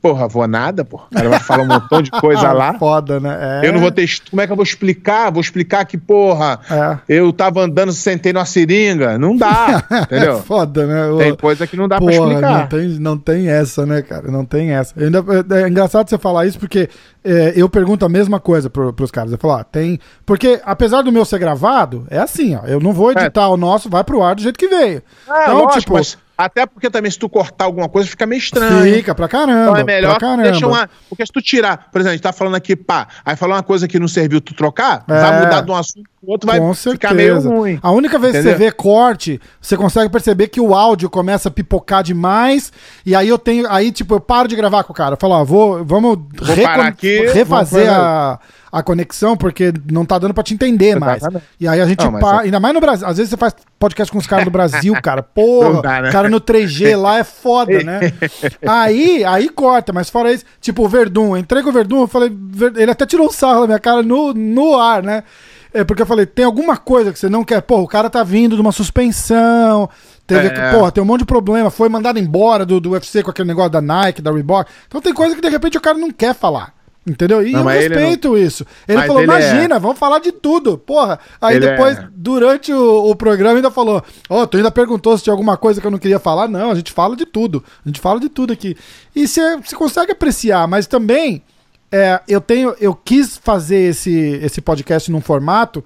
[0.00, 1.06] Porra, vou nada, porra.
[1.10, 2.74] O cara vai falar um montão de coisa lá.
[2.74, 3.62] Foda, né?
[3.62, 3.68] É.
[3.68, 4.08] Eu não vou ter.
[4.30, 5.32] Como é que eu vou explicar?
[5.32, 6.98] Vou explicar que, porra, é.
[7.08, 9.18] eu tava andando, sentei numa seringa.
[9.18, 10.38] Não dá, entendeu?
[10.38, 11.24] É foda, né?
[11.24, 12.58] Tem coisa que não dá porra, pra explicar.
[12.60, 14.30] Não tem, não tem essa, né, cara?
[14.30, 14.94] Não tem essa.
[15.02, 16.88] Ainda, é, é engraçado você falar isso porque
[17.24, 19.32] é, eu pergunto a mesma coisa pro, pros caras.
[19.32, 19.98] Eu falo, ah, tem.
[20.24, 22.64] Porque apesar do meu ser gravado, é assim, ó.
[22.66, 23.48] Eu não vou editar é.
[23.48, 25.02] o nosso, vai pro ar do jeito que veio.
[25.28, 25.94] É, então, lógico, tipo.
[25.94, 28.94] Mas até porque também se tu cortar alguma coisa fica meio estranho.
[28.94, 29.62] Fica pra caramba.
[29.62, 30.88] Então é melhor deixar uma.
[31.08, 33.62] Porque se tu tirar, por exemplo, a gente tá falando aqui, pá, aí falou uma
[33.64, 35.20] coisa que não serviu tu trocar, é.
[35.20, 37.80] vai mudar de um assunto pro outro, vai ficar meio ruim.
[37.82, 38.52] A única vez Entendeu?
[38.52, 42.72] que você vê corte, você consegue perceber que o áudio começa a pipocar demais.
[43.04, 43.68] E aí eu tenho.
[43.68, 45.14] Aí, tipo, eu paro de gravar com o cara.
[45.14, 48.38] Eu falo, ó, vou, vamos vou aqui, refazer a
[48.70, 51.22] a conexão, porque não tá dando pra te entender mais.
[51.58, 52.36] E aí a gente não, pa...
[52.36, 52.44] é...
[52.44, 53.06] ainda mais no Brasil.
[53.06, 55.22] Às vezes você faz podcast com os caras do Brasil, cara.
[55.22, 56.12] Porra, dá, né?
[56.12, 58.00] cara no 3G lá é foda, né?
[58.66, 62.08] aí, aí corta, mas fora isso, tipo o Verdun, eu entrei com o Verdun, eu
[62.08, 62.30] falei,
[62.76, 65.24] ele até tirou o sarro da minha cara no, no ar, né?
[65.72, 67.60] É porque eu falei, tem alguma coisa que você não quer.
[67.60, 69.88] Pô, o cara tá vindo de uma suspensão.
[70.26, 70.72] Teve, é.
[70.72, 71.70] porra, tem um monte de problema.
[71.70, 74.70] Foi mandado embora do, do UFC com aquele negócio da Nike, da Reebok.
[74.86, 76.72] Então tem coisa que de repente o cara não quer falar.
[77.08, 77.46] Entendeu?
[77.46, 78.36] E não, eu respeito não...
[78.36, 78.66] isso.
[78.86, 79.78] Ele mas falou: ele imagina, é...
[79.78, 80.76] vamos falar de tudo.
[80.76, 81.18] Porra.
[81.40, 82.08] Aí ele depois, é...
[82.12, 85.80] durante o, o, programa, ainda falou: Ó, oh, tu ainda perguntou se tinha alguma coisa
[85.80, 86.48] que eu não queria falar.
[86.48, 87.64] Não, a gente fala de tudo.
[87.84, 88.76] A gente fala de tudo aqui.
[89.16, 91.42] E você consegue apreciar, mas também
[91.90, 92.74] é, eu tenho.
[92.78, 95.82] Eu quis fazer esse, esse podcast num formato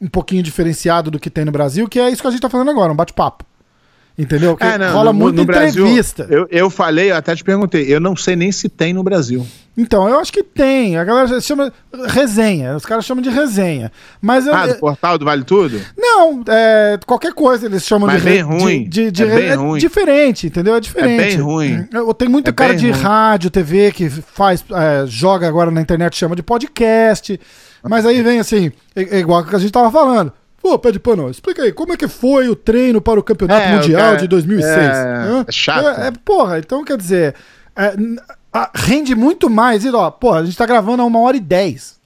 [0.00, 2.50] um pouquinho diferenciado do que tem no Brasil, que é isso que a gente tá
[2.50, 3.44] falando agora, um bate-papo.
[4.18, 4.56] Entendeu?
[4.56, 6.24] Que é, não, rola no, muita no entrevista.
[6.24, 9.04] Brasil, eu, eu falei, eu até te perguntei, eu não sei nem se tem no
[9.04, 9.46] Brasil.
[9.78, 10.96] Então, eu acho que tem.
[10.96, 11.72] A galera chama
[12.08, 12.74] resenha.
[12.74, 13.92] Os caras chamam de resenha.
[14.20, 15.80] Mas eu, ah, do portal do Vale Tudo?
[15.96, 18.28] Não, é, qualquer coisa eles chamam Mas de.
[18.28, 18.82] É bem ruim.
[18.88, 19.78] De, de, de, é bem é ruim.
[19.78, 20.74] diferente, entendeu?
[20.74, 21.22] É diferente.
[21.22, 21.88] É bem ruim.
[22.18, 23.00] Tem muito é cara de ruim.
[23.00, 27.40] rádio, TV que faz, é, joga agora na internet, chama de podcast.
[27.84, 30.32] Mas aí vem assim, é, é igual que a gente tava falando.
[30.60, 33.76] Pô, pede pano, explica aí, como é que foi o treino para o Campeonato é,
[33.76, 34.76] Mundial cara, de 2006?
[34.76, 36.00] É, é chato.
[36.00, 37.36] É, é, porra, então quer dizer,
[38.54, 39.84] é, a, rende muito mais.
[39.84, 41.97] E, ó, porra, a gente tá gravando a uma hora e dez.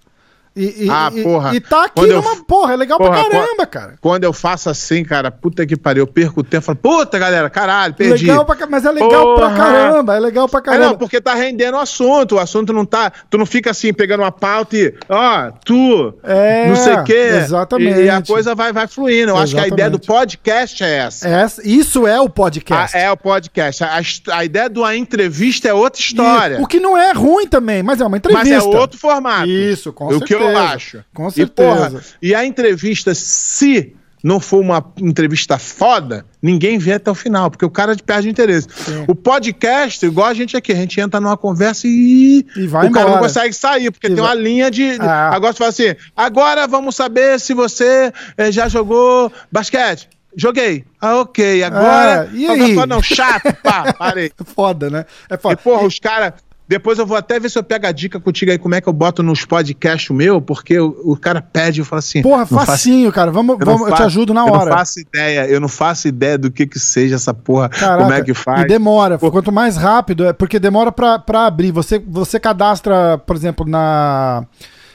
[0.54, 1.54] E, e, ah, porra.
[1.54, 2.34] E, e tá aqui quando numa.
[2.34, 3.94] Eu, porra, é legal porra, pra caramba, cara.
[4.00, 7.48] Quando eu faço assim, cara, puta que pariu, eu perco o tempo, falo, puta galera,
[7.48, 8.26] caralho, perdi.
[8.26, 9.36] Legal pra, mas é legal porra.
[9.36, 10.84] pra caramba, é legal pra caramba.
[10.84, 13.10] É, não, porque tá rendendo o assunto, o assunto não tá.
[13.30, 17.30] Tu não fica assim, pegando uma pauta e, ó, tu, é, não sei o quê.
[17.42, 18.00] Exatamente.
[18.00, 19.30] E, a coisa vai, vai fluindo.
[19.30, 19.42] Eu exatamente.
[19.42, 21.28] acho que a ideia do podcast é essa.
[21.28, 22.96] essa isso é o podcast.
[22.96, 23.84] A, é o podcast.
[23.84, 24.00] A,
[24.32, 26.60] a, ideia de uma entrevista é outra história.
[26.60, 28.54] o que não é ruim também, mas é uma entrevista.
[28.54, 29.48] Mas é outro formato.
[29.48, 30.41] Isso, com o certeza.
[30.42, 31.04] Que eu acho.
[31.14, 31.70] Com certeza.
[31.70, 37.14] E, porra, e a entrevista, se não for uma entrevista foda, ninguém vê até o
[37.14, 38.68] final, porque o cara perde o interesse.
[38.72, 39.04] Sim.
[39.08, 42.90] O podcast, igual a gente aqui, a gente entra numa conversa e, e o embora.
[42.90, 44.36] cara não consegue sair, porque e tem vai...
[44.36, 44.96] uma linha de.
[45.00, 45.34] Ah.
[45.34, 50.08] Agora você fala assim: agora vamos saber se você eh, já jogou basquete.
[50.36, 50.84] Joguei.
[51.00, 51.62] Ah, ok.
[51.62, 52.30] Agora.
[52.32, 52.86] É, e aí?
[52.86, 53.52] Não, chato.
[53.62, 54.32] Pá, parei.
[54.38, 55.04] É foda, né?
[55.28, 55.54] É foda.
[55.54, 56.34] E, porra, os caras.
[56.72, 58.88] Depois eu vou até ver se eu pego a dica contigo aí, como é que
[58.88, 62.22] eu boto nos podcasts meu, porque o, o cara pede, eu falo assim.
[62.22, 63.30] Porra, facinho, faço, cara.
[63.30, 64.54] Vamos, eu, vamos, eu te ajudo na hora.
[64.54, 68.02] Eu não faço ideia, eu não faço ideia do que que seja essa porra, Caraca,
[68.04, 68.62] como é que faz.
[68.62, 69.30] E demora, Por...
[69.30, 71.72] quanto mais rápido, é porque demora pra, pra abrir.
[71.72, 74.46] Você, você cadastra, por exemplo, na.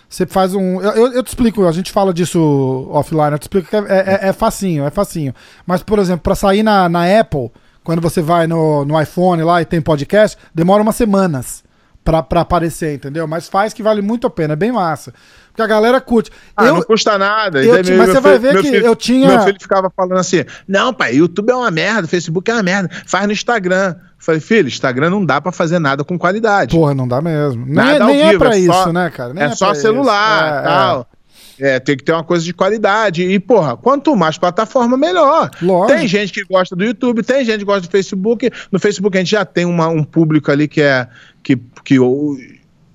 [0.10, 0.82] Você faz um.
[0.82, 4.30] Eu, eu te explico, a gente fala disso offline, eu te explico que é, é,
[4.30, 5.32] é facinho, é facinho.
[5.64, 7.52] Mas, por exemplo, para sair na, na Apple,
[7.84, 11.66] quando você vai no, no iPhone lá e tem podcast, demora umas semanas
[12.08, 13.28] pra, pra aparecer, entendeu?
[13.28, 15.14] Mas faz que vale muito a pena, é bem massa.
[15.50, 16.32] Porque a galera curte.
[16.56, 17.62] Ah, eu, não custa nada.
[17.62, 19.28] Eu, mas você vai ver que filho, eu tinha.
[19.28, 22.90] Meu filho ficava falando assim: não, pai, YouTube é uma merda, Facebook é uma merda,
[23.06, 23.96] faz no Instagram.
[24.18, 26.74] falei, filho, Instagram não dá pra fazer nada com qualidade.
[26.74, 27.66] Porra, não dá mesmo.
[27.68, 29.34] Nada nem, nem é pra é isso, só, né, cara?
[29.34, 31.08] Nem é, é só celular e é, tal.
[31.60, 31.76] É.
[31.76, 33.24] É, tem que ter uma coisa de qualidade.
[33.24, 35.50] E, porra, quanto mais plataforma, melhor.
[35.62, 35.98] Lógico.
[35.98, 38.50] Tem gente que gosta do YouTube, tem gente que gosta do Facebook.
[38.72, 41.08] No Facebook a gente já tem uma, um público ali que é.
[41.44, 41.98] que, que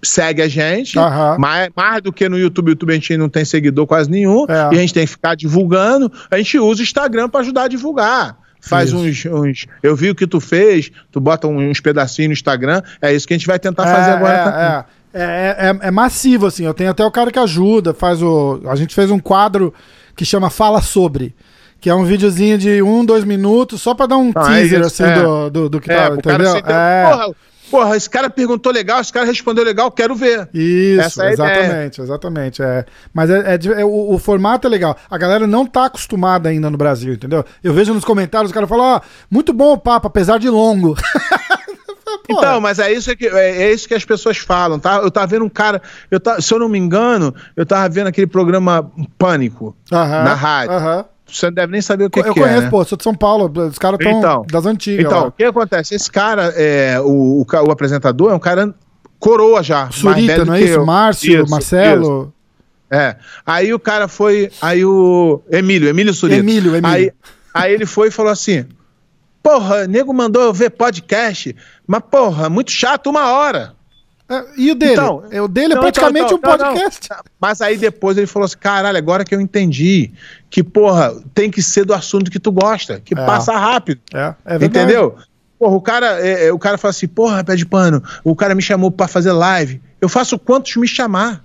[0.04, 1.38] segue a gente, uhum.
[1.38, 2.70] mais, mais do que no YouTube.
[2.70, 4.74] YouTube a gente não tem seguidor quase nenhum, é.
[4.74, 6.12] e a gente tem que ficar divulgando.
[6.30, 8.36] A gente usa o Instagram para ajudar a divulgar.
[8.60, 12.80] Faz uns, uns, Eu vi o que tu fez, tu bota uns pedacinhos no Instagram,
[13.00, 14.34] é isso que a gente vai tentar fazer é, agora.
[14.34, 15.01] É, é.
[15.14, 16.64] É, é, é, massivo, assim.
[16.64, 18.60] Eu tenho até o cara que ajuda, faz o.
[18.66, 19.72] A gente fez um quadro
[20.16, 21.34] que chama Fala Sobre.
[21.80, 24.86] Que é um videozinho de um, dois minutos, só pra dar um ah, teaser, é
[24.86, 26.56] assim, do, do, do, que é, tá, entendeu?
[26.64, 27.10] É.
[27.10, 27.34] Porra,
[27.72, 30.48] porra, esse cara perguntou legal, esse cara respondeu legal, quero ver.
[30.54, 32.62] Isso, é exatamente, exatamente.
[32.62, 32.84] É.
[33.12, 34.96] Mas é, é, é, o, o, formato é legal.
[35.10, 37.44] A galera não tá acostumada ainda no Brasil, entendeu?
[37.64, 40.48] Eu vejo nos comentários, o cara fala, ó, oh, muito bom o papo, apesar de
[40.48, 40.96] longo.
[42.28, 44.96] Então, mas é isso que, é, é, isso que as pessoas falam, tá?
[44.96, 48.06] Eu tava vendo um cara, eu tava, se eu não me engano, eu tava vendo
[48.06, 50.76] aquele programa Pânico uh -huh, na rádio.
[50.76, 51.04] Uh -huh.
[51.26, 52.32] Você não deve nem saber o que, eu que é.
[52.32, 52.70] Eu conheço, né?
[52.70, 55.06] pô, sou de São Paulo, os caras estão então, das antigas.
[55.06, 55.94] Então, o que acontece?
[55.94, 58.74] Esse cara, é, o, o, o, apresentador, é um cara
[59.18, 59.90] coroa já.
[59.90, 60.74] Surita, não é isso?
[60.74, 60.86] Eu.
[60.86, 62.04] Márcio, isso, Marcelo.
[62.04, 62.32] Isso.
[62.90, 63.16] É.
[63.46, 64.50] Aí o cara foi.
[64.60, 65.40] Aí o.
[65.50, 66.40] Emílio, Emílio Surita.
[66.40, 66.86] Emílio, Emílio.
[66.86, 67.10] Aí,
[67.54, 68.66] aí ele foi e falou assim:
[69.42, 71.54] Porra, nego mandou eu ver podcast,
[71.92, 73.74] mas porra, muito chato, uma hora.
[74.26, 74.92] É, e o dele?
[74.92, 77.06] Então, o dele é então, praticamente então, um podcast.
[77.10, 80.10] Não, mas aí depois ele falou assim: caralho, agora que eu entendi
[80.48, 83.26] que, porra, tem que ser do assunto que tu gosta, que é.
[83.26, 84.00] passa rápido.
[84.14, 84.64] É, é verdade.
[84.64, 85.18] Entendeu?
[85.58, 88.54] Porra, o cara, é, é, o cara fala assim: porra, pé de pano, o cara
[88.54, 89.78] me chamou pra fazer live.
[90.00, 91.44] Eu faço quantos me chamar?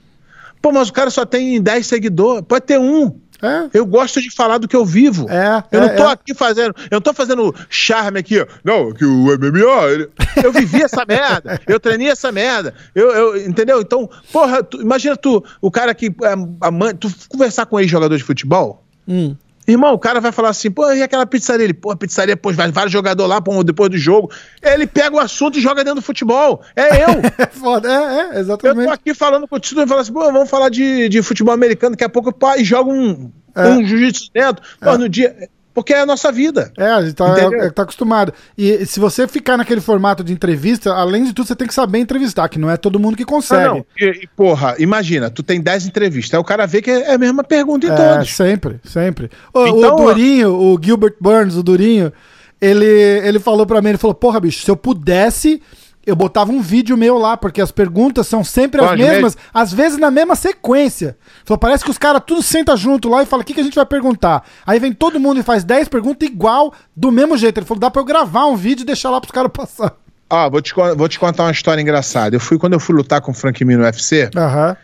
[0.62, 2.46] Pô, mas o cara só tem 10 seguidores.
[2.48, 3.14] Pode ter um.
[3.42, 3.70] É.
[3.74, 5.30] Eu gosto de falar do que eu vivo.
[5.30, 6.12] É, eu não é, tô é.
[6.12, 6.76] aqui fazendo.
[6.90, 8.48] Eu não tô fazendo charme aqui, ó.
[8.64, 9.92] Não, que o MMA.
[9.92, 10.10] Ele,
[10.44, 11.60] eu vivi essa merda.
[11.68, 12.74] Eu treinei essa merda.
[12.96, 13.82] Eu, eu, entendeu?
[13.82, 16.08] Então, porra, tu, imagina tu, o cara que.
[16.24, 18.84] A, a mãe, tu conversar com ex-jogador de futebol.
[19.08, 19.36] Hum.
[19.68, 21.66] Irmão, o cara vai falar assim, pô, e aquela pizzaria?
[21.66, 24.32] Ele, pô, a pizzaria, pô, vai vários jogadores lá pô, depois do jogo.
[24.62, 26.62] Ele pega o assunto e joga dentro do futebol.
[26.74, 27.10] É eu.
[27.38, 28.80] é foda, é, é, exatamente.
[28.80, 31.92] Eu tô aqui falando contigo e falo assim, pô, vamos falar de, de futebol americano,
[31.92, 33.68] daqui a pouco pá, e joga um, é.
[33.68, 34.64] um jiu-jitsu dentro.
[34.80, 34.98] Pô, é.
[34.98, 35.36] no dia.
[35.78, 36.72] Porque é a nossa vida.
[36.76, 38.34] É, a gente tá, é, tá, acostumado.
[38.58, 42.00] E se você ficar naquele formato de entrevista, além de tudo, você tem que saber
[42.00, 43.64] entrevistar, que não é todo mundo que consegue.
[43.64, 43.86] Ah, não.
[43.96, 47.18] E, e, porra, imagina, tu tem 10 entrevistas, aí o cara vê que é a
[47.20, 48.36] mesma pergunta em é, todos.
[48.36, 49.30] Sempre, sempre.
[49.54, 52.12] O, então, o Durinho, o Gilbert Burns, o Durinho,
[52.60, 52.88] ele,
[53.24, 55.62] ele falou pra mim, ele falou, porra, bicho, se eu pudesse
[56.08, 59.50] eu botava um vídeo meu lá, porque as perguntas são sempre Pode as mesmas, mesmo?
[59.54, 61.18] às vezes na mesma sequência.
[61.44, 63.64] Falou, parece que os caras tudo senta junto lá e fala, o que, que a
[63.64, 64.42] gente vai perguntar?
[64.66, 67.60] Aí vem todo mundo e faz 10 perguntas igual, do mesmo jeito.
[67.60, 69.94] Ele falou, dá pra eu gravar um vídeo e deixar lá pros caras passar.
[70.30, 72.36] Ah, vou te, vou te contar uma história engraçada.
[72.36, 74.30] Eu fui, quando eu fui lutar com o Frank Mir no UFC.
[74.34, 74.76] Uhum.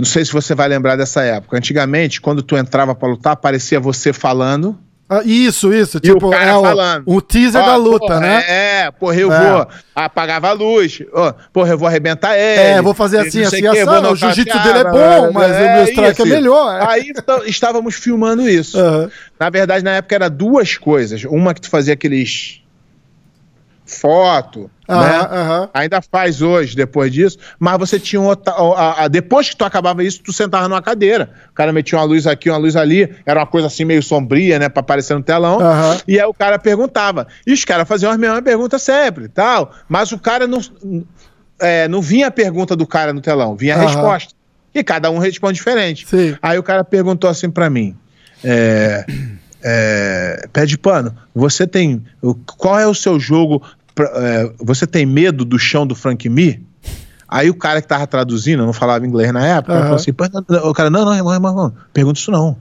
[0.00, 1.56] Não sei se você vai lembrar dessa época.
[1.56, 4.76] Antigamente, quando tu entrava para lutar, aparecia você falando
[5.18, 6.00] ah, isso, isso.
[6.00, 8.44] tipo, o é o, o teaser da luta, porra, né?
[8.48, 9.52] É, porra, eu é.
[9.52, 9.68] vou.
[9.94, 11.02] Apagava a luz.
[11.12, 12.60] Ó, porra, eu vou arrebentar ele.
[12.60, 13.82] É, vou fazer assim, assim, assim.
[14.10, 16.80] O jiu-jitsu dele é bom, mas é, o meu strike é melhor.
[16.80, 16.86] É.
[16.86, 17.12] Aí
[17.46, 18.78] estávamos filmando isso.
[18.92, 19.08] Uhum.
[19.38, 21.24] Na verdade, na época era duas coisas.
[21.24, 22.61] Uma que tu fazia aqueles
[23.92, 25.68] foto, né?
[25.74, 30.02] Ainda faz hoje, depois disso, mas você tinha outra, a, a, depois que tu acabava
[30.02, 31.30] isso, tu sentava numa cadeira.
[31.50, 34.58] O cara metia uma luz aqui, uma luz ali, era uma coisa assim meio sombria,
[34.58, 35.58] né, pra aparecer no telão,
[36.06, 37.26] e aí o cara perguntava.
[37.46, 40.60] E os caras faziam as mesmas perguntas sempre, tal, mas o cara não,
[41.60, 44.34] é, não vinha a pergunta do cara no telão, vinha a resposta.
[44.74, 46.06] E cada um responde diferente.
[46.08, 46.34] Sim.
[46.40, 47.94] Aí o cara perguntou assim para mim,
[48.42, 49.04] é,
[49.62, 52.02] é, pé de pano, você tem.
[52.58, 53.62] Qual é o seu jogo
[54.00, 56.64] é, você tem medo do chão do Frank Me?
[57.28, 59.82] Aí o cara que tava traduzindo, não falava inglês na época, uhum.
[59.82, 60.10] falou assim:
[60.64, 62.56] o cara, não, não, irmão, irmão, não, pergunta isso não.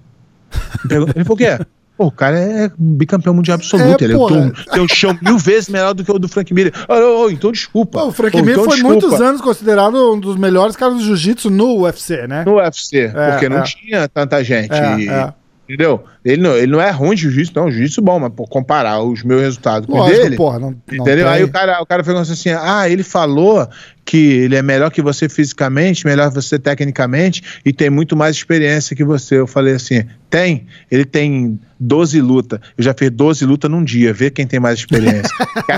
[0.87, 1.59] Pergunta, ele, por quê?
[1.97, 4.01] Pô, o cara é bicampeão mundial absoluto.
[4.01, 6.73] É, ele é tem um chão mil vezes melhor do que o do Frank Mir.
[6.87, 7.99] Oh, oh, então desculpa.
[7.99, 9.07] Pô, o Frank oh, Mir então foi desculpa.
[9.07, 12.43] muitos anos considerado um dos melhores caras do jiu-jitsu no UFC, né?
[12.45, 13.63] No UFC, é, porque não é.
[13.63, 14.73] tinha tanta gente.
[14.73, 15.33] É, e, é.
[15.72, 16.03] Entendeu?
[16.26, 17.72] Ele não, ele não é ruim de jiu-jitsu, não.
[17.72, 20.35] Jiu-jitsu bom, mas por comparar os meus resultados com o dele.
[20.35, 21.30] Porra, não, não entendeu?
[21.30, 23.65] Aí o cara, o cara falou assim: ah, ele falou
[24.03, 28.35] que ele é melhor que você fisicamente, melhor que você tecnicamente e tem muito mais
[28.35, 29.35] experiência que você.
[29.35, 30.68] Eu falei assim: tem.
[30.91, 32.60] Ele tem 12 lutas.
[32.77, 34.11] Eu já fiz 12 lutas num dia.
[34.11, 35.34] Vê quem tem mais experiência.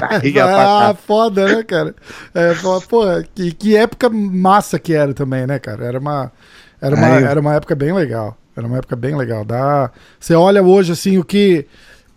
[0.44, 1.94] ah, foda, né, cara?
[2.34, 2.56] É,
[2.90, 5.86] porra, que, que época massa que era também, né, cara?
[5.86, 6.32] Era uma,
[6.82, 8.36] era uma, era uma época bem legal.
[8.56, 9.44] Era uma época bem legal.
[9.44, 9.92] Dá...
[10.20, 11.66] Você olha hoje, assim, o que.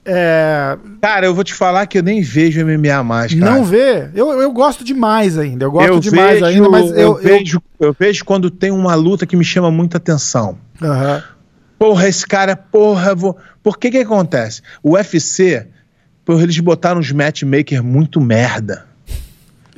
[0.04, 0.76] É...
[1.00, 3.50] Cara, eu vou te falar que eu nem vejo MMA mais, cara.
[3.50, 4.08] Não vê?
[4.14, 5.64] Eu, eu gosto demais ainda.
[5.64, 8.94] Eu gosto eu demais vejo, ainda, mas eu, eu, vejo, eu vejo quando tem uma
[8.94, 10.58] luta que me chama muita atenção.
[10.80, 11.22] Uhum.
[11.78, 13.36] Porra, esse cara, porra, vou.
[13.62, 14.62] Por que que acontece?
[14.82, 15.66] O UFC,
[16.24, 18.86] porra, eles botaram uns matchmaker muito merda.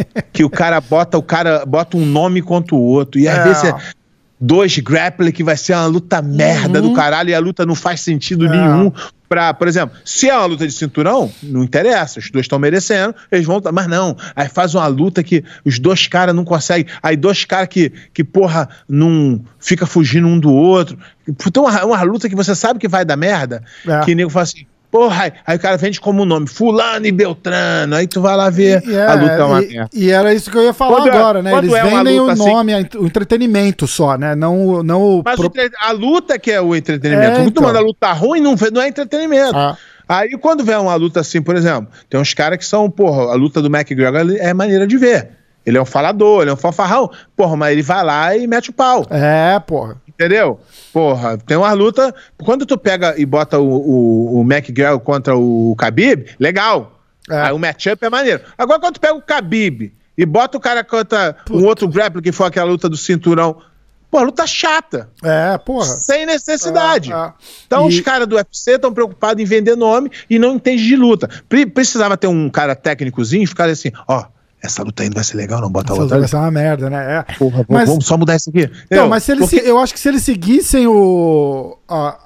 [0.33, 3.45] que o cara bota o cara bota um nome contra o outro e às é.
[3.45, 3.95] vezes
[4.41, 6.89] dois grappler que vai ser uma luta merda uhum.
[6.89, 8.51] do caralho e a luta não faz sentido é.
[8.51, 8.93] nenhum.
[9.29, 13.15] Pra, por exemplo, se é uma luta de cinturão, não interessa, os dois estão merecendo,
[13.31, 13.61] eles vão.
[13.75, 16.87] Mas não, aí faz uma luta que os dois caras não conseguem.
[17.03, 20.99] Aí dois caras que, que, porra, não fica fugindo um do outro.
[21.29, 24.01] Então, uma, uma luta que você sabe que vai dar merda, é.
[24.01, 24.65] que nego fala assim.
[24.91, 27.95] Porra, aí, aí, o cara vende como nome, Fulano e Beltrano.
[27.95, 30.51] Aí tu vai lá ver e, é, a luta é uma e, e, era isso
[30.51, 31.59] que eu ia falar quando é- agora, né?
[31.59, 34.35] Eles é vendem o assim, nome, o entretenimento só, né?
[34.35, 35.53] Não, não Mas pro...
[35.83, 37.37] a luta que é o entretenimento.
[37.37, 37.63] É, Muito então.
[37.63, 39.57] manda luta ruim não, não é entretenimento.
[39.57, 39.77] Ah.
[40.09, 43.35] Aí quando vem uma luta assim, por exemplo, tem uns caras que são, porra, a
[43.35, 45.39] luta do McGregor é maneira de ver.
[45.67, 47.11] Ele é um falador, ele é um fanfarrão.
[47.37, 49.05] Porra, mas ele vai lá e mete o pau.
[49.11, 49.97] É, porra.
[50.19, 50.59] Entendeu?
[50.93, 52.13] Porra, tem uma luta.
[52.39, 57.01] Quando tu pega e bota o, o, o McGregor contra o Khabib, legal.
[57.31, 57.43] É.
[57.43, 58.43] Aí o matchup é maneiro.
[58.57, 61.57] Agora, quando tu pega o Khabib e bota o cara contra Puta.
[61.57, 63.63] um outro grappler que foi aquela luta do cinturão.
[64.11, 65.09] Pô, luta chata.
[65.23, 65.85] É, porra.
[65.85, 67.13] Sem necessidade.
[67.13, 67.33] É, é.
[67.67, 67.95] Então e...
[67.95, 71.31] os caras do UFC estão preocupados em vender nome e não entendem de luta.
[71.73, 74.25] Precisava ter um cara técnicozinho e ficar assim, ó,
[74.63, 76.19] essa luta ainda vai ser legal, não bota essa outra.
[76.19, 77.19] Vai ser uma merda, né?
[77.29, 77.33] É.
[77.35, 78.71] Porra, mas, vamos só mudar isso aqui.
[78.91, 79.69] Não, mas se eles, Porque...
[79.69, 81.79] eu acho que se eles seguissem o.
[81.89, 82.19] A,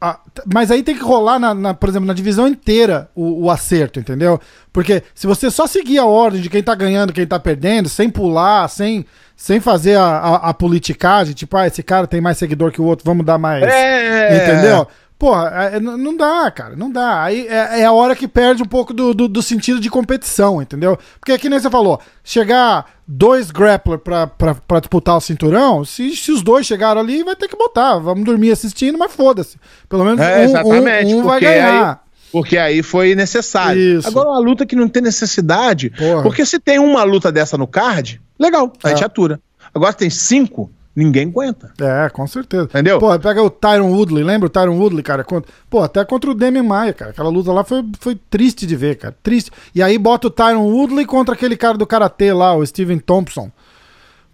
[0.00, 0.18] a,
[0.52, 3.98] mas aí tem que rolar, na, na, por exemplo, na divisão inteira o, o, acerto,
[3.98, 4.38] entendeu?
[4.72, 8.10] Porque se você só seguir a ordem de quem tá ganhando, quem tá perdendo, sem
[8.10, 9.04] pular, sem,
[9.34, 12.84] sem fazer a, a, a politicagem, tipo, ah, esse cara tem mais seguidor que o
[12.84, 13.62] outro, vamos dar mais.
[13.64, 14.36] É.
[14.36, 14.86] Entendeu?
[15.20, 17.22] Porra, é, é não dá, cara, não dá.
[17.22, 20.62] Aí é, é, a hora que perde um pouco do, do, do, sentido de competição,
[20.62, 20.98] entendeu?
[21.20, 26.16] Porque aqui nem você falou, chegar dois grappler pra, pra, pra disputar o cinturão, se,
[26.16, 27.98] se os dois chegaram ali, vai ter que botar.
[27.98, 29.58] Vamos dormir assistindo, mas foda-se.
[29.90, 31.90] Pelo menos é, um, um, um vai ganhar.
[31.90, 33.98] Aí, porque aí foi necessário.
[33.98, 34.08] Isso.
[34.08, 36.22] Agora, uma luta que não tem necessidade, Porra.
[36.22, 39.06] porque se tem uma luta dessa no card, legal, a gente é.
[39.06, 39.38] atura.
[39.74, 41.72] Agora tem cinco, ninguém aguenta.
[41.80, 42.64] É, com certeza.
[42.64, 42.98] Entendeu?
[42.98, 45.24] Pô, pega o Tyron Woodley, lembra o Tyron Woodley, cara?
[45.68, 47.10] Pô, até contra o Demi Maia, cara.
[47.10, 49.16] Aquela luta lá foi, foi triste de ver, cara.
[49.22, 49.50] Triste.
[49.74, 53.50] E aí bota o Tyron Woodley contra aquele cara do Karatê lá, o Steven Thompson.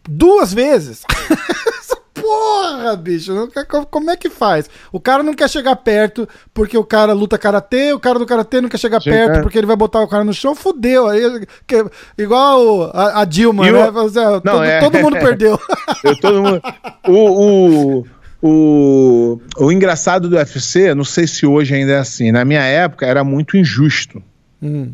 [0.08, 1.02] Duas vezes.
[2.20, 3.48] Porra, bicho,
[3.90, 4.70] como é que faz?
[4.90, 8.60] O cara não quer chegar perto porque o cara luta karatê, o cara do karatê
[8.60, 9.16] não quer chegar Chega.
[9.16, 11.08] perto porque ele vai botar o cara no chão, fudeu.
[11.08, 11.84] Aí, que,
[12.16, 13.90] igual a, a Dilma, né?
[13.90, 13.92] O...
[13.92, 14.80] Não, todo, é...
[14.80, 15.60] todo, mundo perdeu.
[16.02, 16.62] Eu, todo mundo...
[17.06, 18.06] O, o,
[18.42, 23.04] o, o engraçado do UFC, não sei se hoje ainda é assim, na minha época
[23.04, 24.22] era muito injusto
[24.62, 24.92] hum.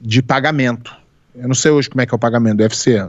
[0.00, 0.96] de pagamento.
[1.34, 3.06] Eu não sei hoje como é que é o pagamento do UFC.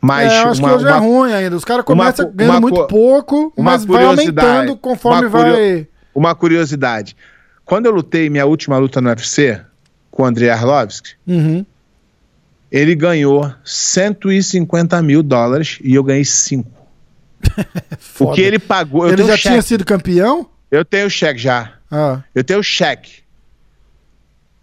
[0.00, 1.56] Mas é, acho uma, que hoje é uma, é ruim ainda.
[1.56, 5.86] Os caras começam ganhando muito pouco, mas vai aumentando conforme vai.
[6.14, 7.16] Uma curiosidade.
[7.64, 9.60] Quando eu lutei minha última luta no UFC
[10.10, 11.64] com o Andrei Arlovski, uhum.
[12.72, 16.68] ele ganhou 150 mil dólares e eu ganhei 5.
[18.18, 19.08] o que ele pagou.
[19.08, 20.48] ele já tinha sido campeão?
[20.70, 21.72] Eu tenho o cheque já.
[21.90, 22.22] Ah.
[22.34, 23.22] Eu tenho o cheque.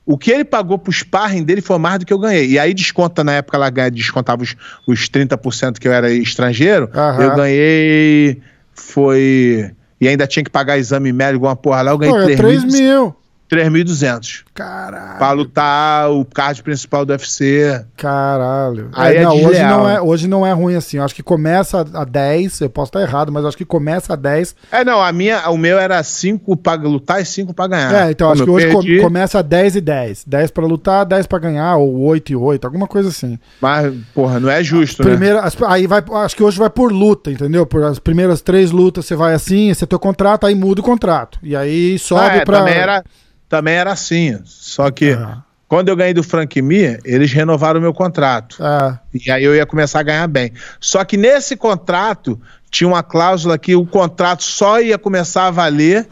[0.05, 2.47] O que ele pagou pro sparring dele foi mais do que eu ganhei.
[2.47, 4.55] E aí desconta, na época lá descontava os,
[4.87, 6.89] os 30% que eu era estrangeiro.
[6.93, 7.21] Uhum.
[7.21, 8.41] Eu ganhei.
[8.73, 9.71] Foi.
[9.99, 11.91] E ainda tinha que pagar exame médico, alguma porra lá.
[11.91, 13.15] Eu ganhei Pô, 3, 3 mil.
[13.49, 14.44] 3.200.
[14.55, 15.17] Caralho.
[15.17, 17.85] Pra lutar o card principal do UFC.
[17.97, 18.89] Caralho.
[18.93, 20.95] Aí é, não, hoje, não é, hoje não é ruim assim.
[20.95, 24.15] Eu acho que começa a 10, eu posso estar errado, mas acho que começa a
[24.15, 24.55] 10.
[24.71, 28.07] É, não, a minha, o meu era 5 pra lutar e 5 pra ganhar.
[28.07, 29.01] É, então Como acho que hoje perdi...
[29.01, 30.23] começa a 10 e 10.
[30.25, 33.37] 10 pra lutar, 10 pra ganhar, ou 8 e 8, alguma coisa assim.
[33.59, 35.09] Mas, porra, não é justo, né?
[35.09, 35.51] Primeira, né?
[35.67, 37.65] Aí vai, acho que hoje vai por luta, entendeu?
[37.65, 40.83] Por as primeiras três lutas você vai assim, esse é teu contrato, aí muda o
[40.83, 41.39] contrato.
[41.43, 42.59] E aí sobe ah, é, pra...
[42.59, 43.03] Também era
[43.49, 44.39] também era assim.
[44.43, 45.37] Só que é.
[45.67, 48.57] quando eu ganhei do Frank Mir, eles renovaram o meu contrato.
[48.63, 48.99] É.
[49.13, 50.51] E aí eu ia começar a ganhar bem.
[50.79, 52.39] Só que nesse contrato
[52.69, 56.07] tinha uma cláusula que o contrato só ia começar a valer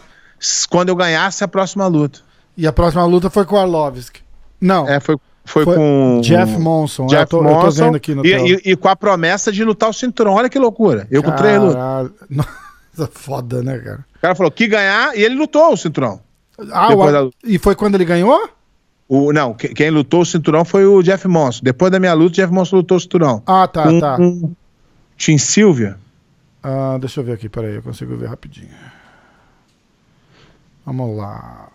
[0.70, 2.20] quando eu ganhasse a próxima luta.
[2.56, 4.22] E a próxima luta foi com o Arlovski.
[4.62, 4.88] Não.
[4.88, 6.22] É, foi, foi, foi com.
[6.24, 7.08] Jeff Monson.
[7.08, 7.58] Jeff eu tô, Monson.
[7.58, 10.34] Eu tô vendo aqui no e, e, e, com a promessa de lutar o cinturão.
[10.34, 11.08] Olha que loucura.
[11.10, 11.38] Eu Caralho.
[11.38, 13.10] com três lutas.
[13.12, 14.06] Foda, né, cara?
[14.16, 16.22] O cara falou que ganhar e ele lutou o cinturão.
[16.72, 17.12] Ah, o...
[17.12, 17.30] da...
[17.44, 18.50] E foi quando ele ganhou?
[19.08, 21.62] O, não, quem lutou o cinturão foi o Jeff Monson.
[21.64, 23.44] Depois da minha luta, o Jeff Monson lutou o cinturão.
[23.46, 24.18] Ah, tá, um, tá.
[24.20, 24.54] Um
[25.18, 25.98] Tim Silvia.
[26.62, 28.70] Ah, deixa eu ver aqui, peraí, eu consigo ver rapidinho.
[30.86, 31.70] Vamos lá.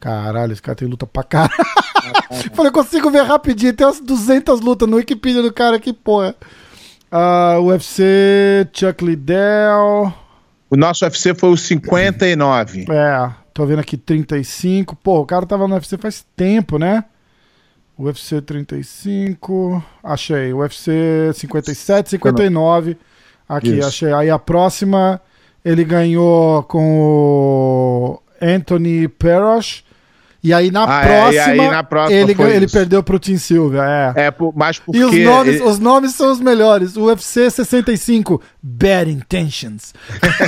[0.00, 1.52] Caralho, esse cara tem luta pra caralho.
[2.54, 3.72] Falei, eu consigo ver rapidinho.
[3.72, 6.34] Tem umas 200 lutas no Wikipedia do cara aqui, porra.
[7.12, 10.12] Uh, UFC, Chuck Liddell.
[10.72, 12.86] O nosso UFC foi o 59.
[12.90, 14.96] É, tô vendo aqui 35.
[14.96, 17.04] Pô, o cara tava no UFC faz tempo, né?
[17.98, 19.84] UFC 35.
[20.02, 20.50] Achei.
[20.54, 22.96] UFC 57, 59.
[23.46, 23.86] Aqui, Isso.
[23.86, 24.12] achei.
[24.14, 25.20] Aí a próxima,
[25.62, 29.84] ele ganhou com o Anthony Perosh.
[30.42, 33.84] E aí na, ah, próxima, é, aí na próxima, ele, ele perdeu pro Tim Silva.
[34.16, 34.98] É, é mas porque...
[34.98, 35.62] E os nomes, ele...
[35.62, 36.96] os nomes são os melhores.
[36.96, 39.94] O UFC 65, Bad Intentions.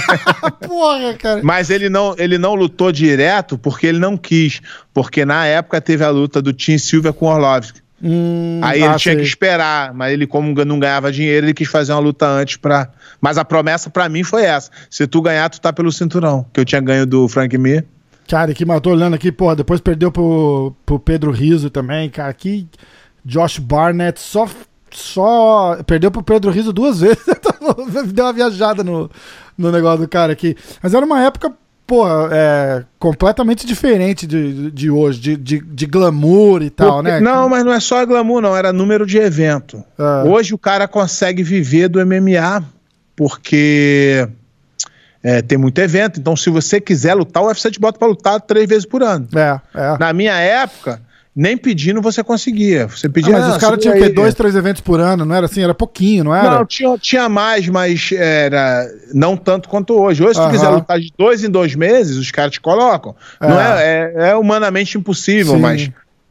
[0.66, 1.40] Porra, cara.
[1.44, 4.60] Mas ele não, ele não lutou direto porque ele não quis.
[4.92, 7.84] Porque na época teve a luta do Tim Silva com o Orlovsky.
[8.02, 9.22] Hum, aí ele ah, tinha sei.
[9.22, 12.90] que esperar, mas ele, como não ganhava dinheiro, ele quis fazer uma luta antes pra.
[13.20, 16.44] Mas a promessa para mim foi essa: se tu ganhar, tu tá pelo cinturão.
[16.52, 17.86] Que eu tinha ganho do Frank Mir.
[18.28, 22.32] Cara, que matou olhando aqui, porra, depois perdeu pro, pro Pedro Riso também, cara.
[22.32, 22.66] Que
[23.24, 24.48] Josh Barnett só.
[24.90, 27.18] Só perdeu pro Pedro Riso duas vezes.
[28.14, 29.10] Deu uma viajada no,
[29.58, 30.56] no negócio do cara aqui.
[30.80, 31.52] Mas era uma época
[31.86, 37.20] porra, é completamente diferente de, de hoje, de, de, de glamour e tal, Porque, né?
[37.20, 39.82] Não, mas não é só glamour, não, era número de evento.
[39.98, 40.28] É.
[40.28, 42.64] Hoje o cara consegue viver do MMA
[43.16, 44.28] porque
[45.24, 48.38] é, tem muito evento, então se você quiser lutar, o UFC te bota pra lutar
[48.42, 49.26] três vezes por ano.
[49.34, 49.98] É, é.
[49.98, 51.00] Na minha época,
[51.34, 52.86] nem pedindo você conseguia.
[52.86, 53.34] Você pedia.
[53.34, 55.62] Ah, mas os caras tinham que dois, três eventos por ano, não era assim?
[55.62, 56.50] Era pouquinho, não era?
[56.50, 60.22] Não, tinha, tinha mais, mas era não tanto quanto hoje.
[60.22, 63.16] Hoje, se tu quiser lutar de dois em dois meses, os caras te colocam.
[63.40, 63.48] É.
[63.48, 65.60] Não é, é, é humanamente impossível, Sim.
[65.60, 65.90] mas.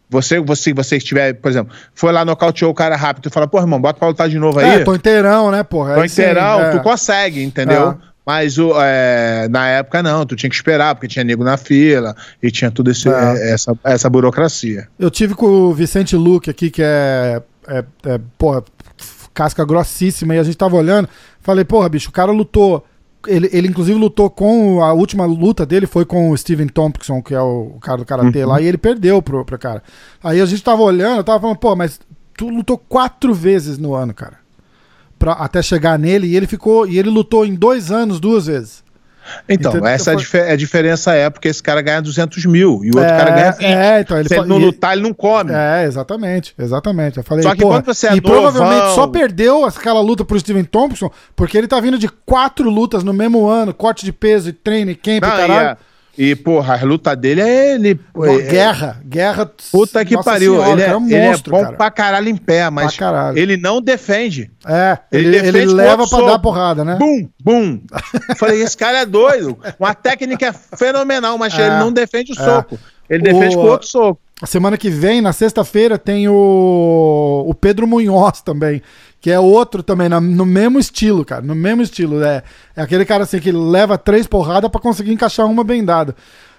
[0.10, 3.58] Você, você, você estiver, por exemplo, foi lá nocauteou o cara rápido, tu fala, pô,
[3.60, 4.82] irmão, bota pra lutar de novo aí.
[4.82, 5.96] É, tô inteirão, né, porra?
[5.96, 6.70] Tô inteirão, é.
[6.70, 7.98] tu consegue, entendeu?
[8.00, 8.13] É.
[8.26, 12.16] Mas o, é, na época não, tu tinha que esperar, porque tinha nego na fila
[12.42, 13.12] e tinha tudo esse, é.
[13.12, 14.88] é essa, essa burocracia.
[14.98, 18.64] Eu tive com o Vicente Luque aqui, que é, é, é porra,
[19.34, 21.10] casca grossíssima, e a gente tava olhando,
[21.42, 22.86] falei, porra, bicho, o cara lutou.
[23.26, 24.82] Ele, ele inclusive lutou com.
[24.82, 28.06] A última luta dele foi com o Steven Thompson, que é o, o cara do
[28.06, 28.50] Karatê uhum.
[28.50, 29.84] lá, e ele perdeu pro, pro cara.
[30.24, 32.00] Aí a gente tava olhando, eu tava falando, pô, mas
[32.38, 34.43] tu lutou quatro vezes no ano, cara
[35.24, 38.84] pra, até chegar nele e ele ficou e ele lutou em dois anos duas vezes.
[39.48, 39.88] Então, Entendeu?
[39.88, 40.40] essa é, foi...
[40.42, 43.32] é a diferença é porque esse cara ganha 200 mil e o outro é, cara
[43.32, 43.64] ganha 20.
[43.64, 44.66] É, então ele Se ele não e...
[44.66, 45.52] lutar, ele não come.
[45.54, 47.20] É, exatamente, exatamente.
[47.20, 48.42] Eu falei, só que quando você é E novão...
[48.42, 53.02] provavelmente só perdeu aquela luta pro Steven Thompson porque ele tá vindo de quatro lutas
[53.02, 55.70] no mesmo ano, corte de peso e treino e camp não, e caralho.
[55.70, 55.78] É...
[56.16, 58.00] E, porra, a luta dele é ele.
[58.24, 59.52] é, guerra, guerra.
[59.72, 60.54] Puta que pariu.
[60.54, 61.78] Senhora, ele, é, é um monstro, ele é bom cara.
[61.78, 62.96] pra caralho em pé, mas
[63.36, 64.52] ele não defende.
[64.66, 66.98] É, ele, ele, defende ele leva pra dar porrada, né?
[67.00, 67.82] Bum, bum.
[68.38, 69.58] Falei, esse cara é doido.
[69.80, 72.46] Uma técnica fenomenal, mas é, ele não defende o é.
[72.46, 72.80] soco.
[73.10, 73.62] Ele defende o...
[73.62, 74.22] com outro soco.
[74.44, 78.82] A semana que vem, na sexta-feira, tem o, o Pedro Munhoz também,
[79.22, 82.22] que é outro também, na, no mesmo estilo, cara, no mesmo estilo.
[82.22, 82.44] É,
[82.76, 86.14] é aquele cara assim que leva três porradas para conseguir encaixar uma bem dada.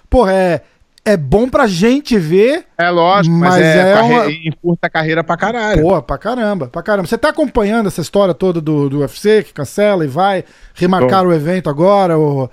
[0.09, 0.61] Porra, é,
[1.05, 2.65] é bom pra gente ver.
[2.75, 4.31] É lógico, mas, mas é, é uma...
[4.31, 5.83] encurta a carreira pra caralho.
[5.83, 7.07] Pô, pra caramba, pra caramba.
[7.07, 10.43] Você tá acompanhando essa história toda do, do UFC, que cancela e vai
[10.73, 12.49] remarcar o evento agora, o,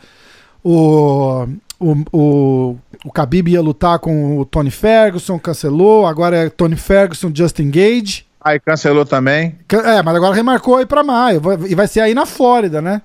[0.63, 1.47] o,
[1.83, 7.33] o, o, o Khabib ia lutar com o Tony Ferguson, cancelou, agora é Tony Ferguson,
[7.35, 8.25] Justin Gage.
[8.41, 9.59] Aí cancelou também.
[9.69, 11.43] É, mas agora remarcou aí pra maio.
[11.69, 13.03] E vai ser aí na Flórida, né?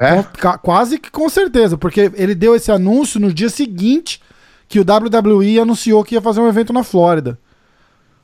[0.00, 0.22] É?
[0.62, 4.22] quase que com certeza, porque ele deu esse anúncio no dia seguinte
[4.68, 7.36] que o WWE anunciou que ia fazer um evento na Flórida.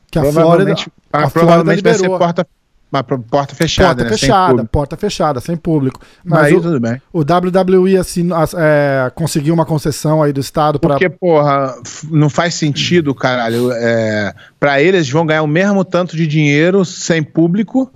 [0.08, 0.74] Que a Flórida.
[1.12, 2.46] A, a Flórida vai ser porta
[2.94, 4.10] mas porta fechada, porta né?
[4.10, 5.98] fechada, porta fechada, sem público.
[6.24, 7.02] Mas aí, o, tudo bem.
[7.12, 10.94] o WWE assim, é, conseguiu uma concessão aí do Estado para.
[10.94, 11.74] Porque, porra,
[12.08, 13.72] não faz sentido, caralho.
[13.72, 17.90] É, para eles vão ganhar o mesmo tanto de dinheiro sem público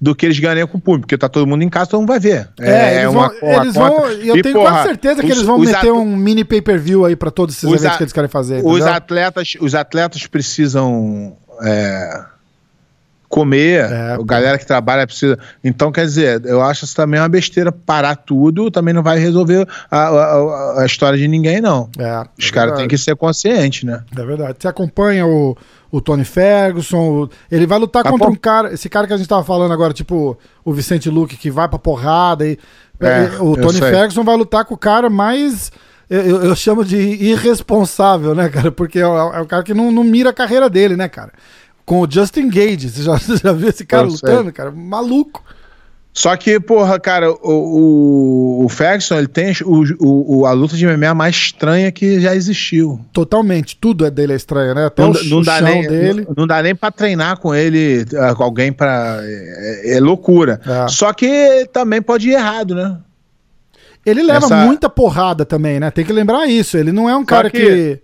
[0.00, 2.08] do que eles ganham com o público, porque tá todo mundo em casa, todo mundo
[2.08, 2.48] vai ver.
[2.60, 5.32] É, é eles uma, vão, eles vão eu e, tenho porra, quase certeza que os,
[5.32, 8.30] eles vão meter um mini pay-per-view aí para todos esses eventos a, que eles querem
[8.30, 8.62] fazer.
[8.64, 12.24] Os atletas, os atletas precisam é,
[13.34, 15.36] comer, é, a galera que trabalha precisa.
[15.64, 17.72] Então, quer dizer, eu acho isso também uma besteira.
[17.72, 21.90] Parar tudo também não vai resolver a, a, a história de ninguém, não.
[21.98, 24.04] É, Os é caras têm que ser conscientes, né?
[24.16, 24.58] É verdade.
[24.60, 25.56] Você acompanha o,
[25.90, 29.16] o Tony Ferguson, o, ele vai lutar tá contra um cara, esse cara que a
[29.16, 32.46] gente tava falando agora, tipo o Vicente Luque, que vai pra porrada.
[32.46, 32.56] E,
[33.00, 35.72] é, o Tony Ferguson vai lutar com o cara mais.
[36.08, 38.70] Eu, eu, chamo de irresponsável, né, cara?
[38.70, 41.32] Porque é o, é o cara que não, não mira a carreira dele, né, cara?
[41.84, 42.88] Com o Justin Gage.
[42.88, 44.52] Você já, você já viu esse cara Eu lutando, sei.
[44.52, 44.70] cara?
[44.70, 45.42] Maluco.
[46.16, 50.86] Só que, porra, cara, o, o, o Ferguson, ele tem o, o, a luta de
[50.86, 53.04] MMA mais estranha que já existiu.
[53.12, 54.86] Totalmente, tudo é dele é estranho, né?
[54.86, 56.24] Até não, o, não dá nem, dele.
[56.28, 59.18] Não, não, dá nem pra treinar com ele, ah, com alguém pra...
[59.22, 60.60] É, é loucura.
[60.64, 60.86] É.
[60.86, 62.96] Só que também pode ir errado, né?
[64.06, 64.64] Ele leva Essa...
[64.64, 65.90] muita porrada também, né?
[65.90, 66.76] Tem que lembrar isso.
[66.76, 67.58] Ele não é um Só cara que...
[67.58, 68.00] que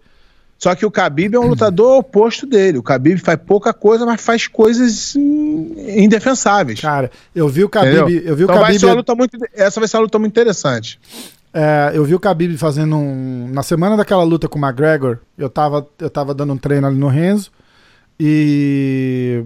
[0.63, 2.77] Só que o Khabib é um lutador oposto dele.
[2.77, 6.79] O Khabib faz pouca coisa, mas faz coisas indefensáveis.
[6.79, 8.79] Cara, eu vi o Khabib, eu vi então o Khabib...
[8.79, 11.01] Vai muito, essa vai ser uma luta muito interessante.
[11.55, 13.49] É, eu vi o Khabib fazendo um...
[13.51, 16.99] Na semana daquela luta com o McGregor, eu tava, eu tava dando um treino ali
[16.99, 17.51] no Renzo
[18.19, 19.43] e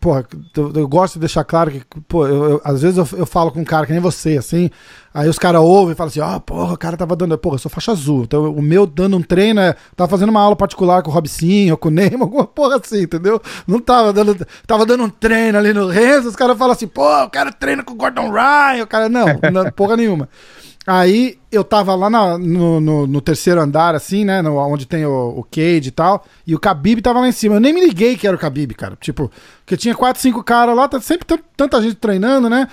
[0.00, 0.24] porra,
[0.56, 3.60] eu, eu, gosto de deixar claro que, pô, eu, eu, às vezes eu, falo com
[3.60, 4.70] um cara que nem você, assim,
[5.12, 7.56] aí os caras ouvem e falam assim, ó, oh, porra, o cara tava dando, porra,
[7.56, 10.54] eu sou faixa azul, então o meu dando um treino é, tava fazendo uma aula
[10.54, 13.42] particular com o Robicinho, com o Neymar, alguma porra assim, entendeu?
[13.66, 17.24] Não tava dando, tava dando um treino ali no Renzo, os caras falam assim, pô,
[17.24, 20.28] o cara treina com o Gordon Ryan, o cara, não, não porra nenhuma.
[20.90, 24.40] Aí eu tava lá na, no, no, no, terceiro andar, assim, né?
[24.40, 26.24] No, onde tem o, o Cade e tal.
[26.46, 27.56] E o Khabib tava lá em cima.
[27.56, 28.96] Eu nem me liguei que era o Khabib, cara.
[28.98, 32.68] Tipo, porque tinha quatro, cinco caras lá, tá sempre tanta gente treinando, né?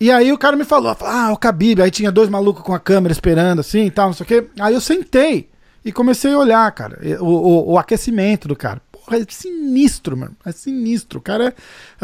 [0.00, 1.80] E aí o cara me falou, ah, o Khabib.
[1.80, 4.48] Aí tinha dois malucos com a câmera esperando, assim e tal, não sei o quê.
[4.58, 5.48] Aí eu sentei
[5.84, 8.82] e comecei a olhar, cara, o, o, o aquecimento do cara.
[8.90, 10.34] Porra, é sinistro, mano.
[10.44, 11.20] É sinistro.
[11.20, 11.54] O cara é.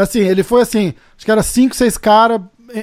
[0.00, 2.40] Assim, ele foi assim, acho que era cinco, seis caras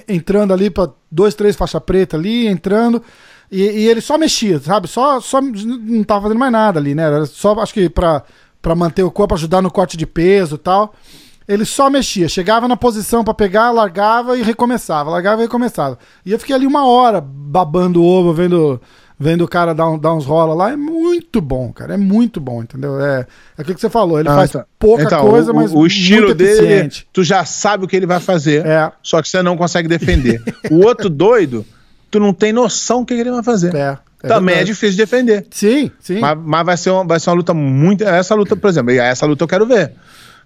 [0.07, 3.02] entrando ali para dois, três faixa preta ali, entrando.
[3.52, 4.88] E, e, ele só mexia, sabe?
[4.88, 7.03] Só, só não tava fazendo mais nada ali, né?
[7.03, 8.24] Era só, acho que pra,
[8.76, 10.94] manter o corpo, ajudar no corte de peso e tal.
[11.48, 15.99] Ele só mexia, chegava na posição para pegar, largava e recomeçava, largava e recomeçava.
[16.26, 18.82] E eu fiquei ali uma hora babando ovo, vendo
[19.19, 21.93] vendo o cara dar, um, dar uns rola lá, é muito bom, cara.
[21.93, 22.99] É muito bom, entendeu?
[22.99, 23.25] É,
[23.57, 24.19] é aquilo que você falou.
[24.19, 24.65] Ele ah, faz tá.
[24.77, 25.73] pouca então, coisa, o, mas.
[25.73, 28.91] O estilo dele, tu já sabe o que ele vai fazer, é.
[29.01, 30.41] só que você não consegue defender.
[30.69, 31.65] o outro doido,
[32.11, 33.73] tu não tem noção do que ele vai fazer.
[33.75, 33.97] É.
[34.23, 34.71] É Também é verdade.
[34.71, 35.45] é difícil de defender.
[35.51, 36.19] Sim, sim.
[36.19, 38.03] Mas, mas, vai, ser uma, vai ser uma luta muito.
[38.03, 39.91] Essa luta, por exemplo, essa luta eu quero ver.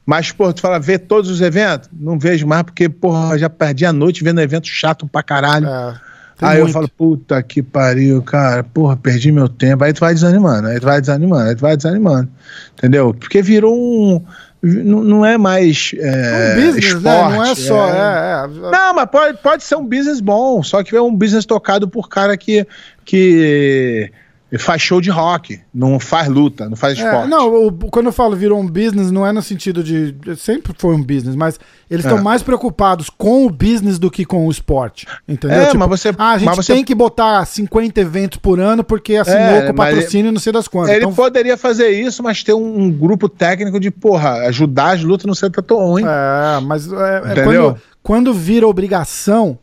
[0.06, 1.90] Mas, pô, tu fala, ver todos os eventos?
[1.94, 5.68] Não vejo mais, porque, porra, já perdi a noite vendo evento chato pra caralho.
[5.68, 6.09] É.
[6.40, 6.70] Tem aí muito.
[6.70, 9.84] eu falo, puta que pariu, cara, porra, perdi meu tempo.
[9.84, 12.30] Aí tu vai desanimando, aí tu vai desanimando, aí tu vai desanimando.
[12.78, 13.14] Entendeu?
[13.14, 14.24] Porque virou um.
[14.64, 15.94] Não, não é mais.
[15.98, 17.36] É, um business, esporte, né?
[17.36, 17.90] Não é só.
[17.90, 17.92] É...
[17.92, 18.72] É, é...
[18.72, 22.08] Não, mas pode, pode ser um business bom, só que é um business tocado por
[22.08, 22.66] cara que.
[23.04, 24.10] que
[24.58, 27.30] faz show de rock, não faz luta, não faz é, esporte.
[27.30, 30.16] Não, o, quando eu falo virou um business, não é no sentido de.
[30.38, 31.60] Sempre foi um business, mas
[31.90, 32.22] eles estão é.
[32.22, 35.06] mais preocupados com o business do que com o esporte.
[35.28, 35.58] Entendeu?
[35.58, 36.10] É, tipo, mas você.
[36.18, 36.74] Ah, a gente você...
[36.74, 40.68] tem que botar 50 eventos por ano porque assinou é, com patrocínio não sei das
[40.68, 40.92] quantas.
[40.96, 41.14] Ele então...
[41.14, 45.36] poderia fazer isso, mas ter um, um, grupo técnico de, porra, ajudar as lutas não
[45.36, 46.04] ser tão ruim.
[46.04, 49.60] É, mas é, é quando, quando vira obrigação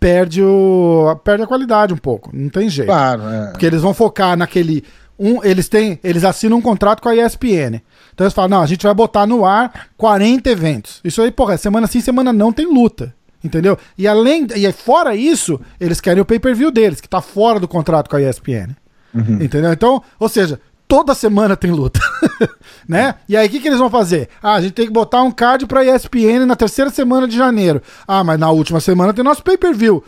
[0.00, 2.30] perde, o, perde a qualidade um pouco.
[2.32, 2.88] Não tem jeito.
[2.88, 3.50] Claro, é.
[3.50, 4.82] Porque eles vão focar naquele.
[5.18, 6.00] Um, eles têm.
[6.02, 7.82] Eles assinam um contrato com a ESPN.
[8.14, 11.00] Então eles falam, não, a gente vai botar no ar 40 eventos.
[11.04, 13.14] Isso aí, porra, semana sim, semana não tem luta.
[13.44, 13.78] Entendeu?
[13.96, 14.46] E além.
[14.56, 18.22] E fora isso, eles querem o pay-per-view deles, que tá fora do contrato com a
[18.22, 18.74] ESPN.
[19.14, 19.42] Uhum.
[19.42, 19.72] Entendeu?
[19.72, 20.60] Então, ou seja,
[20.90, 22.00] toda semana tem luta,
[22.86, 23.14] né?
[23.28, 24.28] E aí o que, que eles vão fazer?
[24.42, 27.80] Ah, a gente tem que botar um card pra ESPN na terceira semana de janeiro.
[28.08, 30.02] Ah, mas na última semana tem nosso pay-per-view.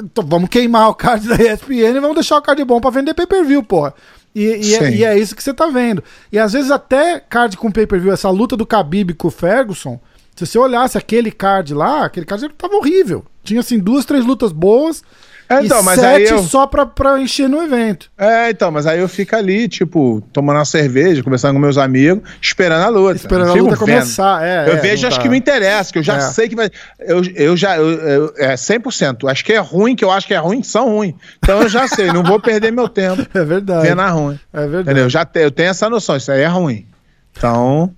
[0.00, 3.14] Então vamos queimar o card da ESPN e vamos deixar o card bom pra vender
[3.14, 3.92] pay-per-view, porra.
[4.32, 6.04] E, e, é, e, é, isso que você tá vendo.
[6.30, 9.98] E às vezes até card com pay-per-view, essa luta do Khabib com o Ferguson,
[10.36, 13.24] se você olhasse aquele card lá, aquele card tava horrível.
[13.42, 15.02] Tinha assim duas, três lutas boas
[15.48, 16.42] é, então, e mas sete aí eu...
[16.42, 18.10] só pra, pra encher no evento.
[18.18, 22.28] É, então, mas aí eu fico ali, tipo, tomando uma cerveja, conversando com meus amigos,
[22.40, 23.16] esperando a luta.
[23.16, 23.78] Esperando a luta vendo.
[23.78, 24.68] começar, é.
[24.68, 25.22] Eu é, vejo, acho tá.
[25.22, 26.20] que me interessa, que eu já é.
[26.20, 26.70] sei que vai.
[27.00, 27.78] Eu, eu já.
[27.78, 29.30] Eu, eu, é 100%.
[29.30, 31.14] Acho que é ruim, que eu acho que é ruim, são ruins.
[31.38, 33.26] Então eu já sei, não vou perder meu tempo.
[33.38, 33.86] É verdade.
[33.86, 34.40] Vendo a ruim.
[34.52, 34.82] É verdade.
[34.82, 35.04] Entendeu?
[35.04, 36.86] Eu já te, eu tenho essa noção, isso aí é ruim.
[37.30, 37.94] Então.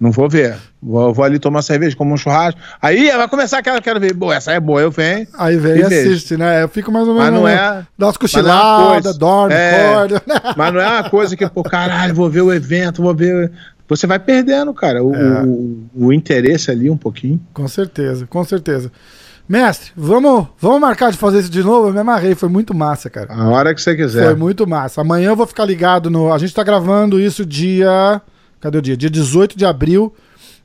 [0.00, 0.58] Não vou ver.
[0.82, 2.60] Vou, vou, ali tomar cerveja, como um churrasco.
[2.80, 4.12] Aí vai começar aquela, quero ver.
[4.12, 5.28] Boa, essa é boa, eu venho.
[5.38, 6.64] Aí vem e assiste, né?
[6.64, 7.30] Eu fico mais ou menos.
[7.30, 7.86] Mas não é.
[7.96, 10.22] Dá umas é cochiladas, dorme, é, acorda.
[10.56, 13.52] Mas não é uma coisa que, pô, caralho, vou ver o evento, vou ver.
[13.88, 15.42] Você vai perdendo, cara, o, é.
[15.44, 17.40] o, o interesse ali um pouquinho.
[17.54, 18.90] Com certeza, com certeza.
[19.48, 21.88] Mestre, vamos, vamos marcar de fazer isso de novo?
[21.88, 23.32] Eu me amarrei, foi muito massa, cara.
[23.32, 24.24] A hora que você quiser.
[24.24, 25.00] Foi muito massa.
[25.00, 26.32] Amanhã eu vou ficar ligado no.
[26.32, 28.20] A gente tá gravando isso dia.
[28.60, 28.96] Cadê o dia?
[28.96, 30.12] Dia 18 de abril.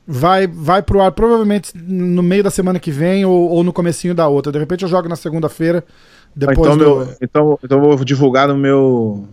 [0.07, 4.15] Vai, vai pro ar provavelmente no meio da semana que vem ou, ou no comecinho
[4.15, 4.53] da outra.
[4.53, 5.83] De repente eu jogo na segunda-feira.
[6.33, 6.77] Depois então, do...
[6.77, 9.27] meu, então, então eu vou divulgar no meu,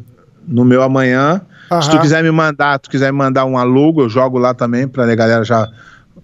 [0.47, 1.43] no meu amanhã.
[1.71, 1.83] Aham.
[1.83, 4.89] Se tu quiser me mandar, tu quiser me mandar um alugo, eu jogo lá também
[4.89, 5.71] pra a galera já.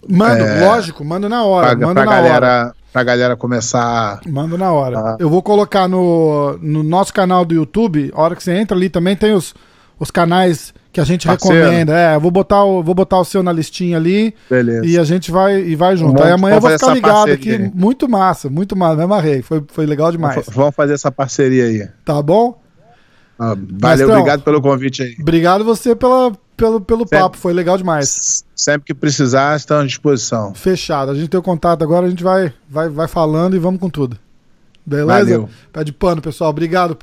[0.08, 1.76] Mando, é, lógico, mando na hora.
[1.76, 2.74] Pra, mando pra na galera, hora.
[2.92, 4.20] Pra galera começar.
[4.26, 4.98] Mando na hora.
[4.98, 5.16] A...
[5.20, 8.88] Eu vou colocar no, no nosso canal do YouTube, a hora que você entra ali
[8.88, 9.54] também tem os,
[10.00, 11.56] os canais que a gente Parceiro.
[11.56, 11.92] recomenda.
[11.92, 14.34] É, vou botar, o, vou botar o seu na listinha ali.
[14.48, 14.86] Beleza.
[14.86, 16.14] E a gente vai e vai junto.
[16.14, 17.50] Vamos, Aí amanhã eu vou ficar ligado aqui.
[17.50, 17.70] Aí.
[17.74, 18.96] Muito massa, muito massa.
[18.96, 19.42] Me amarrei.
[19.42, 20.44] Foi, foi legal demais.
[20.48, 21.88] Vamos fazer essa parceria aí.
[22.04, 22.58] Tá bom?
[23.38, 25.16] Ah, valeu, obrigado pelo convite aí.
[25.18, 28.44] Obrigado você pela, pelo, pelo sempre, papo, foi legal demais.
[28.54, 30.54] Sempre que precisar, estamos à disposição.
[30.54, 31.10] Fechado.
[31.10, 33.88] A gente tem o contato agora, a gente vai, vai, vai falando e vamos com
[33.88, 34.18] tudo.
[34.84, 35.06] Beleza?
[35.06, 35.48] Valeu.
[35.72, 36.50] Pé de pano, pessoal.
[36.50, 36.98] Obrigado.